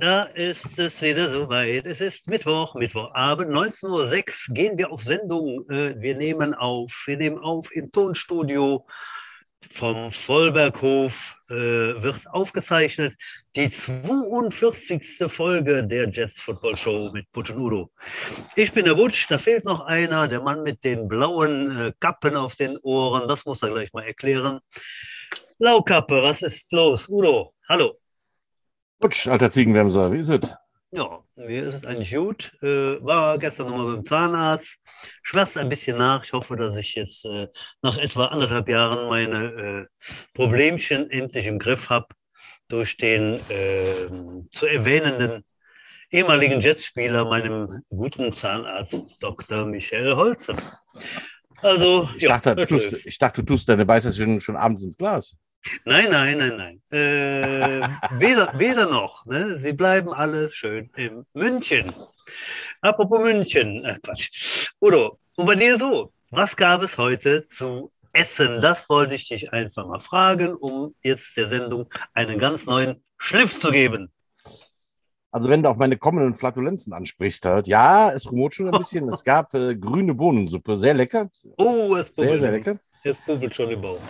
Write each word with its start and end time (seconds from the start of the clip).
Da 0.00 0.22
ist 0.22 0.78
es 0.78 1.02
wieder 1.02 1.28
soweit. 1.28 1.84
Es 1.84 2.00
ist 2.00 2.26
Mittwoch, 2.26 2.74
Mittwochabend, 2.74 3.54
19.06 3.54 4.48
Uhr 4.48 4.54
gehen 4.54 4.78
wir 4.78 4.90
auf 4.90 5.02
Sendung. 5.02 5.68
Äh, 5.68 5.94
wir 6.00 6.16
nehmen 6.16 6.54
auf, 6.54 7.02
wir 7.04 7.18
nehmen 7.18 7.38
auf 7.38 7.70
im 7.76 7.92
Tonstudio 7.92 8.86
vom 9.68 10.10
Vollberghof, 10.10 11.36
äh, 11.50 11.52
wird 11.54 12.26
aufgezeichnet. 12.30 13.14
Die 13.54 13.70
42. 13.70 15.30
Folge 15.30 15.86
der 15.86 16.08
Jets 16.08 16.40
Football 16.40 16.78
Show 16.78 17.10
mit 17.12 17.30
Butch 17.30 17.50
und 17.50 17.58
Udo. 17.58 17.90
Ich 18.56 18.72
bin 18.72 18.86
der 18.86 18.94
Butch, 18.94 19.28
da 19.28 19.36
fehlt 19.36 19.66
noch 19.66 19.84
einer, 19.84 20.28
der 20.28 20.40
Mann 20.40 20.62
mit 20.62 20.82
den 20.82 21.08
blauen 21.08 21.78
äh, 21.78 21.92
Kappen 22.00 22.36
auf 22.36 22.56
den 22.56 22.78
Ohren. 22.78 23.28
Das 23.28 23.44
muss 23.44 23.62
er 23.62 23.68
gleich 23.68 23.92
mal 23.92 24.04
erklären. 24.04 24.60
Laukappe, 25.58 26.22
was 26.22 26.40
ist 26.40 26.72
los? 26.72 27.06
Udo, 27.06 27.52
hallo. 27.68 27.99
Butsch, 29.00 29.26
alter 29.26 29.50
Ziegenwämser, 29.50 30.12
wie 30.12 30.18
ist 30.18 30.28
es? 30.28 30.54
Ja, 30.92 31.20
mir 31.36 31.68
ist 31.68 31.76
es 31.76 31.86
eigentlich 31.86 32.14
gut. 32.14 32.52
Äh, 32.62 33.02
war 33.02 33.38
gestern 33.38 33.68
nochmal 33.68 33.94
beim 33.94 34.04
Zahnarzt. 34.04 34.76
Schmerzt 35.22 35.56
ein 35.56 35.68
bisschen 35.68 35.96
nach. 35.96 36.24
Ich 36.24 36.32
hoffe, 36.32 36.56
dass 36.56 36.76
ich 36.76 36.94
jetzt 36.96 37.24
äh, 37.24 37.48
nach 37.80 37.96
etwa 37.96 38.26
anderthalb 38.26 38.68
Jahren 38.68 39.08
meine 39.08 39.44
äh, 39.44 39.86
Problemchen 40.34 41.10
endlich 41.10 41.46
im 41.46 41.58
Griff 41.58 41.88
habe 41.88 42.08
durch 42.68 42.96
den 42.98 43.40
ähm, 43.48 44.48
zu 44.50 44.66
erwähnenden 44.66 45.44
ehemaligen 46.10 46.60
Jetspieler, 46.60 47.24
meinem 47.24 47.82
guten 47.88 48.32
Zahnarzt 48.32 49.16
Dr. 49.22 49.64
Michael 49.64 50.14
Holzer. 50.14 50.56
Also, 51.62 52.08
ich, 52.16 52.24
ja, 52.24 52.38
dachte, 52.38 52.66
tust, 52.66 53.06
ich 53.06 53.18
dachte, 53.18 53.42
du 53.42 53.54
tust 53.54 53.68
deine 53.68 53.86
Beißer 53.86 54.12
schon, 54.12 54.40
schon 54.40 54.56
abends 54.56 54.82
ins 54.82 54.96
Glas. 54.96 55.36
Nein, 55.84 56.08
nein, 56.10 56.38
nein, 56.38 56.56
nein. 56.56 56.82
Äh, 56.90 57.86
weder, 58.18 58.58
weder 58.58 58.86
noch. 58.86 59.26
Ne? 59.26 59.58
Sie 59.58 59.72
bleiben 59.72 60.12
alle 60.12 60.52
schön 60.52 60.90
in 60.96 61.26
München. 61.34 61.92
Apropos 62.80 63.20
München. 63.22 63.84
Äh, 63.84 63.98
Quatsch. 64.02 64.70
Udo, 64.80 65.18
und 65.36 65.46
bei 65.46 65.54
dir 65.56 65.78
so? 65.78 66.12
Was 66.30 66.56
gab 66.56 66.82
es 66.82 66.96
heute 66.96 67.46
zu 67.46 67.90
essen? 68.12 68.60
Das 68.60 68.88
wollte 68.88 69.14
ich 69.14 69.28
dich 69.28 69.52
einfach 69.52 69.86
mal 69.86 70.00
fragen, 70.00 70.54
um 70.54 70.94
jetzt 71.02 71.36
der 71.36 71.48
Sendung 71.48 71.86
einen 72.14 72.38
ganz 72.38 72.66
neuen 72.66 73.02
Schliff 73.18 73.58
zu 73.58 73.70
geben. 73.70 74.10
Also 75.32 75.48
wenn 75.48 75.62
du 75.62 75.68
auch 75.68 75.76
meine 75.76 75.96
kommenden 75.96 76.34
Flatulenzen 76.34 76.92
ansprichst, 76.92 77.44
halt, 77.44 77.68
ja, 77.68 78.10
es 78.12 78.30
rumort 78.30 78.54
schon 78.54 78.72
ein 78.72 78.78
bisschen. 78.78 79.08
es 79.08 79.22
gab 79.22 79.54
äh, 79.54 79.76
grüne 79.76 80.14
Bohnensuppe, 80.14 80.76
sehr 80.76 80.94
lecker. 80.94 81.30
Oh, 81.56 81.94
es 81.96 82.10
bubbelt. 82.10 82.30
Sehr, 82.30 82.38
sehr 82.38 82.50
lecker. 82.52 82.78
Es 83.04 83.20
bubbelt 83.24 83.54
schon 83.54 83.70
im 83.70 83.80
Bauch. 83.80 84.00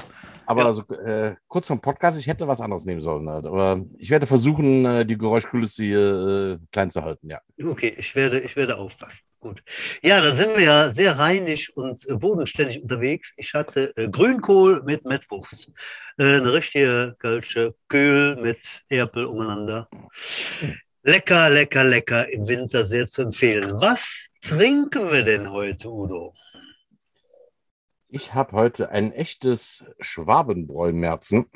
Aber 0.51 0.63
ja. 0.63 0.67
also, 0.67 0.83
äh, 0.95 1.37
kurz 1.47 1.69
vom 1.69 1.81
Podcast, 1.81 2.19
ich 2.19 2.27
hätte 2.27 2.49
was 2.49 2.61
anderes 2.61 2.85
nehmen 2.85 3.01
sollen. 3.01 3.31
Halt. 3.31 3.47
Aber 3.47 3.85
ich 3.99 4.11
werde 4.11 4.27
versuchen, 4.27 4.85
äh, 4.85 5.07
die 5.07 5.17
Geräuschkulisse 5.17 5.85
hier 5.85 6.59
äh, 6.61 6.67
klein 6.73 6.91
zu 6.91 7.05
halten, 7.05 7.31
ja. 7.31 7.39
Okay, 7.65 7.95
ich 7.97 8.17
werde, 8.17 8.41
ich 8.41 8.57
werde 8.57 8.77
aufpassen. 8.77 9.21
Gut. 9.39 9.63
Ja, 10.03 10.21
dann 10.21 10.37
sind 10.37 10.57
wir 10.57 10.65
ja 10.65 10.91
sehr 10.93 11.17
reinig 11.17 11.77
und 11.77 12.05
äh, 12.09 12.17
bodenständig 12.17 12.83
unterwegs. 12.83 13.33
Ich 13.37 13.55
hatte 13.55 13.97
äh, 13.97 14.09
Grünkohl 14.09 14.83
mit 14.83 15.05
Mettwurst. 15.05 15.71
Äh, 16.19 16.39
eine 16.39 16.53
richtige 16.53 17.15
Kölsche 17.21 17.77
Kühl 17.87 18.35
mit 18.35 18.59
Erpel 18.89 19.27
umeinander. 19.27 19.89
Lecker, 21.05 21.49
lecker, 21.49 21.85
lecker. 21.85 22.29
Im 22.29 22.49
Winter 22.49 22.85
sehr 22.85 23.07
zu 23.07 23.23
empfehlen. 23.23 23.71
Was 23.75 24.31
trinken 24.43 25.13
wir 25.13 25.23
denn 25.23 25.49
heute, 25.49 25.89
Udo? 25.89 26.35
Ich 28.13 28.35
habe 28.35 28.53
heute 28.53 28.91
ein 28.91 29.13
echtes 29.13 29.85
Schwabenbräu-Merzen. 30.01 31.47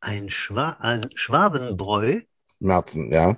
Ein, 0.00 0.30
Schwa 0.30 0.70
ein 0.80 1.10
Schwabenbräu? 1.14 2.22
Merzen, 2.60 3.12
ja. 3.12 3.36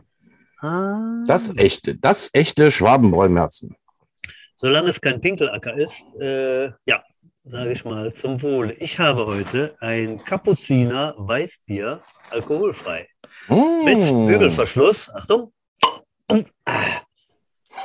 Ah. 0.61 1.25
Das 1.27 1.53
echte, 1.57 1.97
das 1.97 2.31
echte 2.33 2.71
Schwabenbräu-Merzen. 2.71 3.75
Solange 4.55 4.91
es 4.91 5.01
kein 5.01 5.21
Pinkelacker 5.21 5.75
ist, 5.75 6.01
äh, 6.21 6.67
ja, 6.87 7.03
sage 7.43 7.73
ich 7.73 7.85
mal, 7.85 8.15
zum 8.15 8.41
Wohle. 8.41 8.73
Ich 8.75 9.01
habe 9.01 9.27
heute 9.27 9.77
ein 9.81 10.25
Kapuziner 10.25 11.15
Weißbier, 11.19 12.01
alkoholfrei. 12.31 13.09
Mm. 13.49 13.85
Mit 13.85 14.01
Bügelverschluss. 14.29 15.11
Achtung. 15.13 15.53
Ah. 16.29 17.03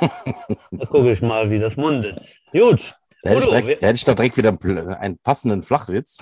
da 0.70 0.86
gucke 0.86 1.10
ich 1.10 1.22
mal, 1.22 1.50
wie 1.50 1.58
das 1.58 1.76
mundet. 1.76 2.40
Gut. 2.52 2.94
Da 3.24 3.30
hätte, 3.30 3.42
Udo, 3.42 3.50
direkt, 3.52 3.82
da 3.82 3.86
hätte 3.86 3.96
ich 3.96 4.04
doch 4.04 4.14
direkt 4.14 4.36
wieder 4.36 5.00
einen 5.00 5.18
passenden 5.18 5.62
Flachwitz. 5.62 6.18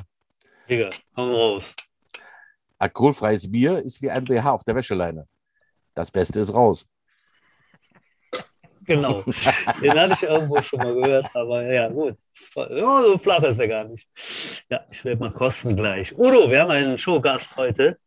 Digga, 0.71 0.91
hau 1.17 1.35
raus. 1.35 1.75
Alkoholfreies 2.79 3.51
Bier 3.51 3.83
ist 3.83 4.01
wie 4.03 4.11
ein 4.11 4.23
BH 4.23 4.53
auf 4.53 4.63
der 4.63 4.77
Wäscheleine. 4.77 5.27
Das 5.95 6.13
Beste 6.13 6.39
ist 6.39 6.55
raus. 6.55 6.87
Genau. 8.85 9.23
Den 9.83 9.93
hatte 9.95 10.15
ich 10.15 10.23
irgendwo 10.23 10.63
schon 10.63 10.79
mal 10.79 10.95
gehört, 10.95 11.27
aber 11.35 11.65
ja, 11.65 11.89
gut. 11.89 12.17
Ja, 12.57 13.03
so 13.03 13.19
flach 13.19 13.43
ist 13.43 13.59
er 13.59 13.69
gar 13.69 13.85
nicht. 13.85 14.07
Ja, 14.71 14.85
ich 14.91 15.05
werde 15.05 15.21
mal 15.21 15.33
kosten 15.33 15.75
gleich. 15.75 16.17
Udo, 16.17 16.51
wir 16.51 16.61
haben 16.61 16.71
einen 16.71 16.99
Showgast 16.99 17.57
heute 17.57 17.99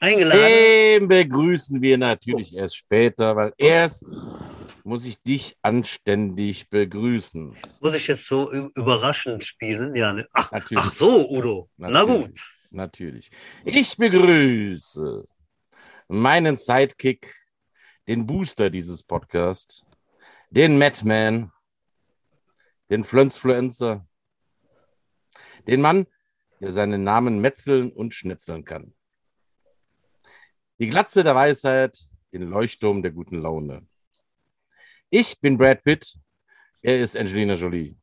eingeladen. 0.00 0.42
Den 0.42 1.08
begrüßen 1.08 1.80
wir 1.82 1.98
natürlich 1.98 2.54
erst 2.56 2.76
später, 2.76 3.36
weil 3.36 3.52
erst 3.58 4.14
muss 4.88 5.04
ich 5.04 5.22
dich 5.22 5.54
anständig 5.60 6.70
begrüßen. 6.70 7.54
Muss 7.80 7.94
ich 7.94 8.06
jetzt 8.06 8.26
so 8.26 8.50
überraschend 8.50 9.44
spielen? 9.44 9.94
Ja, 9.94 10.14
ne? 10.14 10.26
ach, 10.32 10.50
ach, 10.52 10.92
so, 10.94 11.28
Udo. 11.28 11.68
Natürlich. 11.76 12.08
Na 12.08 12.14
gut. 12.16 12.60
Natürlich. 12.70 13.30
Ich 13.66 13.96
begrüße 13.98 15.24
meinen 16.08 16.56
Sidekick, 16.56 17.34
den 18.08 18.26
Booster 18.26 18.70
dieses 18.70 19.02
Podcasts, 19.02 19.84
den 20.48 20.78
Madman, 20.78 21.52
den 22.88 23.04
Flönzfluencer, 23.04 24.06
den 25.66 25.82
Mann, 25.82 26.06
der 26.60 26.70
seinen 26.70 27.04
Namen 27.04 27.42
metzeln 27.42 27.92
und 27.92 28.14
schnetzeln 28.14 28.64
kann. 28.64 28.94
Die 30.78 30.88
Glatze 30.88 31.22
der 31.22 31.34
Weisheit, 31.34 32.08
den 32.32 32.48
Leuchtturm 32.48 33.02
der 33.02 33.10
guten 33.10 33.42
Laune. 33.42 33.86
Ich 35.10 35.40
bin 35.40 35.56
Brad 35.56 35.82
Pitt, 35.84 36.18
er 36.82 37.00
ist 37.00 37.16
Angelina 37.16 37.54
Jolie. 37.54 37.96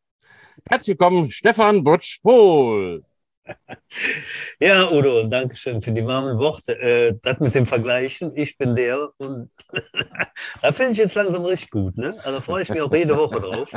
Herzlich 0.67 0.97
willkommen, 0.97 1.29
Stefan 1.29 1.83
Butsch-Pohl. 1.83 3.03
Ja, 4.59 4.89
Udo, 4.89 5.27
danke 5.27 5.55
schön 5.55 5.79
für 5.79 5.91
die 5.91 6.03
warmen 6.03 6.39
Worte. 6.39 6.81
Äh, 6.81 7.13
das 7.21 7.39
mit 7.39 7.53
dem 7.53 7.67
Vergleichen, 7.67 8.35
ich 8.35 8.57
bin 8.57 8.75
der 8.75 9.11
und 9.17 9.51
da 10.63 10.71
finde 10.71 10.93
ich 10.93 10.97
jetzt 10.97 11.13
langsam 11.13 11.45
richtig 11.45 11.69
gut. 11.69 11.95
Ne? 11.95 12.17
Also 12.23 12.41
freue 12.41 12.63
ich 12.63 12.69
mich 12.69 12.81
auch 12.81 12.91
jede 12.91 13.15
Woche 13.15 13.39
drauf. 13.39 13.71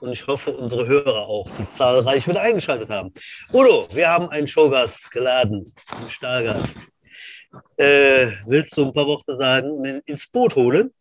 Und 0.00 0.12
ich 0.12 0.26
hoffe, 0.26 0.56
unsere 0.56 0.86
Hörer 0.86 1.26
auch, 1.26 1.50
die 1.58 1.68
zahlreich 1.68 2.26
wieder 2.26 2.40
eingeschaltet 2.40 2.88
haben. 2.88 3.12
Udo, 3.52 3.86
wir 3.92 4.08
haben 4.08 4.30
einen 4.30 4.48
Showgast 4.48 5.10
geladen, 5.10 5.74
einen 5.88 6.08
Stargast. 6.08 6.74
Äh, 7.76 8.32
willst 8.46 8.74
du 8.78 8.86
ein 8.86 8.94
paar 8.94 9.06
Worte 9.06 9.36
sagen, 9.36 10.00
ins 10.06 10.26
Boot 10.26 10.56
holen? 10.56 10.94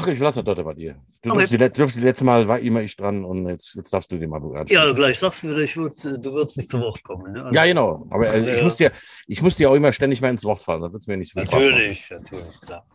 Ach, 0.00 0.06
ich 0.06 0.20
lasse 0.20 0.44
das 0.44 0.64
bei 0.64 0.74
dir. 0.74 0.94
Du 1.22 1.30
okay. 1.30 1.38
durfst, 1.38 1.52
die, 1.52 1.70
durfst 1.70 1.96
die 1.96 2.00
letzte 2.00 2.24
Mal 2.24 2.46
war 2.46 2.60
immer 2.60 2.82
ich 2.82 2.94
dran 2.94 3.24
und 3.24 3.48
jetzt, 3.48 3.74
jetzt 3.74 3.92
darfst 3.92 4.12
du 4.12 4.16
den 4.16 4.30
mal 4.30 4.38
bewerten. 4.38 4.72
Ja, 4.72 4.92
gleich 4.92 5.18
sagst 5.18 5.42
du 5.42 5.48
wieder, 5.48 5.58
ich 5.58 5.76
würd, 5.76 5.92
du 6.04 6.32
würdest 6.32 6.56
nicht 6.56 6.70
zu 6.70 6.78
Wort 6.78 7.02
kommen. 7.02 7.32
Ne? 7.32 7.42
Also, 7.42 7.52
ja, 7.56 7.66
genau. 7.66 8.06
Aber 8.08 8.32
äh, 8.32 8.54
ich, 8.54 8.62
muss 8.62 8.76
dir, 8.76 8.92
ich 9.26 9.42
muss 9.42 9.56
dir 9.56 9.68
auch 9.68 9.74
immer 9.74 9.92
ständig 9.92 10.20
mal 10.20 10.30
ins 10.30 10.44
Wort 10.44 10.62
fallen. 10.62 10.82
Das 10.82 10.92
wird 10.92 11.08
mir 11.08 11.16
nicht 11.16 11.32
so 11.32 11.40
Natürlich, 11.40 12.08
natürlich, 12.10 12.60
klar. 12.60 12.86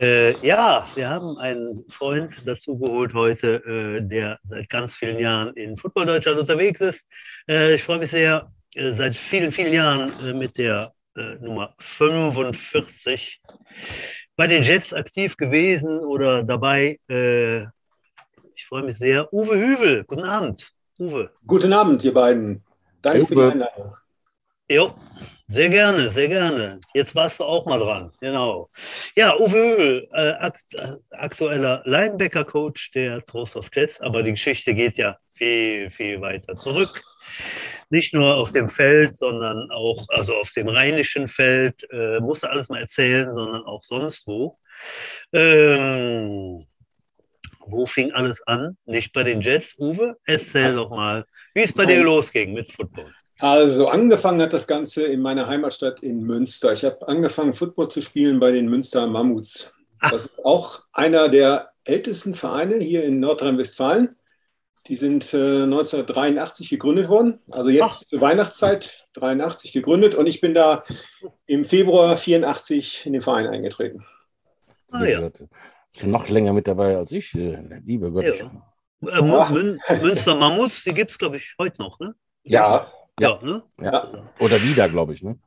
Äh, 0.00 0.38
ja, 0.46 0.88
wir 0.94 1.10
haben 1.10 1.36
einen 1.36 1.84
Freund 1.90 2.34
dazu 2.46 2.78
geholt 2.78 3.12
heute, 3.12 3.56
äh, 3.56 4.00
der 4.00 4.38
seit 4.44 4.70
ganz 4.70 4.94
vielen 4.94 5.18
Jahren 5.18 5.52
in 5.56 5.76
Football 5.76 6.06
Deutschland 6.06 6.40
unterwegs 6.40 6.80
ist. 6.80 7.02
Äh, 7.46 7.74
ich 7.74 7.82
freue 7.82 7.98
mich 7.98 8.10
sehr, 8.10 8.50
äh, 8.74 8.94
seit 8.94 9.14
vielen, 9.14 9.52
vielen 9.52 9.74
Jahren 9.74 10.10
äh, 10.26 10.32
mit 10.32 10.56
der 10.56 10.94
Nummer 11.40 11.76
45 11.78 13.40
bei 14.36 14.46
den 14.46 14.62
Jets 14.62 14.92
aktiv 14.92 15.36
gewesen 15.36 16.00
oder 16.00 16.42
dabei. 16.42 16.98
Äh, 17.08 17.62
ich 18.54 18.66
freue 18.66 18.82
mich 18.82 18.98
sehr. 18.98 19.32
Uwe 19.32 19.56
Hüvel, 19.58 20.04
guten 20.04 20.24
Abend. 20.24 20.70
Uwe. 20.98 21.30
Guten 21.46 21.72
Abend, 21.72 22.04
ihr 22.04 22.14
beiden. 22.14 22.62
Danke 23.02 23.22
Uwe. 23.22 23.26
für 23.28 23.34
die 23.34 23.52
Einladung. 23.52 23.96
Jo, 24.70 24.94
sehr 25.46 25.68
gerne, 25.68 26.08
sehr 26.08 26.28
gerne. 26.28 26.80
Jetzt 26.94 27.14
warst 27.14 27.38
du 27.38 27.44
auch 27.44 27.66
mal 27.66 27.78
dran. 27.78 28.12
Genau. 28.20 28.70
Ja, 29.14 29.36
Uwe 29.36 29.50
Hüvel, 29.50 30.08
äh, 30.12 30.30
akt 30.30 30.64
aktueller 31.10 31.82
Linebacker-Coach 31.84 32.92
der 32.92 33.24
Trost 33.26 33.56
of 33.56 33.68
Jets, 33.72 34.00
aber 34.00 34.22
die 34.22 34.32
Geschichte 34.32 34.72
geht 34.72 34.96
ja 34.96 35.18
viel, 35.32 35.90
viel 35.90 36.20
weiter 36.20 36.54
zurück 36.54 37.02
nicht 37.90 38.14
nur 38.14 38.34
auf 38.34 38.52
dem 38.52 38.68
Feld, 38.68 39.16
sondern 39.18 39.70
auch, 39.70 40.06
also 40.08 40.34
auf 40.34 40.50
dem 40.52 40.68
rheinischen 40.68 41.28
Feld, 41.28 41.86
äh, 41.90 42.20
musste 42.20 42.50
alles 42.50 42.68
mal 42.68 42.80
erzählen, 42.80 43.34
sondern 43.34 43.64
auch 43.64 43.82
sonst 43.82 44.26
wo. 44.26 44.58
Ähm, 45.32 46.64
wo 47.66 47.86
fing 47.86 48.12
alles 48.12 48.42
an? 48.46 48.76
Nicht 48.84 49.12
bei 49.12 49.22
den 49.22 49.40
Jets, 49.40 49.78
Uwe? 49.78 50.16
Erzähl 50.26 50.76
doch 50.76 50.90
mal, 50.90 51.24
wie 51.54 51.62
es 51.62 51.72
bei 51.72 51.86
dir 51.86 52.02
losging 52.02 52.52
mit 52.52 52.70
Football. 52.70 53.12
Also 53.40 53.88
angefangen 53.88 54.40
hat 54.42 54.52
das 54.52 54.66
Ganze 54.66 55.06
in 55.06 55.20
meiner 55.20 55.48
Heimatstadt 55.48 56.02
in 56.02 56.20
Münster. 56.20 56.72
Ich 56.72 56.84
habe 56.84 57.06
angefangen, 57.08 57.54
Football 57.54 57.88
zu 57.88 58.00
spielen 58.00 58.38
bei 58.38 58.52
den 58.52 58.68
Münster 58.68 59.06
Mammuts. 59.06 59.74
Das 60.00 60.26
ist 60.26 60.44
auch 60.44 60.82
einer 60.92 61.28
der 61.28 61.70
ältesten 61.84 62.34
Vereine 62.34 62.76
hier 62.76 63.04
in 63.04 63.20
Nordrhein-Westfalen. 63.20 64.16
Die 64.86 64.96
sind 64.96 65.32
äh, 65.32 65.62
1983 65.62 66.68
gegründet 66.68 67.08
worden, 67.08 67.40
also 67.50 67.70
jetzt 67.70 68.10
zur 68.10 68.20
Weihnachtszeit 68.20 69.06
83 69.14 69.72
gegründet 69.72 70.14
und 70.14 70.26
ich 70.26 70.40
bin 70.42 70.52
da 70.52 70.84
im 71.46 71.64
Februar 71.64 72.16
84 72.18 73.06
in 73.06 73.14
den 73.14 73.22
Verein 73.22 73.46
eingetreten. 73.46 74.04
Ah, 74.90 75.04
ja. 75.04 75.30
Schon 75.96 76.10
noch 76.10 76.28
länger 76.28 76.52
mit 76.52 76.68
dabei 76.68 76.96
als 76.96 77.12
ich, 77.12 77.34
äh, 77.34 77.80
liebe 77.84 78.12
Gott. 78.12 78.24
Ja. 78.24 78.32
Äh, 79.18 79.22
Mün 79.52 79.80
Münster 80.02 80.34
Mammuts, 80.34 80.84
die 80.84 80.92
gibt 80.92 81.12
es, 81.12 81.18
glaube 81.18 81.38
ich, 81.38 81.54
heute 81.58 81.80
noch, 81.80 81.98
ne? 82.00 82.14
Ja. 82.42 82.92
Ja, 83.20 83.38
ne? 83.42 83.62
Ja. 83.80 84.08
Oder 84.40 84.60
wieder, 84.62 84.88
glaube 84.88 85.14
ich, 85.14 85.22
ne? 85.22 85.38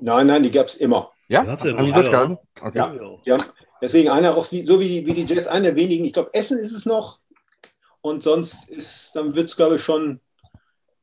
Nein, 0.00 0.26
nein, 0.26 0.42
die 0.42 0.50
gab 0.50 0.66
es 0.66 0.74
immer. 0.74 1.12
Ja? 1.28 1.44
Ja, 1.44 1.58
Haben 1.58 1.86
die 1.86 1.92
durchgehalten? 1.92 2.38
Okay. 2.60 2.78
Ja. 2.78 2.92
Ja. 2.94 3.18
Ja, 3.24 3.38
deswegen 3.80 4.10
einer 4.10 4.36
auch 4.36 4.50
wie, 4.52 4.62
so 4.62 4.78
wie, 4.80 4.88
die- 4.88 5.06
wie 5.06 5.14
die 5.14 5.22
Jets, 5.24 5.46
einer 5.46 5.66
der 5.66 5.76
wenigen. 5.76 6.04
Ich 6.04 6.12
glaube, 6.12 6.30
Essen 6.34 6.58
ist 6.58 6.72
es 6.72 6.84
noch. 6.86 7.18
Und 8.04 8.22
sonst 8.22 8.68
ist, 8.68 9.16
dann 9.16 9.34
wird 9.34 9.48
es, 9.48 9.56
glaube 9.56 9.76
ich, 9.76 9.82
schon, 9.82 10.20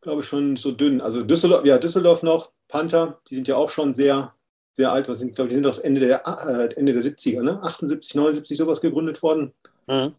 glaube 0.02 0.22
ich, 0.22 0.28
schon 0.28 0.56
so 0.56 0.72
dünn. 0.72 1.02
Also 1.02 1.24
Düsseldorf, 1.24 1.66
ja, 1.66 1.80
Düsseldorf 1.80 2.22
noch, 2.22 2.52
Panther, 2.68 3.20
die 3.28 3.34
sind 3.34 3.48
ja 3.48 3.56
auch 3.56 3.72
schon 3.72 3.96
sehr, 3.96 4.36
sehr 4.74 4.92
alt. 4.92 5.10
Was 5.10 5.18
sind, 5.18 5.34
glaube 5.34 5.48
ich, 5.48 5.54
die 5.54 5.56
sind 5.56 5.66
aus 5.66 5.80
Ende 5.80 6.00
der, 6.02 6.22
äh, 6.28 6.72
Ende 6.76 6.94
der 6.94 7.02
70er, 7.02 7.42
ne? 7.42 7.60
78, 7.64 8.14
79 8.14 8.56
sowas 8.56 8.82
gegründet 8.82 9.24
worden. 9.24 9.52
Mhm. 9.88 10.14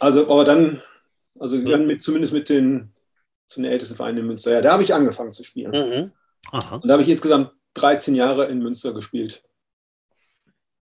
Also, 0.00 0.28
aber 0.30 0.44
dann, 0.44 0.82
also 1.40 1.58
gehören 1.58 1.86
mit, 1.86 2.02
zumindest 2.02 2.34
mit 2.34 2.50
den, 2.50 2.92
zu 3.48 3.62
den 3.62 3.70
ältesten 3.72 3.96
Vereinen 3.96 4.18
in 4.18 4.26
Münster. 4.26 4.52
Ja, 4.52 4.60
da 4.60 4.72
habe 4.74 4.82
ich 4.82 4.92
angefangen 4.92 5.32
zu 5.32 5.44
spielen. 5.44 5.70
Mhm. 5.70 6.12
Aha. 6.50 6.76
Und 6.76 6.88
da 6.88 6.92
habe 6.92 7.02
ich 7.04 7.08
insgesamt 7.08 7.52
13 7.72 8.14
Jahre 8.14 8.48
in 8.48 8.58
Münster 8.58 8.92
gespielt. 8.92 9.42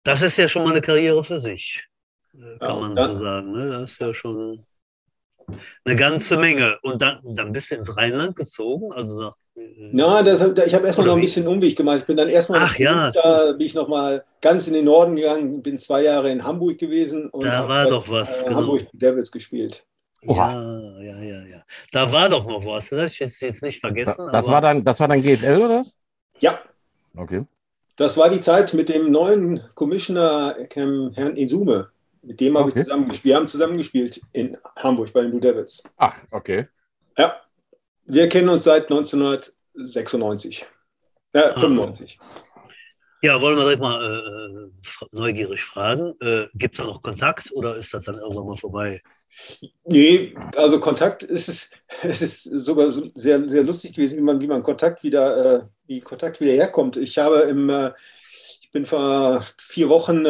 Das 0.05 0.23
ist 0.23 0.39
ja 0.39 0.49
schon 0.49 0.65
mal 0.65 0.71
eine 0.71 0.81
Karriere 0.81 1.23
für 1.23 1.39
sich, 1.39 1.85
kann 2.33 2.59
Ja, 2.63 2.75
man 2.77 2.97
dann- 2.97 3.15
so 3.19 3.23
sagen. 3.23 3.53
Ne? 3.53 3.69
Das 3.69 3.93
ist 3.93 4.01
ja 4.01 4.15
schon 4.15 4.65
eine 5.85 5.97
ganze 5.97 6.37
Menge. 6.37 6.79
Und 6.83 7.01
dann, 7.03 7.21
dann 7.25 7.53
bist 7.53 7.71
du 7.71 7.77
ins 7.77 7.97
Rheinland 7.97 8.37
gezogen? 8.37 8.93
Also 8.93 9.19
nach, 9.19 9.35
äh, 9.57 9.91
Na, 9.93 10.23
das, 10.23 10.41
ich 10.43 10.75
habe 10.75 10.87
erstmal 10.87 11.07
Oder 11.07 11.17
noch 11.17 11.19
ein 11.23 11.27
bisschen 11.27 11.47
Umweg 11.49 11.77
gemacht. 11.77 11.99
Ich 12.01 12.07
bin 12.07 12.17
dann 12.17 12.29
erstmal 12.29 12.61
Ach 12.63 12.79
ja. 12.79 13.11
da 13.11 13.53
bin 13.53 13.67
ich 13.67 13.75
noch 13.75 13.89
mal 13.89 14.25
ganz 14.41 14.67
in 14.69 14.75
den 14.75 14.85
Norden 14.85 15.17
gegangen, 15.17 15.63
bin 15.63 15.79
zwei 15.79 16.03
Jahre 16.03 16.31
in 16.31 16.45
Hamburg 16.45 16.79
gewesen 16.79 17.29
und 17.31 17.45
Da 17.45 17.69
war 17.69 17.87
doch 17.87 18.09
was, 18.09 18.43
äh, 18.43 18.45
genau. 18.45 18.57
Hamburg 18.59 18.87
Devils 18.93 19.31
gespielt. 19.33 19.85
Oha. 20.27 20.53
Ja, 21.01 21.03
ja, 21.03 21.23
ja, 21.23 21.47
ja. 21.47 21.63
Da 21.93 22.11
war 22.13 22.29
doch 22.29 22.45
noch 22.47 22.65
was. 22.67 22.89
Das 22.89 22.99
habe 22.99 23.07
ich 23.09 23.19
jetzt, 23.21 23.41
jetzt 23.41 23.63
nicht 23.63 23.81
vergessen. 23.81 24.15
Da- 24.19 24.31
Das 24.31 24.47
aber- 24.47 24.55
war, 24.55 24.61
dann, 24.63 24.85
das 24.85 24.99
war 25.01 25.07
dann 25.09 25.23
GFL, 25.23 25.57
oder 25.63 25.79
was? 25.81 25.97
Ja, 26.41 26.59
Okay. 27.17 27.45
das 27.97 28.17
war 28.17 28.29
die 28.29 28.41
Zeit 28.41 28.75
mit 28.75 28.89
dem 28.89 29.11
neuen 29.11 29.61
Commissioner 29.75 30.57
Herrn 30.73 31.37
Insume. 31.37 31.89
Mit 32.29 32.41
dem 32.41 32.59
habe 32.59 32.69
Okay. 32.69 32.81
ich 32.81 32.85
zusammengespielt. 32.85 33.25
Wir 33.25 33.37
haben 33.37 33.49
zusammengespielt 33.49 34.21
in 34.33 34.59
Hamburg 34.77 35.15
bei 35.15 35.23
den 35.23 35.31
Blue 35.31 35.41
Devils. 35.41 35.83
Ach, 35.97 36.15
okay. 36.31 36.69
Ja, 37.17 37.41
wir 38.05 38.29
kennen 38.29 38.51
uns 38.51 38.65
seit 38.65 38.91
1996. 38.91 40.67
Äh, 41.33 41.55
95. 41.59 42.19
Ja, 43.23 43.41
wollen 43.41 43.57
wir 43.57 43.63
direkt 43.65 43.81
mal 43.81 44.05
äh, 44.05 44.19
äh, 44.19 45.07
neugierig 45.11 45.65
fragen. 45.65 46.13
Äh, 46.21 46.49
Gibt 46.55 46.75
es 46.75 46.79
da 46.79 46.85
noch 46.85 47.03
Kontakt 47.03 47.51
oder 47.53 47.77
ist 47.77 47.95
das 47.95 48.05
dann 48.05 48.17
irgendwann 48.19 48.47
mal 48.47 48.57
vorbei? 48.59 49.03
Nee, 49.85 50.35
also 50.55 50.79
Kontakt 50.81 51.23
ist 51.23 51.49
es, 51.49 51.71
es 52.03 52.21
ist 52.21 52.43
sogar 52.43 52.93
so 52.93 53.11
sehr, 53.15 53.49
sehr 53.49 53.65
lustig 53.65 53.95
gewesen, 53.95 54.19
wie 54.19 54.23
man, 54.23 54.39
wie 54.43 54.47
man 54.47 54.63
Kontakt 54.63 55.03
wieder, 55.03 55.63
äh, 55.63 55.63
wie 55.87 56.01
Kontakt 56.03 56.41
wieder 56.41 56.53
herkommt. 56.53 56.99
Ich 56.99 57.17
habe 57.17 57.39
im, 57.39 57.71
äh, 57.71 57.93
ich 58.69 58.73
bin 58.73 58.85
vor 58.85 59.43
vier 59.57 59.89
Wochen 59.89 60.27
äh, 60.27 60.29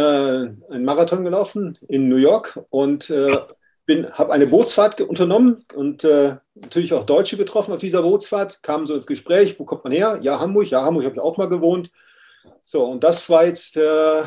einen 0.70 0.84
Marathon 0.84 1.24
gelaufen 1.24 1.76
in 1.88 2.08
New 2.08 2.18
York 2.18 2.60
und 2.70 3.10
äh, 3.10 3.36
habe 4.12 4.32
eine 4.32 4.46
Bootsfahrt 4.46 5.00
unternommen 5.00 5.64
und 5.74 6.04
äh, 6.04 6.36
natürlich 6.54 6.94
auch 6.94 7.04
Deutsche 7.04 7.36
getroffen 7.36 7.72
auf 7.72 7.80
dieser 7.80 8.02
Bootsfahrt, 8.02 8.62
kamen 8.62 8.86
so 8.86 8.94
ins 8.94 9.08
Gespräch, 9.08 9.58
wo 9.58 9.64
kommt 9.64 9.82
man 9.82 9.92
her? 9.92 10.20
Ja, 10.22 10.38
Hamburg, 10.38 10.70
ja, 10.70 10.84
Hamburg 10.84 11.06
habe 11.06 11.16
ich 11.16 11.20
auch 11.20 11.36
mal 11.36 11.48
gewohnt. 11.48 11.90
So, 12.64 12.84
und 12.84 13.02
das 13.02 13.28
war 13.28 13.44
jetzt 13.44 13.76
äh, 13.76 14.20
äh, 14.20 14.26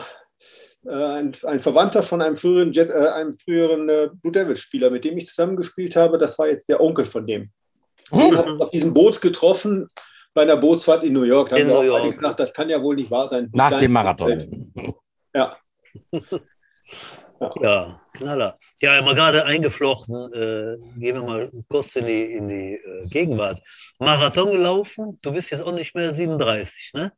ein, 0.90 1.32
ein 1.44 1.62
Verwandter 1.62 2.04
von 2.04 2.22
einem 2.22 2.36
früheren, 2.36 2.74
Jet, 2.74 2.90
äh, 2.90 3.08
einem 3.14 3.34
früheren 3.34 3.88
äh, 3.88 4.10
Blue 4.22 4.34
Devils-Spieler, 4.34 4.90
mit 4.90 5.06
dem 5.06 5.18
ich 5.18 5.28
zusammengespielt 5.28 5.96
habe. 5.96 6.18
Das 6.18 6.38
war 6.38 6.50
jetzt 6.50 6.68
der 6.68 6.82
Onkel 6.82 7.06
von 7.06 7.26
dem. 7.26 7.50
Den 8.12 8.38
habe 8.38 8.56
ich 8.56 8.62
auf 8.62 8.72
diesem 8.72 8.94
Boot 8.94 9.22
getroffen 9.22 9.88
bei 10.34 10.44
einer 10.44 10.58
Bootsfahrt 10.58 11.04
in 11.04 11.14
New 11.14 11.24
York. 11.24 11.50
Da 11.50 11.58
In 11.58 11.64
haben 11.64 11.70
wir 11.70 11.84
New 11.84 11.90
auch 11.92 11.94
beide 11.96 12.06
York. 12.08 12.16
gesagt, 12.20 12.40
das 12.40 12.54
kann 12.54 12.70
ja 12.70 12.82
wohl 12.82 12.96
nicht 12.96 13.12
wahr 13.12 13.28
sein. 13.28 13.50
Nach 13.54 13.72
Nein, 13.72 13.80
dem 13.82 13.92
Marathon. 13.92 14.74
Ja, 15.34 15.58
Ja, 17.60 18.00
knaller. 18.14 18.58
Ja, 18.82 19.00
immer 19.00 19.16
gerade 19.16 19.44
eingeflochten. 19.46 20.16
Äh, 20.34 20.78
gehen 21.00 21.16
wir 21.16 21.24
mal 21.24 21.52
kurz 21.70 21.96
in 21.96 22.06
die, 22.06 22.34
in 22.34 22.48
die 22.48 22.74
äh, 22.76 23.08
Gegenwart. 23.08 23.60
Marathon 23.98 24.52
gelaufen, 24.52 25.18
du 25.24 25.32
bist 25.32 25.50
jetzt 25.50 25.62
auch 25.62 25.72
nicht 25.72 25.96
mehr 25.96 26.14
37, 26.14 26.92
ne? 26.94 27.12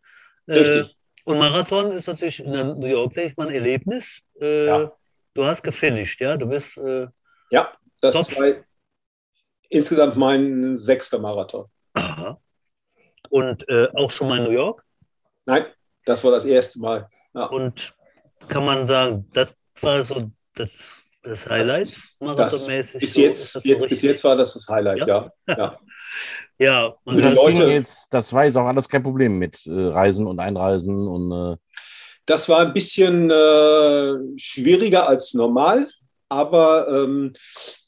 Äh, 0.47 0.53
Richtig. 0.59 0.95
und 1.25 1.37
Marathon 1.39 1.91
ist 1.91 2.07
natürlich 2.07 2.39
in 2.39 2.51
New 2.51 2.85
York, 2.87 3.13
denke 3.13 3.31
ich 3.31 3.37
mal, 3.37 3.49
ein 3.49 3.53
Erlebnis. 3.55 4.21
Äh, 4.39 4.65
Ja. 4.67 4.91
Du 5.33 5.43
hast 5.43 5.61
gefinisht, 5.63 6.21
ja? 6.21 6.37
Du 6.37 6.45
bist. 6.45 6.77
Äh, 6.77 7.07
ja 7.49 7.71
das 7.99 8.13
Top. 8.15 8.39
war 8.39 8.53
insgesamt 9.69 10.15
mein 10.15 10.77
sechster 10.77 11.19
Marathon. 11.19 11.65
aha. 11.95 12.39
Und 13.33 13.67
äh, 13.67 13.87
auch 13.95 14.11
schon 14.11 14.29
mal 14.29 14.37
in 14.37 14.43
New 14.43 14.51
York. 14.51 14.83
Nein, 15.45 15.65
das 16.05 16.23
war 16.23 16.29
das 16.31 16.45
erste 16.45 16.79
Mal. 16.79 17.09
Ja. 17.33 17.45
Und 17.47 17.95
kann 18.47 18.63
man 18.63 18.85
sagen, 18.87 19.27
das 19.33 19.47
war 19.81 20.03
so 20.03 20.29
das, 20.53 20.69
das 21.23 21.49
Highlight, 21.49 21.95
marathonmäßig. 22.19 22.99
Bis 23.01 23.13
so, 23.15 23.21
ist 23.21 23.25
jetzt, 23.25 23.55
das 23.55 23.63
so 23.63 23.69
jetzt, 23.69 23.89
bis 23.89 24.01
jetzt 24.03 24.23
war 24.23 24.35
das 24.35 24.53
das 24.53 24.67
Highlight, 24.69 24.99
Ja? 24.99 25.07
ja. 25.07 25.31
ja. 25.57 25.79
Ja, 26.59 26.95
man 27.05 27.15
Die 27.15 27.23
Das, 27.23 27.35
Leute- 27.35 27.53
ging 27.57 27.69
jetzt, 27.69 28.07
das 28.13 28.31
war 28.33 28.45
jetzt 28.45 28.55
auch 28.55 28.67
alles 28.67 28.87
kein 28.87 29.01
Problem 29.01 29.39
mit 29.39 29.65
äh, 29.65 29.71
Reisen 29.71 30.27
und 30.27 30.39
Einreisen 30.39 30.95
und 31.07 31.53
äh, 31.53 31.57
Das 32.27 32.47
war 32.47 32.59
ein 32.59 32.71
bisschen 32.73 33.31
äh, 33.31 34.13
schwieriger 34.37 35.09
als 35.09 35.33
normal, 35.33 35.89
aber 36.33 36.87
ähm, 36.89 37.33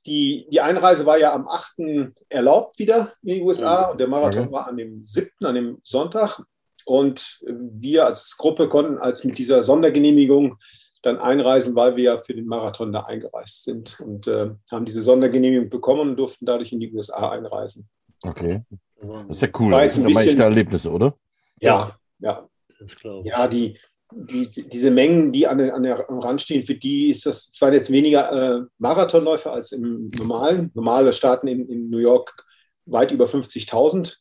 die, 0.06 0.48
die 0.52 0.62
Einreise 0.62 1.06
war 1.06 1.18
ja 1.18 1.34
am 1.34 1.48
8. 1.48 2.14
erlaubt 2.30 2.78
wieder 2.80 3.14
in 3.24 3.36
die 3.36 3.42
USA 3.42 3.86
Mhm. 3.86 3.92
und 3.92 3.98
der 4.00 4.08
Marathon 4.08 4.44
Okay. 4.44 4.52
war 4.54 4.68
an 4.68 4.78
dem 4.78 5.04
7., 5.06 5.30
an 5.44 5.56
dem 5.56 5.78
Sonntag. 5.84 6.42
Und 6.86 7.40
wir 7.48 8.06
als 8.06 8.38
Gruppe 8.38 8.70
konnten 8.70 9.00
als 9.00 9.24
mit 9.24 9.38
dieser 9.40 9.64
Sondergenehmigung 9.64 10.58
dann 11.02 11.18
einreisen, 11.18 11.76
weil 11.76 11.96
wir 11.96 12.04
ja 12.04 12.18
für 12.20 12.36
den 12.36 12.46
Marathon 12.46 12.92
da 12.94 13.02
eingereist 13.02 13.64
sind 13.64 14.00
und 14.00 14.28
äh, 14.28 14.52
haben 14.72 14.86
diese 14.86 15.02
Sondergenehmigung 15.02 15.70
bekommen 15.70 16.10
und 16.12 16.16
durften 16.18 16.46
dadurch 16.46 16.72
in 16.74 16.80
die 16.80 16.92
USA 16.94 17.30
einreisen. 17.32 17.88
okay. 18.24 18.62
Das 19.02 19.38
ist 19.38 19.42
ja 19.42 19.48
cool. 19.60 19.72
War 19.74 19.82
Das 19.84 19.94
sind 19.96 20.06
ein 20.06 20.12
aber 20.12 20.20
echte 20.22 20.32
bisschen- 20.32 20.42
Erlebnisse, 20.42 20.92
oder? 20.92 21.16
Ja, 21.60 21.96
ja, 22.20 22.48
das 22.80 22.96
glaube 22.96 23.28
ich. 23.28 23.32
Ja, 23.34 23.48
die, 23.48 23.78
die, 24.12 24.48
diese 24.70 24.92
Mengen, 24.92 25.32
die 25.32 25.48
an 25.48 25.60
an 25.60 25.84
der, 25.84 26.10
am 26.10 26.20
Rand 26.20 26.42
stehen, 26.42 26.66
für 26.66 26.76
die 26.76 27.10
ist 27.10 27.26
das 27.26 27.52
zwar 27.52 27.74
jetzt 27.74 27.92
weniger 27.92 28.32
äh, 28.32 28.62
Marathonläufer 28.78 29.52
als 29.52 29.72
im 29.72 30.12
normalen. 30.18 30.72
Normale 30.74 31.14
starten 31.14 31.48
in, 31.48 31.68
in 31.70 31.90
New 31.90 31.98
York 31.98 32.46
weit 32.86 33.12
über 33.12 33.26
50.000. 33.26 34.18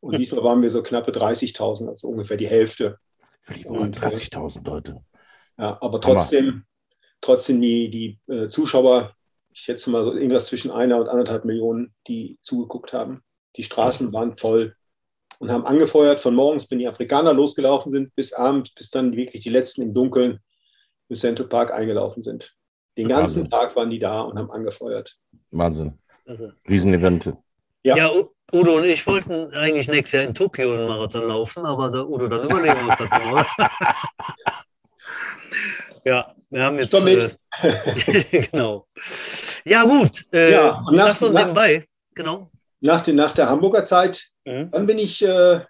Und 0.00 0.12
Hm. 0.12 0.18
diesmal 0.18 0.44
waren 0.44 0.62
wir 0.62 0.70
so 0.70 0.82
knappe 0.82 1.12
30.000, 1.12 1.88
also 1.88 2.08
ungefähr 2.08 2.36
die 2.36 2.46
Hälfte. 2.46 2.98
Und, 3.64 3.96
äh, 3.96 4.00
30.000 4.00 4.66
Leute. 4.66 5.04
Ja, 5.58 5.78
aber 5.80 6.00
trotzdem, 6.00 6.64
trotzdem 7.20 7.60
die, 7.60 7.90
die 7.90 8.32
äh, 8.32 8.48
Zuschauer, 8.48 9.14
ich 9.50 9.60
schätze 9.60 9.90
mal 9.90 10.04
so 10.04 10.12
irgendwas 10.12 10.46
zwischen 10.46 10.70
einer 10.70 10.98
und 11.00 11.08
anderthalb 11.08 11.44
Millionen, 11.44 11.94
die 12.06 12.38
zugeguckt 12.42 12.92
haben. 12.92 13.22
Die 13.56 13.64
Straßen 13.64 14.12
waren 14.12 14.36
voll 14.36 14.76
und 15.38 15.50
haben 15.50 15.66
angefeuert 15.66 16.20
von 16.20 16.34
morgens, 16.34 16.70
wenn 16.70 16.78
die 16.78 16.88
Afrikaner 16.88 17.32
losgelaufen 17.32 17.90
sind, 17.90 18.14
bis 18.14 18.32
abends, 18.32 18.72
bis 18.74 18.90
dann 18.90 19.14
wirklich 19.16 19.42
die 19.42 19.50
letzten 19.50 19.82
im 19.82 19.94
Dunkeln 19.94 20.40
im 21.08 21.16
Central 21.16 21.48
Park 21.48 21.72
eingelaufen 21.72 22.22
sind. 22.22 22.54
Den 22.96 23.08
ganzen 23.08 23.42
Wahnsinn. 23.42 23.50
Tag 23.50 23.76
waren 23.76 23.90
die 23.90 23.98
da 24.00 24.20
und 24.22 24.38
haben 24.38 24.50
angefeuert. 24.50 25.16
Wahnsinn. 25.52 25.98
Also, 26.26 26.50
Riesenevente. 26.68 27.36
Ja. 27.84 27.96
ja, 27.96 28.10
Udo 28.52 28.76
und 28.78 28.84
ich 28.84 29.06
wollten 29.06 29.52
eigentlich 29.54 29.88
nächstes 29.88 30.12
Jahr 30.12 30.24
in 30.24 30.34
Tokio 30.34 30.72
einen 30.74 30.88
Marathon 30.88 31.28
laufen, 31.28 31.64
aber 31.64 31.90
der 31.90 32.08
Udo, 32.08 32.26
dann 32.28 32.44
überlegen 32.44 32.74
wir 32.74 32.88
uns 32.88 32.98
das 32.98 33.08
mal. 33.10 33.46
ja, 36.04 36.34
wir 36.50 36.62
haben 36.62 36.78
jetzt. 36.78 36.90
Komm 36.92 37.04
mit. 37.04 37.38
Äh, 37.62 38.46
genau. 38.50 38.86
Ja, 39.64 39.84
gut. 39.84 40.24
Äh, 40.32 40.52
Ja, 40.52 40.82
und 40.86 40.96
nach- 40.96 41.06
das 41.06 41.18
so 41.18 41.30
nach- 41.30 41.42
nebenbei. 41.42 41.86
Genau. 42.14 42.50
Nach, 42.80 43.00
den, 43.02 43.16
nach 43.16 43.32
der 43.32 43.48
Hamburger 43.48 43.84
Zeit 43.84 44.24
Mhm. 44.44 44.70
Dann 44.70 44.86
bin 44.86 44.98
ich 44.98 45.22
äh, 45.22 45.60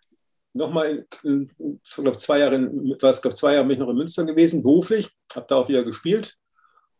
nochmal, 0.53 1.05
ich 1.25 1.95
glaube, 1.97 2.19
zwei 2.19 2.38
Jahre, 2.38 2.55
in- 2.55 2.97
was, 3.00 3.21
glaub, 3.21 3.37
zwei 3.37 3.55
Jahre 3.55 3.65
bin 3.67 3.73
ich 3.73 3.79
noch 3.81 3.88
in 3.88 3.97
Münster 3.97 4.25
gewesen, 4.25 4.62
beruflich, 4.62 5.09
habe 5.35 5.47
da 5.49 5.57
auch 5.57 5.69
wieder 5.69 5.83
gespielt 5.83 6.37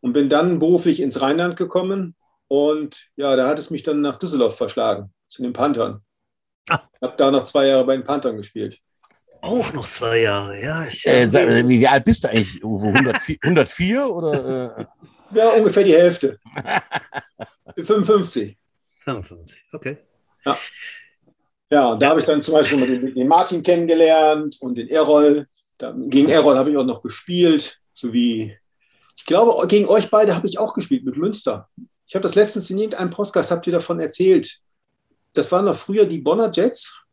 und 0.01 0.11
bin 0.11 0.27
dann 0.27 0.59
beruflich 0.59 0.99
ins 0.99 1.21
Rheinland 1.21 1.55
gekommen. 1.55 2.17
Und 2.49 3.07
ja, 3.15 3.33
da 3.37 3.47
hat 3.47 3.59
es 3.59 3.69
mich 3.69 3.83
dann 3.83 4.01
nach 4.01 4.17
Düsseldorf 4.17 4.57
verschlagen, 4.57 5.13
zu 5.29 5.41
den 5.41 5.53
Panthern. 5.53 6.01
Ah. 6.67 6.81
Habe 7.01 7.13
da 7.15 7.31
noch 7.31 7.45
zwei 7.45 7.67
Jahre 7.67 7.85
bei 7.85 7.95
den 7.95 8.03
Panthern 8.03 8.35
gespielt. 8.35 8.79
Auch 9.41 9.71
noch 9.71 9.87
zwei 9.87 10.19
Jahre, 10.19 10.61
ja. 10.61 10.85
Ich, 10.85 11.07
Äh, 11.07 11.27
sag, 11.27 11.47
wie, 11.65 11.87
alt 11.87 12.03
bist 12.03 12.25
du 12.25 12.29
eigentlich? 12.29 12.61
Uwe? 12.61 12.89
104, 12.89 13.37
104 13.41 14.05
oder? 14.05 14.77
Äh? 14.77 14.85
Ja, 15.37 15.49
ungefähr 15.51 15.83
die 15.85 15.93
Hälfte. 15.95 16.37
55. 17.77 18.57
55, 19.15 19.57
okay. 19.73 19.97
Ja, 21.71 21.91
und 21.91 22.01
da 22.01 22.09
habe 22.09 22.19
ich 22.19 22.25
dann 22.25 22.41
zum 22.41 22.55
Beispiel 22.55 22.85
den, 22.85 23.13
den 23.13 23.27
Martin 23.27 23.61
kennengelernt 23.61 24.57
und 24.61 24.77
den 24.77 24.89
Errol. 24.89 25.47
Gegen 25.77 26.29
Errol 26.29 26.57
habe 26.57 26.71
ich 26.71 26.77
auch 26.77 26.85
noch 26.85 27.03
gespielt, 27.03 27.79
sowie, 27.93 28.57
ich 29.15 29.25
glaube, 29.25 29.67
gegen 29.67 29.87
euch 29.87 30.09
beide 30.09 30.35
habe 30.35 30.47
ich 30.47 30.57
auch 30.57 30.73
gespielt 30.73 31.05
mit 31.05 31.17
Münster. 31.17 31.69
Ich 32.07 32.15
habe 32.15 32.23
das 32.23 32.35
letztens 32.35 32.69
in 32.69 32.79
irgendeinem 32.79 33.11
Podcast, 33.11 33.51
habt 33.51 33.67
ihr 33.67 33.73
davon 33.73 33.99
erzählt. 33.99 34.59
Das 35.33 35.51
waren 35.51 35.65
noch 35.65 35.75
früher 35.75 36.05
die 36.05 36.17
Bonner 36.17 36.51
Jets. 36.51 37.03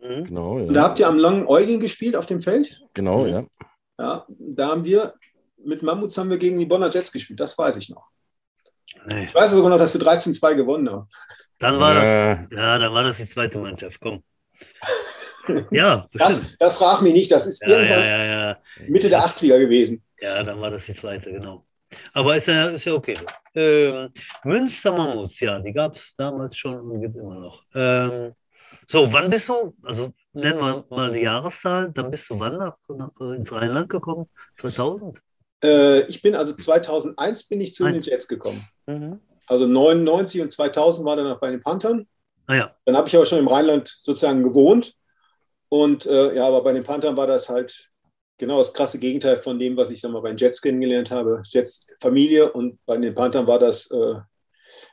Mhm. 0.00 0.24
Genau, 0.24 0.52
Und 0.52 0.68
da 0.72 0.80
ja. 0.80 0.82
habt 0.88 0.98
ihr 0.98 1.08
am 1.08 1.18
langen 1.18 1.46
Eugen 1.46 1.80
gespielt 1.80 2.16
auf 2.16 2.26
dem 2.26 2.40
Feld. 2.40 2.80
Genau, 2.94 3.26
ja. 3.26 3.44
Ja, 3.98 4.24
da 4.28 4.68
haben 4.68 4.84
wir, 4.84 5.14
mit 5.58 5.82
Mammuts 5.82 6.16
haben 6.16 6.30
wir 6.30 6.38
gegen 6.38 6.58
die 6.58 6.66
Bonner 6.66 6.88
Jets 6.88 7.12
gespielt, 7.12 7.40
das 7.40 7.58
weiß 7.58 7.76
ich 7.76 7.90
noch. 7.90 8.08
Nee. 9.06 9.24
Ich 9.24 9.34
weiß 9.34 9.50
sogar 9.50 9.70
noch, 9.70 9.78
dass 9.78 9.92
wir 9.94 10.00
13-2 10.00 10.54
gewonnen 10.54 10.90
haben. 10.90 11.06
Dann 11.58 11.78
war 11.80 11.94
das, 11.94 12.04
Äh, 12.04 12.54
ja, 12.54 12.78
dann 12.78 12.92
war 12.92 13.02
das 13.02 13.16
die 13.16 13.28
zweite 13.28 13.58
Mannschaft, 13.58 14.00
komm. 14.00 14.22
Ja, 15.70 16.06
bestimmt. 16.12 16.40
Das, 16.40 16.56
das 16.58 16.76
frag 16.76 17.00
mich 17.00 17.14
nicht, 17.14 17.32
das 17.32 17.46
ist 17.46 17.62
Ja, 17.62 17.68
irgendwann 17.70 18.00
ja, 18.00 18.24
ja, 18.24 18.48
ja. 18.50 18.58
Mitte 18.86 19.08
der 19.08 19.20
80er 19.20 19.58
gewesen. 19.58 20.02
Ja, 20.20 20.42
dann 20.42 20.60
war 20.60 20.70
das 20.70 20.84
die 20.84 20.94
zweite, 20.94 21.32
genau. 21.32 21.64
Aber 22.12 22.36
ist 22.36 22.48
ja, 22.48 22.68
ist 22.68 22.84
ja 22.84 22.92
okay. 22.92 23.14
Ähm, 23.54 24.10
Münster 24.44 24.92
Mammuts, 24.92 25.40
ja, 25.40 25.58
die 25.58 25.72
gab 25.72 25.96
es 25.96 26.14
damals 26.16 26.54
schon 26.56 26.78
und 26.78 27.00
gibt 27.00 27.16
immer 27.16 27.40
noch. 27.40 27.62
Ähm, 27.74 28.34
so, 28.86 29.10
wann 29.10 29.30
bist 29.30 29.48
du, 29.48 29.74
also 29.82 30.12
nennen 30.34 30.58
wir 30.58 30.84
mal 30.90 31.08
eine 31.08 31.22
Jahreszahl, 31.22 31.90
dann 31.92 32.10
bist 32.10 32.28
du 32.28 32.38
wann 32.38 32.56
nach, 32.56 32.76
nach, 32.88 33.10
ins 33.34 33.50
Rheinland 33.50 33.88
gekommen? 33.88 34.28
2000? 34.58 35.18
Äh, 35.62 36.02
ich 36.08 36.22
bin 36.22 36.34
also 36.34 36.54
2001 36.54 37.48
bin 37.48 37.60
ich 37.60 37.74
zu 37.74 37.84
den 37.84 37.94
Nein. 37.94 38.02
Jets 38.02 38.28
gekommen. 38.28 38.66
Mhm. 38.86 39.20
Also 39.46 39.66
99 39.66 40.42
und 40.42 40.52
2000 40.52 41.06
war 41.06 41.16
dann 41.16 41.26
noch 41.26 41.40
bei 41.40 41.50
den 41.50 41.62
Panthern. 41.62 42.06
Ah 42.46 42.54
ja, 42.54 42.76
Dann 42.84 42.96
habe 42.96 43.08
ich 43.08 43.16
aber 43.16 43.26
schon 43.26 43.38
im 43.38 43.48
Rheinland 43.48 43.88
sozusagen 44.02 44.42
gewohnt. 44.42 44.94
Und 45.68 46.06
äh, 46.06 46.34
ja, 46.34 46.46
aber 46.46 46.62
bei 46.62 46.72
den 46.72 46.84
Panthern 46.84 47.16
war 47.16 47.26
das 47.26 47.48
halt 47.48 47.90
genau 48.38 48.58
das 48.58 48.72
krasse 48.72 48.98
Gegenteil 48.98 49.36
von 49.38 49.58
dem, 49.58 49.76
was 49.76 49.90
ich 49.90 50.00
sag 50.00 50.10
mal, 50.12 50.22
bei 50.22 50.30
den 50.30 50.38
Jets 50.38 50.62
kennengelernt 50.62 51.10
habe. 51.10 51.42
Jets 51.44 51.86
Familie 52.00 52.52
und 52.52 52.78
bei 52.86 52.96
den 52.96 53.14
Panthern 53.14 53.46
war 53.46 53.58
das 53.58 53.90
äh, 53.90 54.14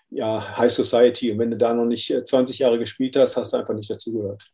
ja 0.10 0.58
High 0.58 0.72
Society. 0.72 1.32
Und 1.32 1.40
wenn 1.40 1.52
du 1.52 1.58
da 1.58 1.74
noch 1.74 1.86
nicht 1.86 2.10
äh, 2.12 2.26
20 2.26 2.60
Jahre 2.60 2.80
gespielt 2.80 3.16
hast, 3.16 3.38
hast 3.38 3.54
du 3.54 3.58
einfach 3.58 3.74
nicht 3.74 3.90
dazugehört. 3.90 4.52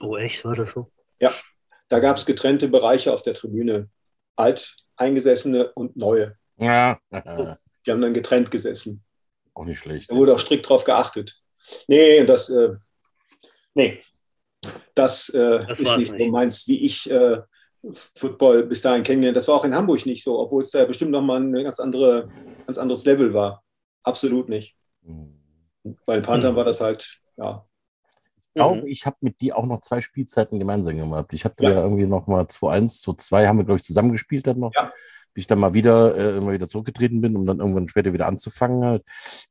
oh 0.00 0.16
echt, 0.16 0.44
war 0.44 0.56
das 0.56 0.70
so? 0.70 0.90
Da 1.88 2.00
gab 2.00 2.16
es 2.16 2.26
getrennte 2.26 2.68
Bereiche 2.68 3.12
auf 3.12 3.22
der 3.22 3.34
Tribüne. 3.34 3.88
Alt, 4.36 4.76
Eingesessene 4.96 5.72
und 5.72 5.96
Neue. 5.96 6.36
ja, 6.58 6.98
Die 7.10 7.90
haben 7.90 8.00
dann 8.00 8.14
getrennt 8.14 8.50
gesessen. 8.50 9.02
auch 9.54 9.64
nicht 9.64 9.78
schlecht. 9.78 10.10
Da 10.10 10.16
wurde 10.16 10.34
auch 10.34 10.38
strikt 10.38 10.68
drauf 10.68 10.84
geachtet. 10.84 11.40
Nee, 11.88 12.24
das, 12.24 12.50
äh, 12.50 12.74
nee, 13.74 14.00
das, 14.94 15.28
äh, 15.30 15.66
Das 15.66 15.80
ist 15.80 15.96
nicht 15.96 16.14
so 16.18 16.26
meins, 16.28 16.66
wie 16.68 16.84
ich 16.84 17.10
äh, 17.10 17.38
Football 18.14 18.64
bis 18.64 18.82
dahin 18.82 19.02
kennengelernt. 19.02 19.36
Das 19.36 19.48
war 19.48 19.56
auch 19.56 19.64
in 19.64 19.74
Hamburg 19.74 20.06
nicht 20.06 20.24
so, 20.24 20.38
obwohl 20.38 20.62
es 20.62 20.70
da 20.70 20.84
bestimmt 20.84 21.10
nochmal 21.10 21.40
ein 21.40 21.52
ganz, 21.52 21.80
andere, 21.80 22.30
ganz 22.66 22.78
anderes 22.78 23.04
Level 23.04 23.34
war. 23.34 23.62
Absolut 24.02 24.48
nicht. 24.48 24.76
Hm. 25.04 25.38
Bei 26.06 26.14
den 26.14 26.22
Panthern 26.24 26.56
war 26.56 26.64
das 26.64 26.80
halt, 26.80 27.18
ja. 27.36 27.66
Ich 28.56 28.60
glaube, 28.60 28.82
Mhm. 28.82 28.86
ich 28.86 29.04
habe 29.04 29.16
mit 29.20 29.40
dir 29.40 29.58
auch 29.58 29.66
noch 29.66 29.80
zwei 29.80 30.00
Spielzeiten 30.00 30.60
gemeinsam 30.60 30.96
gemacht. 30.96 31.26
Ich 31.32 31.44
hatte 31.44 31.64
Ja. 31.64 31.70
ja, 31.70 31.80
irgendwie 31.82 32.06
noch 32.06 32.28
mal 32.28 32.46
2-1, 32.46 33.00
2-2 33.02 33.48
haben 33.48 33.58
wir, 33.58 33.64
glaube 33.64 33.78
ich, 33.80 33.84
zusammengespielt 33.84 34.46
dann 34.46 34.60
noch. 34.60 34.70
Ja. 34.76 34.92
Bis 35.34 35.42
ich 35.42 35.46
dann 35.48 35.58
mal 35.58 35.74
wieder, 35.74 36.16
äh, 36.16 36.36
immer 36.36 36.52
wieder 36.52 36.68
zurückgetreten 36.68 37.20
bin, 37.20 37.34
um 37.34 37.44
dann 37.44 37.58
irgendwann 37.58 37.88
später 37.88 38.12
wieder 38.12 38.28
anzufangen 38.28 38.84
halt. 38.84 39.02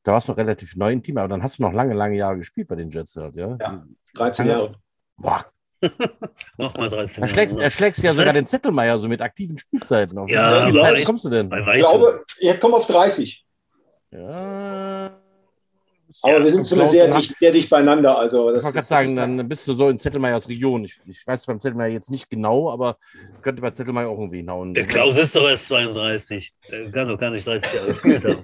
Da 0.03 0.13
warst 0.13 0.29
du 0.29 0.31
noch 0.31 0.38
relativ 0.38 0.77
neu 0.77 0.93
im 0.93 1.03
Team, 1.03 1.17
aber 1.17 1.27
dann 1.27 1.43
hast 1.43 1.60
du 1.60 1.63
noch 1.63 1.74
lange, 1.74 1.93
lange 1.93 2.15
Jahre 2.15 2.38
gespielt 2.38 2.69
bei 2.69 2.75
den 2.75 2.89
Jets 2.89 3.17
halt, 3.17 3.36
ja? 3.36 3.57
Ja. 3.60 3.83
13 4.15 4.48
Ja. 4.48 4.51
Jahre. 4.53 4.75
Boah, 5.17 5.45
Nochmal 6.57 6.89
13 6.89 7.22
da 7.24 7.27
schlägst, 7.27 7.55
Jahre. 7.55 7.63
er 7.65 7.69
schlägst 7.72 8.01
ja 8.03 8.13
sogar 8.13 8.31
den 8.31 8.48
Zettelmeier 8.48 8.98
so 9.00 9.10
mit 9.10 9.22
aktiven 9.22 9.57
Spielzeiten. 9.57 10.17
Auf 10.17 10.29
Ja, 10.29 10.65
wie 10.72 11.00
ich- 11.01 11.05
kommst 11.05 11.25
du 11.25 11.29
denn? 11.29 11.51
Ich 11.51 11.65
glaube, 11.79 12.24
jetzt 12.39 12.62
kommen 12.62 12.74
wir 12.74 12.77
auf 12.77 12.88
30. 12.88 13.45
Ja. 14.12 15.19
Aber 16.22 16.34
Ja, 16.34 16.43
wir 16.43 16.51
sind 16.51 16.72
immer 16.72 16.82
Klaus 16.84 16.91
sehr 16.91 17.17
dicht, 17.17 17.38
sehr 17.38 17.51
dicht 17.51 17.70
beieinander. 17.70 18.17
Also 18.17 18.50
Ich 18.50 18.55
das 18.55 18.63
wollte 18.65 18.75
gerade 18.75 18.88
sagen, 18.88 19.15
dann 19.15 19.50
bist 19.50 19.67
du 19.67 19.74
so 19.74 19.89
in 19.89 20.00
Zettelmeiers 20.00 20.48
Region. 20.50 20.84
Ich, 20.84 21.00
ich 21.05 21.25
weiß 21.25 21.46
beim 21.46 21.60
Zettelmeier 21.60 21.89
jetzt 21.89 22.12
nicht 22.12 22.29
genau, 22.29 22.72
aber 22.72 22.98
könnte 23.41 23.62
bei 23.62 23.72
Zettelmeier 23.72 24.10
auch 24.10 24.20
irgendwie 24.20 24.38
hinhauen. 24.38 24.74
Der 24.74 24.86
Klaus 24.86 25.17
ist 25.17 25.36
doch 25.36 25.48
erst 25.50 25.67
32. 25.67 26.53
Der 26.70 26.91
kann 26.91 27.08
doch 27.08 27.17
gar 27.17 27.32
nicht 27.32 27.48
30 27.48 27.74
Jahre 27.74 27.88
gespielt 27.88 28.25
haben. 28.25 28.43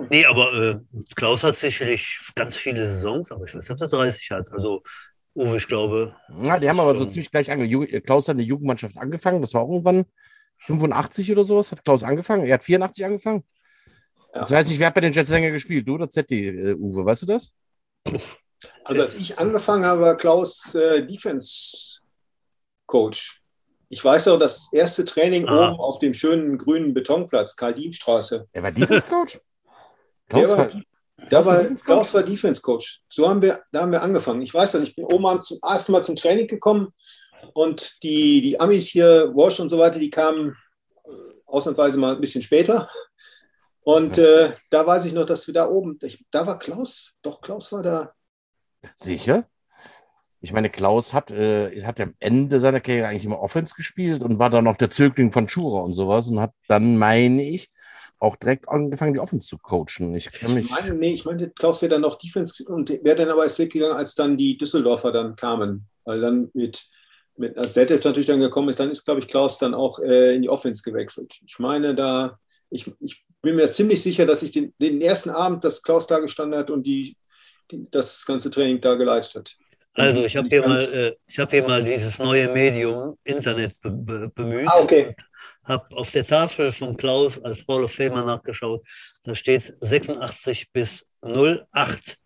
Nee, 0.10 0.24
aber 0.26 0.52
äh, 0.52 0.76
Klaus 1.14 1.42
hat 1.44 1.56
sicherlich 1.56 2.20
ganz 2.34 2.56
viele 2.56 2.84
Saisons, 2.84 3.30
aber 3.32 3.44
ich 3.44 3.54
weiß 3.54 3.68
nicht, 3.68 3.70
ob 3.70 3.80
er 3.80 3.88
30 3.88 4.30
hat. 4.30 4.52
Also, 4.52 4.82
Uwe, 5.34 5.56
ich 5.56 5.66
glaube. 5.66 6.14
Ja, 6.42 6.58
die 6.58 6.68
haben 6.68 6.78
aber 6.78 6.96
so 6.96 7.06
ziemlich 7.06 7.30
gleich 7.30 7.50
angefangen. 7.50 8.02
Klaus 8.02 8.28
hat 8.28 8.36
eine 8.36 8.42
Jugendmannschaft 8.44 8.96
angefangen. 8.96 9.40
Das 9.40 9.54
war 9.54 9.62
irgendwann 9.62 10.04
85 10.58 11.32
oder 11.32 11.44
sowas. 11.44 11.72
Hat 11.72 11.84
Klaus 11.84 12.02
angefangen. 12.02 12.44
Er 12.44 12.54
hat 12.54 12.64
84 12.64 13.04
angefangen. 13.04 13.44
Ja. 14.34 14.42
Ich 14.42 14.50
weiß 14.50 14.68
nicht, 14.68 14.78
wer 14.78 14.88
hat 14.88 14.94
bei 14.94 15.00
den 15.00 15.12
Jets 15.12 15.30
länger 15.30 15.50
gespielt? 15.50 15.86
Du 15.86 15.94
oder 15.94 16.08
Zetti, 16.08 16.48
äh, 16.48 16.74
Uwe? 16.74 17.04
Weißt 17.04 17.22
du 17.22 17.26
das? 17.26 17.52
Also 18.84 19.02
als 19.02 19.14
ich 19.14 19.38
angefangen 19.38 19.84
habe, 19.84 20.00
war 20.00 20.16
Klaus 20.16 20.74
äh, 20.74 21.06
Defense 21.06 22.00
Coach. 22.86 23.40
Ich 23.88 24.04
weiß 24.04 24.28
auch, 24.28 24.38
das 24.38 24.68
erste 24.72 25.04
Training 25.04 25.46
Ah. 25.46 25.70
oben 25.70 25.80
auf 25.80 25.98
dem 26.00 26.14
schönen 26.14 26.58
grünen 26.58 26.94
Betonplatz, 26.94 27.54
Karl-Dien-Straße. 27.54 28.48
Er 28.52 28.62
war 28.62 28.72
Defense 28.72 29.06
Coach? 29.06 29.38
Der 30.32 30.42
Klaus 30.44 30.48
war, 30.50 30.58
war, 30.58 30.66
da 31.18 31.26
Klaus 31.28 31.46
war 31.46 31.52
war, 31.54 31.62
Defense 31.62 31.84
Coach? 31.84 31.86
Klaus 31.86 32.14
war 32.14 32.22
Defense 32.24 32.62
Coach. 32.62 33.00
So 33.10 33.28
haben 33.28 33.42
wir, 33.42 33.62
da 33.70 33.82
haben 33.82 33.92
wir 33.92 34.02
angefangen. 34.02 34.42
Ich 34.42 34.52
weiß 34.52 34.74
noch, 34.74 34.82
ich 34.82 34.96
bin 34.96 35.04
oben 35.04 35.42
zum 35.42 35.58
ersten 35.62 35.92
Mal 35.92 36.02
zum 36.02 36.16
Training 36.16 36.48
gekommen 36.48 36.88
und 37.52 38.02
die, 38.02 38.40
die 38.40 38.58
Amis 38.58 38.88
hier, 38.88 39.30
Walsh 39.34 39.60
und 39.60 39.68
so 39.68 39.78
weiter, 39.78 39.98
die 39.98 40.10
kamen 40.10 40.56
ausnahmsweise 41.46 41.98
mal 41.98 42.14
ein 42.16 42.20
bisschen 42.20 42.42
später. 42.42 42.88
Und 43.84 44.18
äh, 44.18 44.54
da 44.70 44.86
weiß 44.86 45.04
ich 45.04 45.12
noch, 45.12 45.26
dass 45.26 45.46
wir 45.46 45.54
da 45.54 45.68
oben, 45.68 45.98
ich, 46.02 46.24
da 46.30 46.46
war 46.46 46.58
Klaus, 46.58 47.16
doch 47.22 47.40
Klaus 47.40 47.70
war 47.72 47.82
da. 47.82 48.14
Sicher? 48.96 49.46
Ich 50.40 50.52
meine, 50.52 50.68
Klaus 50.68 51.14
hat, 51.14 51.30
äh, 51.30 51.82
hat 51.84 52.00
am 52.00 52.14
Ende 52.18 52.60
seiner 52.60 52.80
Karriere 52.80 53.08
eigentlich 53.08 53.24
immer 53.24 53.40
Offense 53.40 53.74
gespielt 53.74 54.22
und 54.22 54.38
war 54.38 54.50
dann 54.50 54.66
auch 54.66 54.76
der 54.76 54.90
Zögling 54.90 55.32
von 55.32 55.48
Schura 55.48 55.80
und 55.80 55.94
sowas 55.94 56.28
und 56.28 56.40
hat 56.40 56.52
dann, 56.68 56.98
meine 56.98 57.42
ich, 57.42 57.70
auch 58.18 58.36
direkt 58.36 58.68
angefangen, 58.68 59.14
die 59.14 59.20
Offense 59.20 59.46
zu 59.46 59.58
coachen. 59.58 60.14
Ich 60.14 60.32
kann 60.32 60.54
mich. 60.54 60.66
Ich 60.66 60.70
meine, 60.70 60.94
nee, 60.94 61.12
ich 61.12 61.24
meinte, 61.24 61.50
Klaus 61.50 61.82
wäre 61.82 61.90
dann 61.90 62.02
noch 62.02 62.16
Defense 62.16 62.64
und 62.64 62.90
wäre 62.90 63.16
dann 63.16 63.30
aber 63.30 63.44
erst 63.44 63.58
weggegangen, 63.58 63.96
als 63.96 64.14
dann 64.14 64.36
die 64.36 64.56
Düsseldorfer 64.56 65.12
dann 65.12 65.36
kamen. 65.36 65.86
Weil 66.04 66.20
dann 66.20 66.50
mit, 66.54 66.82
mit 67.36 67.56
als 67.56 67.72
Detlef 67.74 68.04
natürlich 68.04 68.26
dann 68.26 68.40
gekommen 68.40 68.68
ist, 68.68 68.80
dann 68.80 68.90
ist, 68.90 69.04
glaube 69.04 69.20
ich, 69.20 69.28
Klaus 69.28 69.58
dann 69.58 69.74
auch 69.74 69.98
äh, 69.98 70.34
in 70.34 70.42
die 70.42 70.48
Offense 70.48 70.82
gewechselt. 70.82 71.38
Ich 71.46 71.58
meine, 71.58 71.94
da, 71.94 72.38
ich, 72.70 72.90
ich 73.00 73.23
bin 73.44 73.56
mir 73.56 73.70
ziemlich 73.70 74.02
sicher, 74.02 74.26
dass 74.26 74.42
ich 74.42 74.52
den, 74.52 74.74
den 74.78 75.00
ersten 75.00 75.30
Abend, 75.30 75.64
dass 75.64 75.82
Klaus 75.82 76.06
da 76.06 76.18
gestanden 76.18 76.58
hat 76.58 76.70
und 76.70 76.84
die, 76.84 77.16
die 77.70 77.88
das 77.90 78.24
ganze 78.26 78.50
Training 78.50 78.80
da 78.80 78.94
geleitet 78.94 79.34
hat. 79.34 79.56
Also, 79.96 80.24
ich 80.24 80.36
habe 80.36 80.48
hier, 80.48 80.66
mal, 80.66 80.82
äh, 80.82 81.14
ich 81.28 81.38
hab 81.38 81.50
hier 81.50 81.62
mal 81.62 81.84
dieses 81.84 82.18
neue 82.18 82.48
Medium 82.48 83.16
Internet 83.22 83.80
be 83.80 83.90
be 83.90 84.28
bemüht. 84.34 84.66
Ah, 84.66 84.80
okay. 84.80 85.14
Habe 85.62 85.96
auf 85.96 86.10
der 86.10 86.26
Tafel 86.26 86.72
von 86.72 86.96
Klaus 86.96 87.42
als 87.42 87.64
Hall 87.68 87.84
of 87.84 87.92
Famer 87.92 88.24
nachgeschaut. 88.24 88.82
Da 89.22 89.36
steht 89.36 89.74
86 89.80 90.72
bis 90.72 91.06
08. 91.22 92.18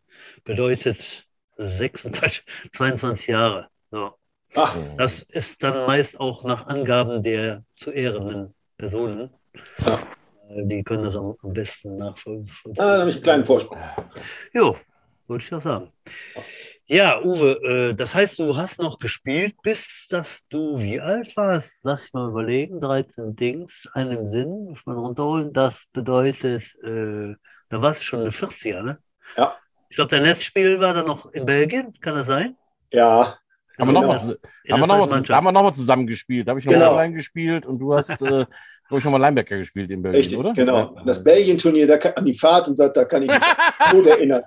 Bedeutet 0.44 1.26
6, 1.56 2.04
Quatsch, 2.12 2.42
22 2.72 3.26
Jahre. 3.26 3.68
So. 3.90 4.12
Ah, 4.54 4.70
Das 4.96 5.22
ist 5.22 5.62
dann 5.62 5.86
meist 5.86 6.18
auch 6.18 6.42
nach 6.44 6.66
Angaben 6.66 7.22
der 7.22 7.64
zu 7.74 7.90
ehrenden 7.90 8.54
Personen. 8.78 9.30
Ja. 9.84 10.00
Äh, 10.48 10.64
Die 10.64 10.82
können 10.82 11.02
das 11.04 11.16
am, 11.16 11.34
am 11.42 11.52
besten 11.52 11.96
nachvollziehen. 11.96 12.74
ah, 12.78 12.86
da 12.86 12.98
habe 13.00 13.10
ich 13.10 13.16
einen 13.16 13.22
kleinen 13.24 13.44
Vorsprung. 13.44 13.78
Jo, 14.52 14.76
wollte 15.26 15.44
ich 15.44 15.50
doch 15.50 15.62
sagen. 15.62 15.92
Ja, 16.86 17.20
Uwe, 17.22 17.90
äh, 17.90 17.94
das 17.94 18.14
heißt, 18.14 18.38
du 18.38 18.56
hast 18.56 18.78
noch 18.80 18.98
gespielt, 18.98 19.54
bis 19.62 20.06
dass 20.08 20.46
du 20.48 20.78
wie 20.78 21.00
alt 21.00 21.36
warst? 21.36 21.80
Lass 21.84 22.06
ich 22.06 22.12
mal 22.14 22.28
überlegen. 22.30 22.80
13 22.80 23.36
Dings, 23.36 23.86
einen 23.92 24.12
im 24.12 24.28
Sinn, 24.28 24.64
muss 24.70 24.80
man 24.86 24.96
runterholen. 24.96 25.52
Das 25.52 25.84
bedeutet, 25.92 26.62
äh, 26.82 27.34
da 27.68 27.82
warst 27.82 28.00
du 28.00 28.04
schon 28.04 28.20
in 28.20 28.24
den 28.26 28.32
40er, 28.32 28.82
ne? 28.82 28.98
Ja. 29.36 29.54
Ich 29.90 29.96
glaube, 29.96 30.10
dein 30.10 30.22
letztes 30.22 30.44
Spiel 30.46 30.80
war 30.80 30.94
dann 30.94 31.06
noch 31.06 31.30
in 31.32 31.44
Belgien, 31.44 31.92
kann 32.00 32.14
das 32.14 32.26
sein? 32.26 32.56
Ja, 32.90 33.36
Haben 33.78 33.88
wir 33.88 33.92
nochmal 33.92 34.16
noch 34.16 34.86
mal, 34.86 34.96
Mannschaft. 35.06 35.30
haben 35.30 35.44
wir 35.44 35.52
noch 35.52 35.62
mal 35.62 35.72
zusammen 35.74 36.06
gespielt. 36.06 36.46
Da 36.48 36.50
habe 36.52 36.60
ich 36.60 36.64
noch 36.66 36.72
Genau. 36.72 36.86
mal 36.86 36.92
online 37.02 37.14
gespielt 37.14 37.66
und 37.66 37.78
du 37.78 37.94
hast, 37.94 38.22
äh, 38.22 38.46
glaube 38.88 38.98
ich, 38.98 39.02
schon 39.02 39.12
mal 39.12 39.18
Linebacker 39.20 39.58
gespielt 39.58 39.90
in 39.90 40.02
Berlin, 40.02 40.18
richtig, 40.20 40.38
oder? 40.38 40.52
genau. 40.54 40.94
Ja. 40.96 41.02
Das 41.04 41.22
Belgien-Turnier, 41.22 41.86
da 41.86 41.98
kann, 41.98 42.14
an 42.14 42.24
die 42.24 42.34
Fahrt 42.34 42.68
und 42.68 42.76
sagt, 42.76 42.96
da 42.96 43.04
kann 43.04 43.22
ich 43.22 43.30
mich 43.30 43.38
gut 43.92 44.06
erinnern. 44.06 44.42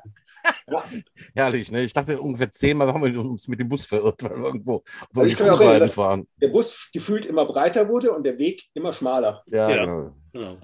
Herrlich, 1.35 1.71
ne? 1.71 1.83
Ich 1.83 1.93
dachte 1.93 2.19
ungefähr 2.19 2.51
zehnmal 2.51 2.87
haben 2.91 3.03
wir 3.03 3.19
uns 3.23 3.47
mit 3.47 3.59
dem 3.59 3.69
Bus 3.69 3.85
verirrt, 3.85 4.23
weil 4.23 4.31
wir 4.37 4.45
irgendwo 4.47 4.83
wo 5.13 5.21
Also 5.21 5.31
ich 5.31 5.37
kann 5.37 5.57
dass- 5.79 5.93
fahren. 5.93 6.27
Der 6.41 6.47
Bus 6.47 6.89
gefühlt 6.91 7.27
immer 7.27 7.45
breiter 7.45 7.87
wurde 7.87 8.11
und 8.11 8.23
der 8.25 8.37
Weg 8.39 8.63
immer 8.73 8.91
schmaler. 8.91 9.43
Ja, 9.45 9.69
Ja. 9.69 9.85
genau. 9.85 10.11
Genau. 10.33 10.57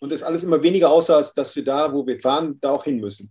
Und 0.00 0.10
es 0.10 0.24
alles 0.24 0.42
immer 0.42 0.60
weniger 0.60 0.90
aussah, 0.90 1.18
als 1.18 1.32
dass 1.32 1.54
wir 1.54 1.64
da, 1.64 1.92
wo 1.92 2.04
wir 2.04 2.18
fahren, 2.18 2.58
da 2.60 2.70
auch 2.70 2.82
hin 2.82 2.98
müssen. 2.98 3.30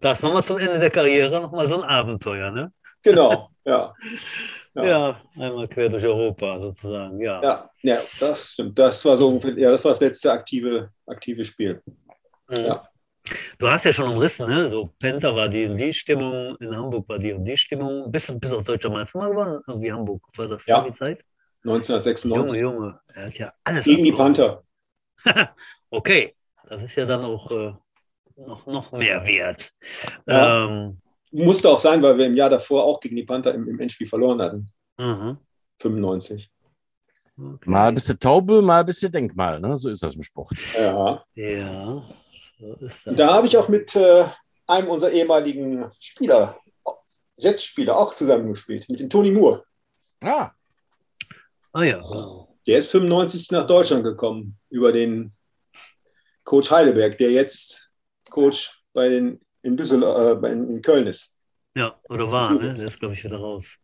Das 0.00 0.20
nochmal 0.20 0.42
zum 0.44 0.58
Ende 0.58 0.80
der 0.80 0.90
Karriere, 0.90 1.40
nochmal 1.40 1.68
so 1.68 1.80
ein 1.80 1.88
Abenteuer, 1.88 2.50
ne? 2.50 2.72
Genau, 3.02 3.50
ja. 3.64 3.94
Ja. 4.74 4.84
Ja. 4.84 5.20
einmal 5.36 5.68
quer 5.68 5.88
durch 5.88 6.04
Europa 6.04 6.58
sozusagen, 6.60 7.20
ja. 7.20 7.40
Ja, 7.42 7.70
ja, 7.82 7.98
das 8.18 8.52
stimmt. 8.52 8.78
Das 8.78 9.04
war 9.04 9.16
so 9.16 9.38
ja, 9.56 9.70
das 9.70 9.84
war 9.84 9.92
das 9.92 10.00
letzte 10.00 10.32
aktive, 10.32 10.90
aktive 11.06 11.44
Spiel. 11.44 11.80
Mhm. 12.48 12.56
Ja. 12.56 12.88
Du 13.58 13.68
hast 13.70 13.84
ja 13.86 13.92
schon 13.92 14.10
umrissen, 14.10 14.46
ne? 14.46 14.68
So 14.68 14.90
Penta 14.98 15.34
war 15.34 15.48
die 15.48 15.64
und 15.66 15.78
die 15.78 15.94
Stimmung, 15.94 16.56
in 16.60 16.76
Hamburg 16.76 17.08
war 17.08 17.18
die 17.18 17.32
und 17.32 17.44
die 17.44 17.56
Stimmung. 17.56 18.10
Bist 18.12 18.28
du 18.28 18.38
bis 18.38 18.52
auf 18.52 18.64
deutscher 18.64 18.90
Meister 18.90 19.18
mal 19.18 19.30
geworden? 19.30 19.62
Irgendwie 19.66 19.92
Hamburg, 19.92 20.22
war 20.36 20.48
das 20.48 20.66
Ja. 20.66 20.82
die 20.82 20.92
Zeit? 20.94 21.24
1996. 21.64 22.60
Junge, 22.60 22.76
Junge, 22.76 23.00
er 23.14 23.26
hat 23.26 23.38
ja 23.38 23.52
alles. 23.64 23.84
Gegen 23.84 24.04
die. 24.04 24.12
Panther. 24.12 24.62
Okay, 25.90 26.34
das 26.68 26.82
ist 26.82 26.96
ja 26.96 27.06
dann 27.06 27.24
auch 27.24 27.48
äh, 27.52 27.72
noch, 28.36 28.66
noch 28.66 28.90
mehr 28.90 29.24
wert. 29.24 29.70
Ja. 30.26 30.64
Ähm, 30.64 31.00
Musste 31.34 31.68
auch 31.68 31.78
sein, 31.78 32.00
weil 32.02 32.16
wir 32.16 32.26
im 32.26 32.36
Jahr 32.36 32.50
davor 32.50 32.84
auch 32.84 33.00
gegen 33.00 33.16
die 33.16 33.24
Panther 33.24 33.54
im, 33.54 33.68
im 33.68 33.80
Endspiel 33.80 34.06
verloren 34.06 34.40
hatten. 34.40 34.68
mhm. 34.98 35.38
95. 35.78 36.50
Okay. 37.36 37.68
Mal 37.68 37.92
bist 37.92 38.08
du 38.08 38.14
Taube, 38.18 38.62
mal 38.62 38.84
bist 38.84 39.02
du 39.02 39.10
Denkmal, 39.10 39.58
ne? 39.58 39.76
So 39.76 39.88
ist 39.88 40.02
das 40.04 40.14
im 40.14 40.22
Sport. 40.22 40.52
Ja. 40.76 41.24
Ja, 41.34 42.04
so 42.60 42.74
ist 42.74 42.96
das. 43.04 43.06
Und 43.06 43.18
da 43.18 43.34
habe 43.34 43.48
ich 43.48 43.56
auch 43.56 43.68
mit 43.68 43.96
äh, 43.96 44.24
einem 44.68 44.88
unserer 44.88 45.10
ehemaligen 45.10 45.90
Spieler, 45.98 46.60
Jets-Spieler, 47.36 47.96
auch 47.96 48.14
zusammengespielt, 48.14 48.88
mit 48.88 49.00
dem 49.00 49.10
Tony 49.10 49.32
Moore. 49.32 49.64
Ah, 50.22 50.52
Ah 51.74 51.82
ja. 51.82 52.00
Der 52.68 52.78
ist 52.78 52.90
95 52.92 53.50
nach 53.50 53.66
Deutschland 53.66 54.04
gekommen 54.04 54.56
über 54.70 54.92
den 54.92 55.32
Coach 56.44 56.70
Heidelberg, 56.70 57.18
der 57.18 57.32
jetzt 57.32 57.92
Coach 58.30 58.80
bei 58.92 59.08
den 59.08 59.43
in 59.64 59.76
Düsseldorf, 59.76 60.42
äh, 60.42 60.52
in 60.52 60.80
Köln 60.82 61.06
ist. 61.06 61.36
Ja, 61.76 61.92
oder 62.08 62.30
war, 62.30 62.52
ne? 62.54 62.74
Der 62.74 62.86
ist, 62.86 63.00
glaube 63.00 63.14
ich, 63.14 63.24
wieder 63.24 63.38
raus. 63.38 63.76